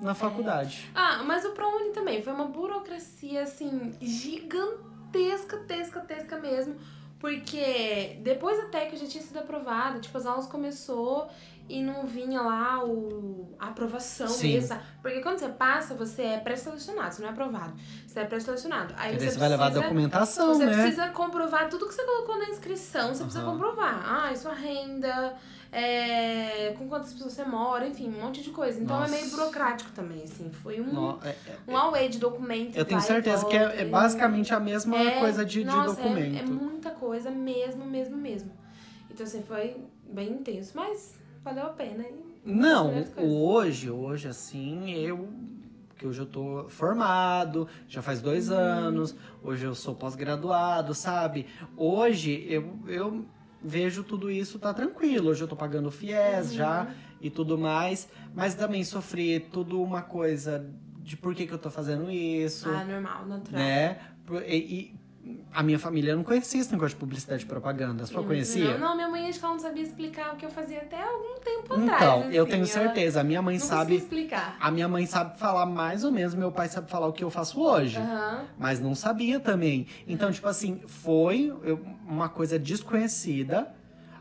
[0.00, 0.90] na faculdade.
[0.94, 6.76] Ah, mas o ProUni também foi uma burocracia, assim, gigantesca, tesca, tesca mesmo.
[7.18, 11.26] Porque depois até que eu já tinha sido aprovada, tipo, as aulas começou
[11.66, 14.52] e não vinha lá o, a aprovação Sim.
[14.52, 14.78] mesmo.
[15.00, 17.72] Porque quando você passa, você é pré-selecionado, você não é aprovado.
[18.06, 18.92] Você é pré-selecionado.
[18.98, 20.82] Aí você, você vai levar a precisa- documentação, Você né?
[20.82, 23.52] precisa comprovar tudo que você colocou na inscrição, você precisa Aham.
[23.52, 24.02] comprovar.
[24.30, 25.34] Ah, sua renda,
[25.74, 28.80] é, com quantas pessoas você mora, enfim, um monte de coisa.
[28.80, 29.12] Então Nossa.
[29.14, 30.50] é meio burocrático também, assim.
[30.62, 32.76] Foi um, No- é- é- um away de documentos.
[32.76, 36.04] eu tenho certeza que é, é basicamente a mesma É, coisa de, de nossa, é-
[36.04, 36.38] documento.
[36.38, 38.50] É, muita coisa, mesmo, mesmo, mesmo.
[39.10, 39.76] Então, assim, foi
[40.08, 42.04] bem intenso, mas valeu a pena.
[42.44, 45.28] Não, hoje, hoje, assim, eu.
[45.96, 48.56] Que hoje eu tô formado, já faz dois Uhum.
[48.56, 51.46] anos, hoje eu sou pós-graduado, sabe?
[51.76, 53.24] Hoje eu, eu
[53.64, 55.30] vejo tudo isso tá tranquilo.
[55.30, 56.54] Hoje eu tô pagando FIES Uhum.
[56.56, 60.68] já e tudo mais, mas também sofri tudo uma coisa
[61.00, 63.60] de por que, que eu tô fazendo isso, Ah, normal, natural.
[63.62, 63.98] né?
[64.46, 64.94] E, e
[65.52, 68.02] a minha família não conhecia esse negócio de publicidade e propaganda.
[68.02, 68.76] A sua conhecia?
[68.76, 71.92] Não, não, minha mãe não sabia explicar o que eu fazia até algum tempo atrás.
[71.96, 73.20] Então, eu assim, tenho ela certeza.
[73.20, 73.96] A minha mãe Não sabe.
[73.96, 74.56] explicar.
[74.60, 77.30] A minha mãe sabe falar mais ou menos, meu pai sabe falar o que eu
[77.30, 77.98] faço hoje.
[77.98, 78.44] Aham.
[78.58, 79.86] Mas não sabia também.
[80.08, 83.72] Então, tipo assim, foi eu- uma coisa desconhecida.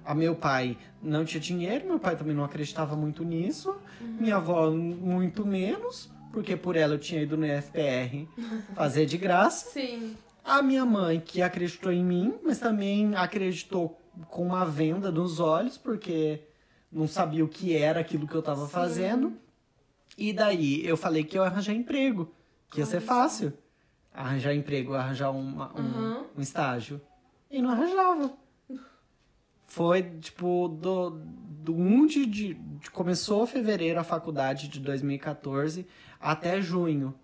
[0.05, 3.75] A meu pai não tinha dinheiro, meu pai também não acreditava muito nisso.
[4.01, 8.27] Minha avó, muito menos, porque por ela eu tinha ido no FPR
[8.75, 9.69] fazer de graça.
[9.69, 10.15] Sim.
[10.43, 13.99] A minha mãe, que acreditou em mim, mas também acreditou
[14.29, 16.41] com uma venda nos olhos, porque
[16.91, 18.71] não sabia o que era aquilo que eu tava Sim.
[18.71, 19.33] fazendo.
[20.17, 22.31] E daí eu falei que eu ia arranjar emprego,
[22.69, 23.53] que ia ser fácil.
[24.13, 26.25] Arranjar emprego, arranjar uma- um, Uhum.
[26.37, 27.01] um estágio.
[27.49, 28.33] E não arranjava.
[29.65, 31.09] Foi, tipo, do,
[31.63, 35.87] do 1 de, de, de- Começou fevereiro a faculdade de 2014
[36.19, 37.15] até junho.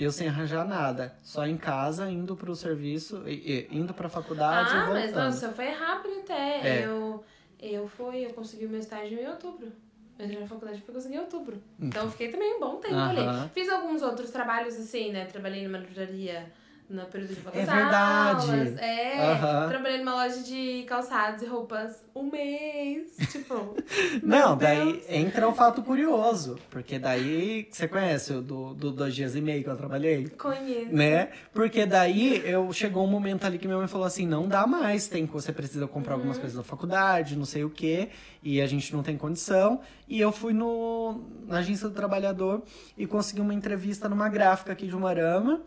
[0.00, 1.14] Eu sem arranjar nada.
[1.22, 5.24] Só em casa, indo pro serviço, e- e- indo pra faculdade e Ah, mas voltando.
[5.24, 6.60] nossa, foi rápido até.
[6.80, 6.86] É.
[6.86, 7.22] Eu,
[7.60, 9.70] eu fui, eu consegui o meu estágio em outubro.
[10.18, 11.62] Eu entrei na faculdade e fui conseguir em outubro.
[11.78, 13.20] Então eu fiquei também um bom tempo ali.
[13.20, 13.50] Aham.
[13.52, 15.26] Fiz alguns outros trabalhos assim, né?
[15.26, 16.50] Trabalhei numa livraria
[16.90, 18.50] no período de volta É verdade.
[18.50, 18.76] aulas.
[18.78, 19.30] É.
[19.32, 19.68] Aham.
[19.68, 23.16] Trabalhei numa loja de calçados e roupas um mês.
[23.30, 23.76] Tipo.
[24.22, 25.04] Não, daí Deus.
[25.08, 26.58] entra um fato curioso.
[26.68, 30.28] Porque daí, você conhece o do, do dois dias e meio que eu trabalhei?
[30.30, 30.92] Conheço.
[30.94, 31.30] né?
[31.52, 35.06] Porque daí eu chegou um momento ali que minha mãe falou assim, não dá mais,
[35.08, 36.40] tem você precisa comprar algumas Uhum.
[36.42, 38.08] coisas da faculdade, não sei o quê,
[38.42, 39.80] e a gente não tem condição.
[40.08, 42.62] E eu fui no na agência do trabalhador
[42.98, 45.62] e consegui uma entrevista numa gráfica aqui de Umarama.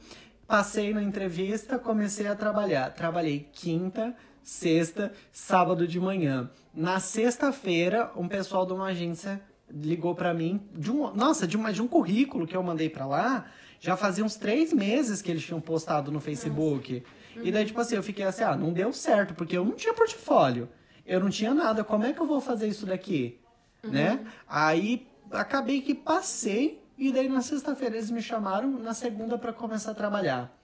[0.54, 2.92] Passei na entrevista, comecei a trabalhar.
[2.92, 6.48] Trabalhei quinta, sexta, sábado de manhã.
[6.72, 11.74] Na sexta-feira, um pessoal de uma agência ligou pra mim de um, nossa, de, uma,
[11.74, 13.48] de um currículo que eu mandei pra lá.
[13.80, 17.04] Já fazia uns três meses que eles tinham postado no Facebook.
[17.42, 19.96] E daí, tipo assim, eu fiquei assim, ah, não deu certo, porque eu não tinha
[19.96, 20.70] portfólio.
[21.04, 21.84] Eu não tinha nada.
[21.84, 23.40] Como é que eu vou fazer isso daqui?
[23.82, 24.24] Né?
[24.48, 26.83] Aí acabei que passei.
[27.04, 30.58] E daí na sexta-feira eles me chamaram, na segunda pra começar a trabalhar.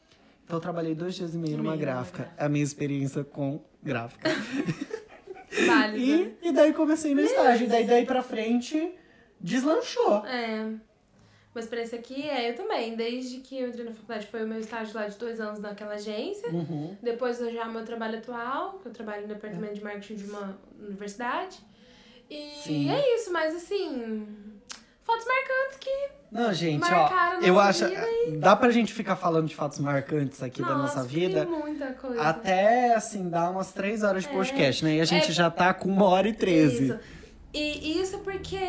[0.45, 2.31] Então eu trabalhei dois dias e meio numa gráfica.
[2.37, 4.29] É a minha experiência com gráfica.
[5.67, 6.37] Válido.
[6.41, 7.65] E, e daí comecei no estágio.
[7.65, 8.95] E daí daí pra frente
[9.37, 10.25] deslanchou.
[10.25, 10.63] É.
[11.53, 12.95] Uma experiência aqui é eu também.
[12.95, 15.95] Desde que eu entrei na faculdade, foi o meu estágio lá de dois anos naquela
[15.95, 16.49] agência.
[16.51, 16.95] Uhum.
[17.03, 20.57] Depois eu já meu trabalho atual, que eu trabalho no departamento de marketing de uma
[20.79, 21.59] universidade.
[22.29, 22.89] E Sim.
[22.89, 24.25] é isso, mas assim.
[25.03, 26.18] Fotos marcantes que.
[26.31, 27.87] Não, gente, Marcaram ó, eu nossa acho.
[27.87, 31.45] vida Dá pra gente ficar falando de fatos marcantes aqui da nossa nossa, vida.
[31.45, 32.21] Muita coisa.
[32.21, 34.33] Até, assim, dá umas três horas de É.
[34.33, 34.95] podcast, né?
[34.97, 35.33] E a gente É.
[35.33, 36.85] já tá com uma hora e treze.
[36.85, 36.99] Isso.
[37.51, 38.59] E isso porque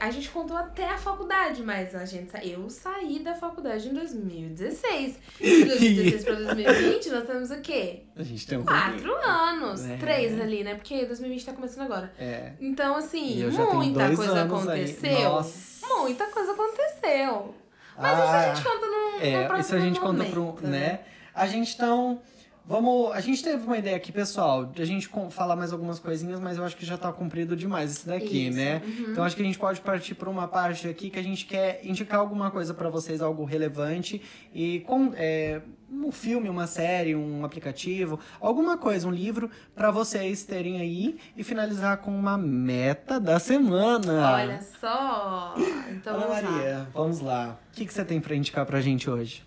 [0.00, 5.18] a gente contou até a faculdade, mas a gente, eu saí da faculdade em 2016.
[5.38, 8.04] De 2016 pra 2020, nós temos o quê?
[8.16, 9.84] A gente tem um Quatro anos.
[9.84, 9.96] É.
[9.98, 10.76] Três ali, né?
[10.76, 12.10] Porque 2020 tá começando agora.
[12.18, 12.52] É.
[12.58, 14.82] Então, E assim, muita coisa anos aí.
[14.84, 15.28] aconteceu.
[15.28, 15.73] Nossa.
[15.88, 17.54] Muita coisa aconteceu.
[17.96, 20.42] Mas isso Ah, a gente conta num, num É, próximo isso a gente conta pro,
[20.42, 21.00] momento, né?
[21.34, 22.20] A gente então
[22.66, 26.40] vamos, a gente teve uma ideia aqui, pessoal, de a gente falar mais algumas coisinhas,
[26.40, 28.82] mas eu acho que já tá cumprido demais isso daqui, Isso, né?
[28.84, 29.12] uhum.
[29.12, 31.80] Então acho que a gente pode partir para uma parte aqui que a gente quer
[31.84, 34.20] indicar alguma coisa pra vocês, algo relevante
[34.52, 35.60] e com é,
[35.90, 41.44] um filme, uma série, um aplicativo, alguma coisa, um livro pra vocês terem aí e
[41.44, 44.32] finalizar com uma meta da semana.
[44.32, 45.54] Olha só.
[45.90, 46.50] Então Ana vamos lá.
[46.50, 47.58] Maria, vamos lá.
[47.70, 49.44] O que, que você tem pra indicar pra gente hoje?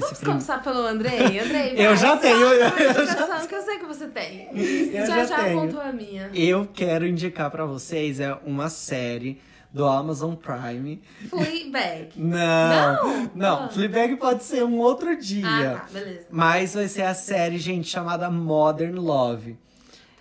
[0.00, 1.38] Vamos prim- começar pelo Andrei?
[1.40, 4.48] Andrei, Eu já tenho, eu- eu indicação que eu sei que você tem.
[4.92, 5.58] Eu já já já tenho.
[5.60, 6.30] apontou a minha.
[6.34, 9.40] Eu quero indicar pra vocês é uma série
[9.72, 11.02] do Amazon Prime.
[11.28, 12.10] Fleabag.
[12.18, 13.30] Não, Não?
[13.34, 13.68] não, Ah.
[13.68, 15.46] Fleabag pode ser um outro dia.
[15.46, 16.26] Ah, tá, beleza.
[16.30, 19.58] Mas vai ser a série, gente, chamada Modern Love.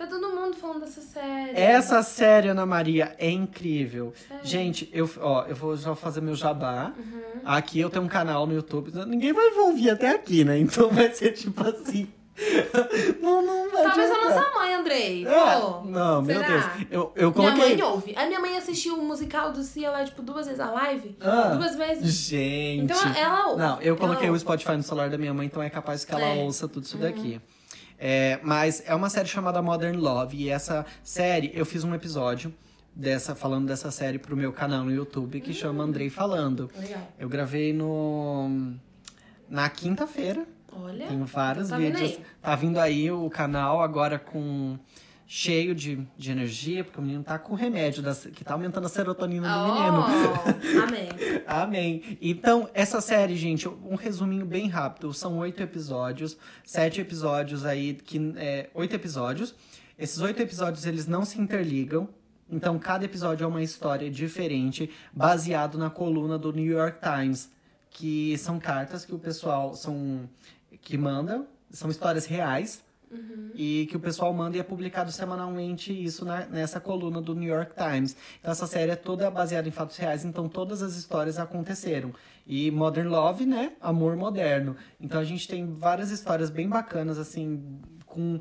[0.03, 1.51] Tá todo mundo falando dessa série.
[1.57, 4.13] Essa série, Ana Maria, é incrível.
[4.27, 4.45] Sério?
[4.45, 6.91] Gente, eu, ó, eu vou já fazer meu jabá.
[6.97, 7.21] Uhum.
[7.45, 8.91] Aqui eu tenho um canal no YouTube.
[9.07, 10.59] Ninguém vai ouvir até aqui, né?
[10.59, 12.07] Então vai ser tipo assim.
[13.21, 15.25] não, não vai Talvez a nossa mãe, Andrei.
[15.27, 16.47] É, Pô, não, meu será?
[16.47, 16.87] Deus.
[16.91, 17.75] Eu, eu Minha coloquei.
[17.77, 18.15] mãe ouve.
[18.17, 21.15] A minha mãe assistiu o musical do Cia lá, tipo, duas vezes a live.
[21.21, 22.11] Ah, Duas vezes.
[22.13, 22.85] gente.
[22.91, 23.59] Então ela ouve.
[23.61, 26.11] Não, eu coloquei Ela o Spotify no celular da minha mãe, então é capaz que
[26.13, 26.43] ela É.
[26.43, 27.39] ouça tudo isso daqui.
[27.99, 32.53] É, mas é uma série chamada Modern Love, e essa série, eu fiz um episódio
[32.95, 36.69] dessa falando dessa série pro meu canal no YouTube que chama Andrei Falando.
[36.77, 37.07] Legal.
[37.19, 38.73] Eu gravei no
[39.49, 40.45] na quinta-feira.
[40.71, 41.07] Olha.
[41.07, 42.19] Tenho vários tá vindo vídeos.
[42.41, 44.77] Tá vindo aí o canal agora com
[45.35, 48.89] cheio de, de energia, porque o menino tá com remédio das- que tá aumentando a
[48.89, 50.05] serotonina do menino.
[50.05, 51.09] Oh, amém.
[51.47, 52.17] Amém.
[52.21, 55.11] Então, essa série, gente, um resuminho bem rápido.
[55.11, 59.55] São oito episódios, sete episódios aí, que é, oito episódios.
[59.97, 62.07] Esses oito episódios, eles não se interligam.
[62.47, 67.49] Então, cada episódio é uma história diferente, baseado na coluna do New York Times,
[67.89, 70.29] que são cartas que o pessoal são
[70.79, 72.83] que manda, são histórias reais
[73.55, 77.47] e que o pessoal manda e é publicado semanalmente isso na- nessa coluna do New
[77.53, 78.15] York Times.
[78.39, 82.13] Então essa série é toda baseada em fatos reais, então todas as histórias aconteceram.
[82.47, 83.73] E Modern Love, né?
[83.79, 84.75] Amor moderno.
[84.99, 88.39] Então a gente tem várias histórias bem bacanas, assim, com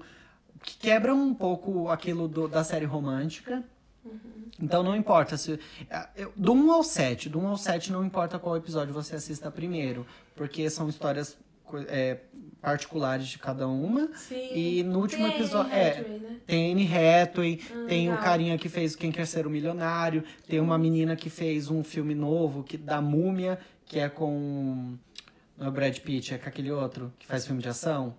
[0.63, 3.63] que quebram um pouco aquilo do- da série romântica.
[4.61, 5.59] Então não importa se.
[5.89, 9.15] é, eu- Do 1 ao 7, do 1 ao 7 não importa qual episódio você
[9.17, 11.37] assista primeiro, porque são histórias
[11.89, 12.19] é,
[12.61, 14.09] particulares de cada uma.
[14.15, 14.49] Sim.
[14.55, 15.73] E no último Tem episódio.
[15.73, 16.37] É, Hathaway, né?
[16.47, 18.25] tem Anne Hathaway, Ah, tem o legal.
[18.25, 22.15] carinha que fez Quem Quer Ser o Milionário, tem uma menina que fez um filme
[22.15, 24.97] novo que, da Múmia, que é com.
[25.59, 28.15] Não é o Brad Pitt, é com aquele outro que faz filme de ação.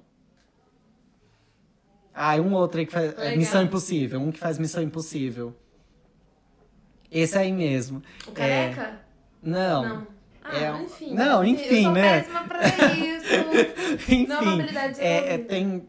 [2.13, 3.11] Ah, e um outro aí que faz.
[3.13, 3.37] é, Legal.
[3.37, 5.55] Missão Impossível, um que faz Missão Impossível.
[7.11, 8.01] Esse aí mesmo.
[8.27, 8.99] O careca?
[9.41, 9.83] Não.
[9.87, 10.07] Não.
[10.43, 11.13] Ah, É, enfim.
[11.13, 12.19] não, enfim, eu sou né?
[12.19, 13.33] péssima pra isso.
[14.27, 15.87] Não é uma Enfim, habilidade é, é, tem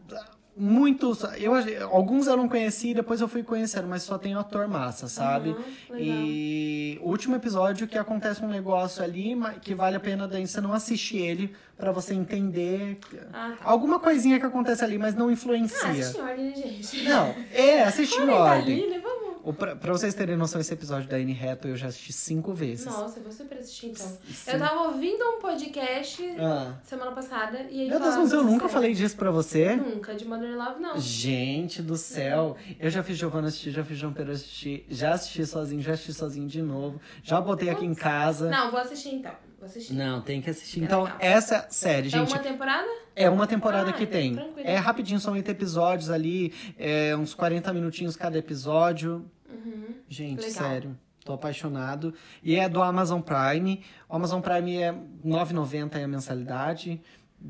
[0.55, 1.23] muitos.
[1.37, 1.53] Eu,
[1.91, 5.49] alguns eu não conheci, depois eu fui conhecendo, mas só tem ator massa, sabe?
[5.89, 5.99] Legal.
[5.99, 10.61] E o último episódio que acontece um negócio ali que vale a pena daí você
[10.61, 12.97] não assistir ele pra você entender
[13.33, 13.65] Ah, tá.
[13.69, 15.89] alguma coisinha que acontece ali, mas não Ah, influencia.
[15.89, 17.03] assiste em ordem, gente?
[17.03, 18.83] não, é, assistir em tá ordem.
[18.83, 18.99] ali, né?
[19.03, 19.24] Vamos.
[19.53, 22.85] Pra, pra vocês terem noção, esse episódio da Anne Hathaway eu já assisti cinco vezes.
[22.85, 24.05] Nossa, você pra assistir então.
[24.07, 24.51] Sim.
[24.51, 26.73] Eu tava ouvindo um podcast Ah.
[26.83, 28.73] semana passada e aí Meu Deus, mas eu nunca série.
[28.73, 29.75] falei disso pra você.
[29.75, 30.99] Nunca, de Modern Love, não.
[30.99, 35.45] Gente do céu, eu já fiz Giovanna assistir, já fiz João Pedro assistir, já assisti
[35.45, 38.49] sozinho, já assisti sozinho de novo, já botei aqui em casa.
[38.49, 39.31] Não, vou assistir então.
[39.59, 39.93] Vou assistir.
[39.93, 40.81] Não, tem que assistir.
[40.81, 41.17] É Então, legal.
[41.21, 42.87] essa série, É gente, uma temporada?
[43.15, 44.33] é uma temporada Ah, que tem.
[44.35, 44.67] tranquilo.
[44.67, 49.25] É rapidinho, são oito episódios ali, é, uns 40 minutinhos cada episódio.
[49.55, 49.95] Uhum.
[50.07, 50.51] Gente, Legal.
[50.51, 50.97] sério.
[51.23, 52.13] Tô apaixonado.
[52.43, 53.83] E é do Amazon Prime.
[54.07, 57.01] O Amazon Prime é R$ 9,90 aí a mensalidade.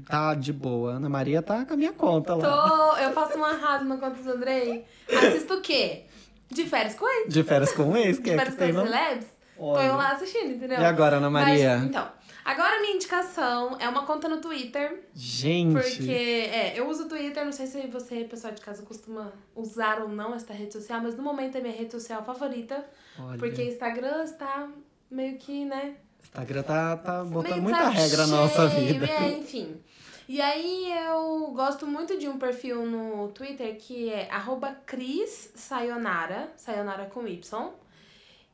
[0.08, 0.94] Tá de boa.
[0.94, 2.70] Ana Maria tá com a minha conta lá.
[2.70, 4.86] Tô, eu faço um arraso no conta do Andrei.
[5.10, 6.04] Assisto o quê?
[6.50, 7.34] De férias com ex?
[7.34, 8.86] De férias com ex, que De é que férias com tem, ex não?
[8.88, 9.26] celebs?
[9.58, 10.80] Tô eu lá assistindo, entendeu?
[10.80, 11.78] E agora, Ana Maria?
[11.78, 12.08] Mas, então,
[12.46, 15.04] agora minha indicação é uma conta no Twitter.
[15.14, 15.74] Gente.
[15.74, 20.02] Porque, é, eu uso o Twitter, não sei se você, pessoal de casa, costuma usar
[20.02, 22.86] ou não essa rede social, mas no momento é minha rede social favorita.
[23.20, 24.70] Olha, Porque Instagram está
[25.10, 25.96] meio que, né?
[26.24, 29.06] Instagram tá, tá botando meio muita tá regra na nossa vida.
[29.06, 29.82] É, enfim.
[30.28, 36.52] E aí eu gosto muito de um perfil no Twitter que é arroba Cris Sayonara,
[36.58, 37.70] Sayonara com Y.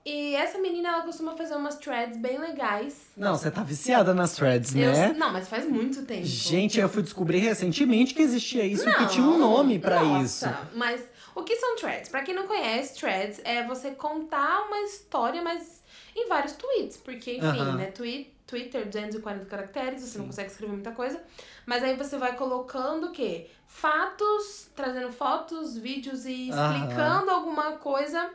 [0.04, 2.96] E essa menina, ela costuma fazer umas threads bem legais.
[3.16, 5.14] Não, você tá viciada nas threads, Eu- né?
[5.14, 6.26] não, mas faz muito tempo.
[6.26, 10.50] Gente, eu fui descobrir recentemente que existia isso, Não, que tinha um nome pra nossa,
[10.50, 10.78] isso.
[10.78, 11.04] Mas
[11.36, 12.10] o que são threads?
[12.10, 15.84] Pra quem não conhece, threads é você contar uma história, mas
[16.16, 16.98] em vários tweets.
[16.98, 17.76] Porque, enfim, Aham.
[17.76, 17.86] né?
[17.92, 20.30] Tweet, Twitter, 240 caracteres, você não Sim.
[20.32, 21.22] consegue escrever muita coisa.
[21.66, 23.48] Mas aí você vai colocando o quê?
[23.68, 28.30] Fatos, trazendo fotos, vídeos e explicando alguma coisa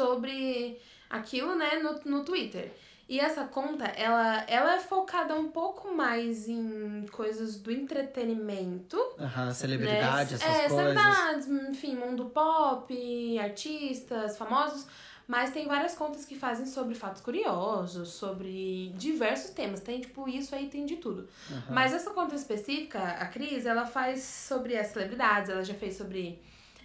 [0.00, 2.72] sobre aquilo, né, no, no Twitter.
[3.08, 8.96] E essa conta, ela, ela é focada um pouco mais em coisas do entretenimento.
[9.18, 10.36] Aham, celebridade, né?
[10.36, 10.78] essas é, coisas.
[10.78, 14.86] celebridades, enfim, mundo pop, artistas, famosos.
[15.26, 19.80] Mas tem várias contas que fazem sobre fatos curiosos, sobre diversos temas.
[19.80, 21.28] Tem, tipo, isso aí tem de tudo.
[21.50, 21.74] Aham.
[21.74, 26.40] Mas essa conta específica, a Cris, ela faz sobre as celebridades, ela já fez sobre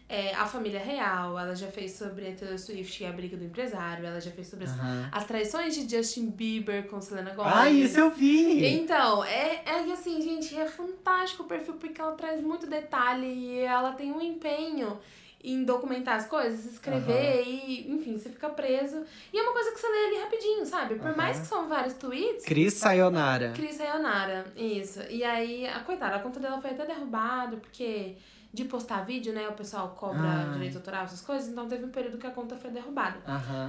[0.07, 3.43] é, a família real, ela já fez sobre a Taylor Swift e a briga do
[3.43, 4.71] empresário, ela já fez sobre as,
[5.11, 7.55] as traições de Justin Bieber com Selena Gomez.
[7.55, 8.63] Ah, isso eu vi!
[8.65, 13.59] Então, é, é assim, gente, é fantástico o perfil porque ela traz muito detalhe e
[13.59, 14.99] ela tem um empenho
[15.43, 19.03] em documentar as coisas, escrever e, enfim, você fica preso.
[19.31, 20.95] E é uma coisa que você lê ali rapidinho, sabe?
[20.95, 21.43] Por mais Aham.
[21.43, 22.45] que são vários tweets.
[22.45, 23.53] Cris Sayonara.
[23.55, 25.01] Cris Sayonara, isso.
[25.09, 28.15] E aí, a coitada, a conta dela foi até derrubada, porque
[28.55, 30.53] de postar vídeo, né, o pessoal cobra Ai.
[30.53, 33.17] direito autoral, essas coisas, então teve um período que a conta foi derrubada.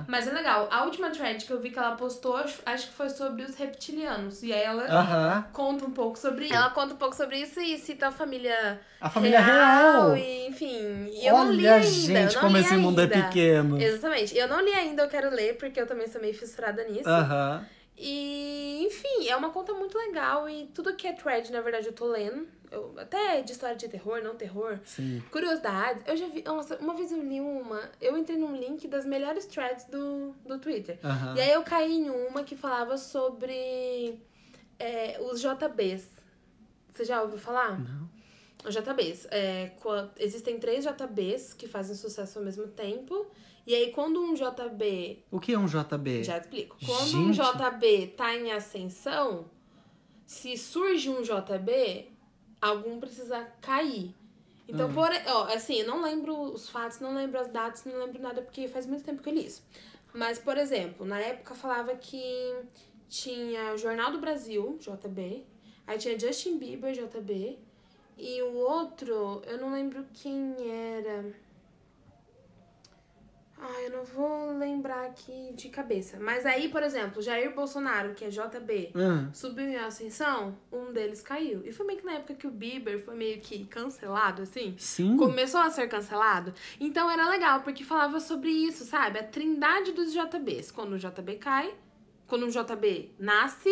[0.06, 3.10] Mas é legal, a última thread que eu vi que ela postou, acho que foi
[3.10, 4.42] sobre os reptilianos.
[4.42, 8.08] E aí ela conta um pouco sobre Ela conta um pouco sobre isso e cita
[8.08, 10.16] a família A família real.
[10.16, 11.86] e, enfim, e eu não li Olha, ainda.
[11.90, 13.22] gente, eu não como li esse mundo é ainda.
[13.24, 13.80] pequeno.
[13.82, 14.36] Exatamente.
[14.38, 17.08] Eu não li ainda, eu quero ler, porque eu também sou meio fissurada nisso.
[17.08, 17.64] Aham.
[17.98, 21.92] E, enfim, é uma conta muito legal e tudo que é thread, na verdade, eu
[21.92, 22.46] tô lendo.
[22.70, 24.78] Eu, até de história de terror, não terror.
[24.84, 25.22] Sim.
[25.30, 26.02] Curiosidades.
[26.06, 26.42] Eu já vi.
[26.42, 27.90] Nossa, uma vez eu li uma.
[28.00, 30.98] Eu entrei num link das melhores threads do, do Twitter.
[31.02, 31.36] Aham.
[31.36, 34.20] E aí eu caí em uma que falava sobre
[34.78, 36.06] é, os JBs.
[36.90, 37.78] Você já ouviu falar?
[37.78, 38.08] Não.
[38.66, 39.28] Os JBs.
[39.30, 39.72] É,
[40.18, 43.26] existem três JBs que fazem sucesso ao mesmo tempo.
[43.66, 45.24] E aí, quando um JB.
[45.30, 46.22] O que é um JB?
[46.22, 46.76] Já explico.
[46.84, 47.44] Quando um Gente.
[47.44, 49.46] JB tá em ascensão,
[50.24, 52.08] se surge um JB,
[52.60, 54.14] algum precisa cair.
[54.68, 54.94] Então, Hum.
[54.94, 58.40] por, ó, assim, eu não lembro os fatos, não lembro as datas, não lembro nada,
[58.42, 59.62] porque faz muito tempo que eu li isso.
[60.14, 62.54] Mas, por exemplo, na época falava que
[63.08, 65.44] tinha o Jornal do Brasil, JB,
[65.86, 67.58] aí tinha Justin Bieber, JB,
[68.18, 70.54] e o outro, eu não lembro quem
[70.94, 71.32] era.
[73.58, 76.18] Ah, eu não vou lembrar aqui de cabeça.
[76.20, 81.22] Mas aí, por exemplo, Jair Bolsonaro, que é JB, Ah, subiu em ascensão, um deles
[81.22, 81.62] caiu.
[81.64, 84.74] E foi meio que na época que o Bieber foi meio que cancelado, assim.
[84.78, 85.16] sim.
[85.16, 86.52] Começou a ser cancelado.
[86.78, 89.18] Então era legal, porque falava sobre isso, sabe?
[89.18, 90.70] A trindade dos JBs.
[90.70, 91.74] Quando o JB cai,
[92.26, 93.70] quando um JB nasce,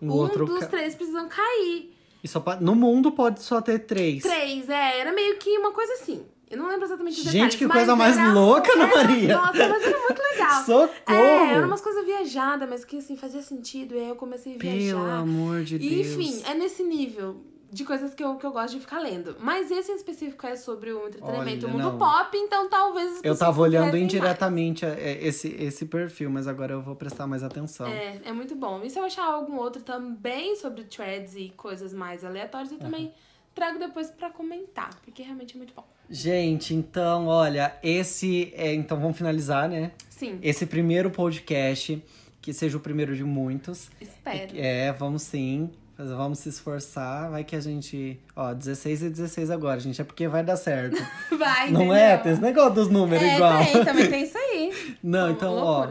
[0.00, 1.94] O um outro dos ca- três precisam cair.
[2.24, 4.22] E só pa- No mundo pode só ter três.
[4.22, 6.26] Três, é, era meio que uma coisa assim.
[6.50, 7.54] Eu não lembro exatamente os Gente, detalhes.
[7.56, 9.36] que mas coisa mais era- louca, Ana era- Maria.
[9.36, 10.62] Nossa, mas era muito legal.
[10.64, 11.14] Socorro!
[11.18, 13.94] É, eram umas coisas viajadas, mas que assim, fazia sentido.
[13.94, 15.18] E aí eu comecei a Pelo viajar.
[15.18, 16.06] amor de E, Deus.
[16.16, 19.36] enfim, é nesse nível de coisas que eu, que eu gosto de ficar lendo.
[19.40, 21.98] Mas esse em específico é sobre o entretenimento, Olha, o mundo não.
[21.98, 26.96] pop, então talvez Eu tava olhando indiretamente é, esse, esse perfil, mas agora eu vou
[26.96, 27.86] prestar mais atenção.
[27.86, 28.80] É, é muito bom.
[28.82, 33.12] E se eu achar algum outro também sobre threads e coisas mais aleatórias, eu também
[33.58, 35.84] trago depois pra comentar, porque realmente é muito bom.
[36.10, 38.72] Gente, então, olha, esse é.
[38.74, 39.90] Então vamos finalizar, né?
[40.08, 42.02] Sim, Esse primeiro podcast,
[42.40, 43.90] que seja o primeiro de muitos.
[44.00, 44.52] espero.
[44.54, 45.70] É, vamos sim.
[45.96, 47.28] Vamos se esforçar.
[47.30, 48.20] Vai que a gente.
[48.36, 50.00] Ó, 16 e 16 agora, gente.
[50.00, 50.96] É porque vai dar certo.
[51.36, 51.94] Vai, Não entendeu?
[51.94, 52.16] é?
[52.16, 53.64] Tem esse negócio dos números É, igual.
[53.64, 54.96] tem, também tem isso aí.
[55.02, 55.88] Não, então, ó.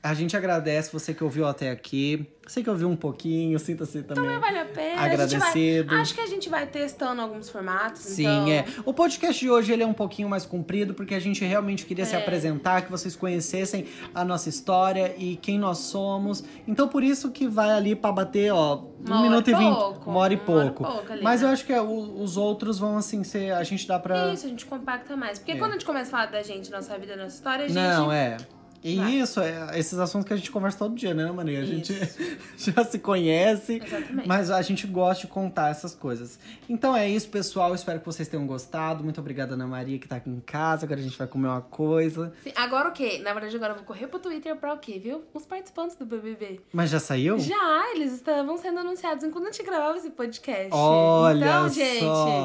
[0.00, 2.24] A gente agradece você que ouviu até aqui.
[2.46, 4.24] Você que ouviu um pouquinho, sinta-se também.
[4.24, 5.00] Também vale a pena.
[5.02, 5.42] A Agradecido.
[5.44, 8.00] gente vai, acho que a gente vai testando alguns formatos.
[8.02, 8.48] Sim, então...
[8.48, 8.64] é.
[8.86, 12.06] O podcast de hoje ele é um pouquinho mais comprido, porque a gente realmente queria
[12.06, 12.18] se É.
[12.22, 16.42] apresentar, que vocês conhecessem a nossa história e quem nós somos.
[16.66, 19.74] Então, por isso que vai ali pra bater, ó, um Uma hora minuto e vinte,
[19.76, 20.84] pouco, uma hora e uma hora e pouco.
[20.94, 21.48] pouco ali, Mas né?
[21.48, 23.52] eu acho que é, o- os outros vão, assim, ser.
[23.52, 24.32] A gente dá pra.
[24.32, 25.38] Isso, a gente compacta mais.
[25.40, 25.56] Porque É.
[25.56, 27.76] quando a gente começa a falar da gente, nossa vida, nossa história, a gente.
[27.76, 28.36] Não, é.
[28.82, 29.10] E Vai.
[29.12, 31.60] isso, é esses assuntos que a gente conversa todo dia, né, Maria?
[31.60, 32.18] A gente Isso.
[32.72, 33.80] já se conhece.
[33.84, 34.28] Exatamente.
[34.28, 36.38] Mas a gente gosta de contar essas coisas.
[36.68, 37.74] Então é isso, pessoal.
[37.74, 39.02] Espero que vocês tenham gostado.
[39.02, 40.86] Muito obrigada, Ana Maria, que tá aqui em casa.
[40.86, 42.32] Agora a gente vai comer uma coisa.
[42.44, 43.18] Sim, agora o quê?
[43.22, 45.24] Na verdade, agora eu vou correr pro Twitter pra o quê, viu?
[45.34, 46.60] Os participantes do BBB.
[46.72, 47.38] Mas já saiu?
[47.38, 50.70] Já, eles estavam sendo anunciados enquanto a gente gravava esse podcast.
[50.72, 51.74] Olha então, só.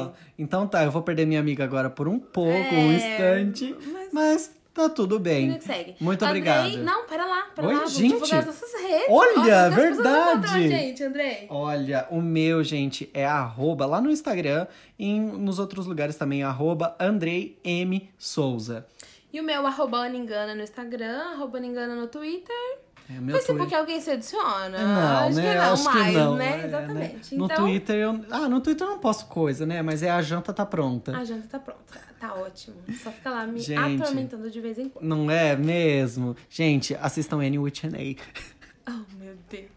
[0.04, 0.12] gente.
[0.38, 3.76] Então tá, eu vou perder minha amiga agora por um pouco, É, um instante.
[3.92, 5.58] mas- Mas tá tudo Vida bem.
[5.58, 5.96] que segue.
[6.00, 6.76] Muito Andrei- obrigado.
[6.84, 7.86] Não, pera lá, pera Oi, lá.
[7.86, 8.08] Gente.
[8.14, 9.06] divulgar as nossas redes.
[9.08, 10.28] Olha, pessoas verdade.
[10.32, 11.46] encontram gente, Andrei.
[11.48, 14.66] Olha, o meu, gente, é arroba lá no Instagram
[14.98, 18.10] e nos outros lugares também, arroba Andrei M.
[18.18, 18.86] Souza.
[19.32, 22.78] E o meu, arroba Aningana no Instagram, arroba Aningana no Twitter.
[23.08, 24.78] É, meu Facebook Twitter- alguém se adiciona?
[24.78, 25.52] Não, acho né?
[25.52, 26.36] que não, Acho mais, que não.
[26.36, 26.60] né?
[26.62, 27.34] é, Exatamente.
[27.36, 28.24] No então, Twitter eu.
[28.30, 29.82] Ah, no Twitter eu não posto coisa, né?
[29.82, 31.16] Mas é a janta tá pronta.
[31.16, 32.00] a janta tá pronta.
[32.18, 32.76] Tá ótimo.
[33.02, 34.02] Só fica lá me Gente.
[34.02, 35.04] atormentando de vez em quando.
[35.04, 36.34] Não é mesmo?
[36.48, 38.16] Gente, assistam Annie Whitney.
[38.86, 39.70] Oh, meu Deus.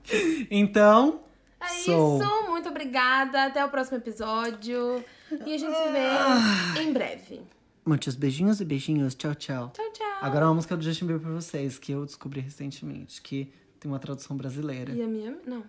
[0.51, 1.21] Então.
[1.61, 2.19] É isso.
[2.49, 3.45] Muito obrigada.
[3.45, 5.01] Até o próximo episódio.
[5.45, 7.41] E a gente se vê em breve.
[7.87, 9.15] Muitos beijinhos e beijinhos.
[9.15, 9.71] Tchau, tchau.
[9.73, 10.07] Tchau, tchau.
[10.21, 13.49] Agora uma música do Justin Bieber pra vocês, que eu descobri recentemente, que
[13.79, 14.91] tem uma tradução brasileira.
[14.93, 15.37] E a minha?
[15.47, 15.63] Não.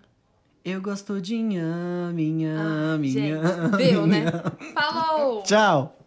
[0.65, 2.57] Eu gosto de nham, minha,
[2.95, 3.13] Ah, minha.
[3.13, 4.25] gente, deu, né?
[4.75, 5.43] Falou!
[5.45, 5.98] Tchau!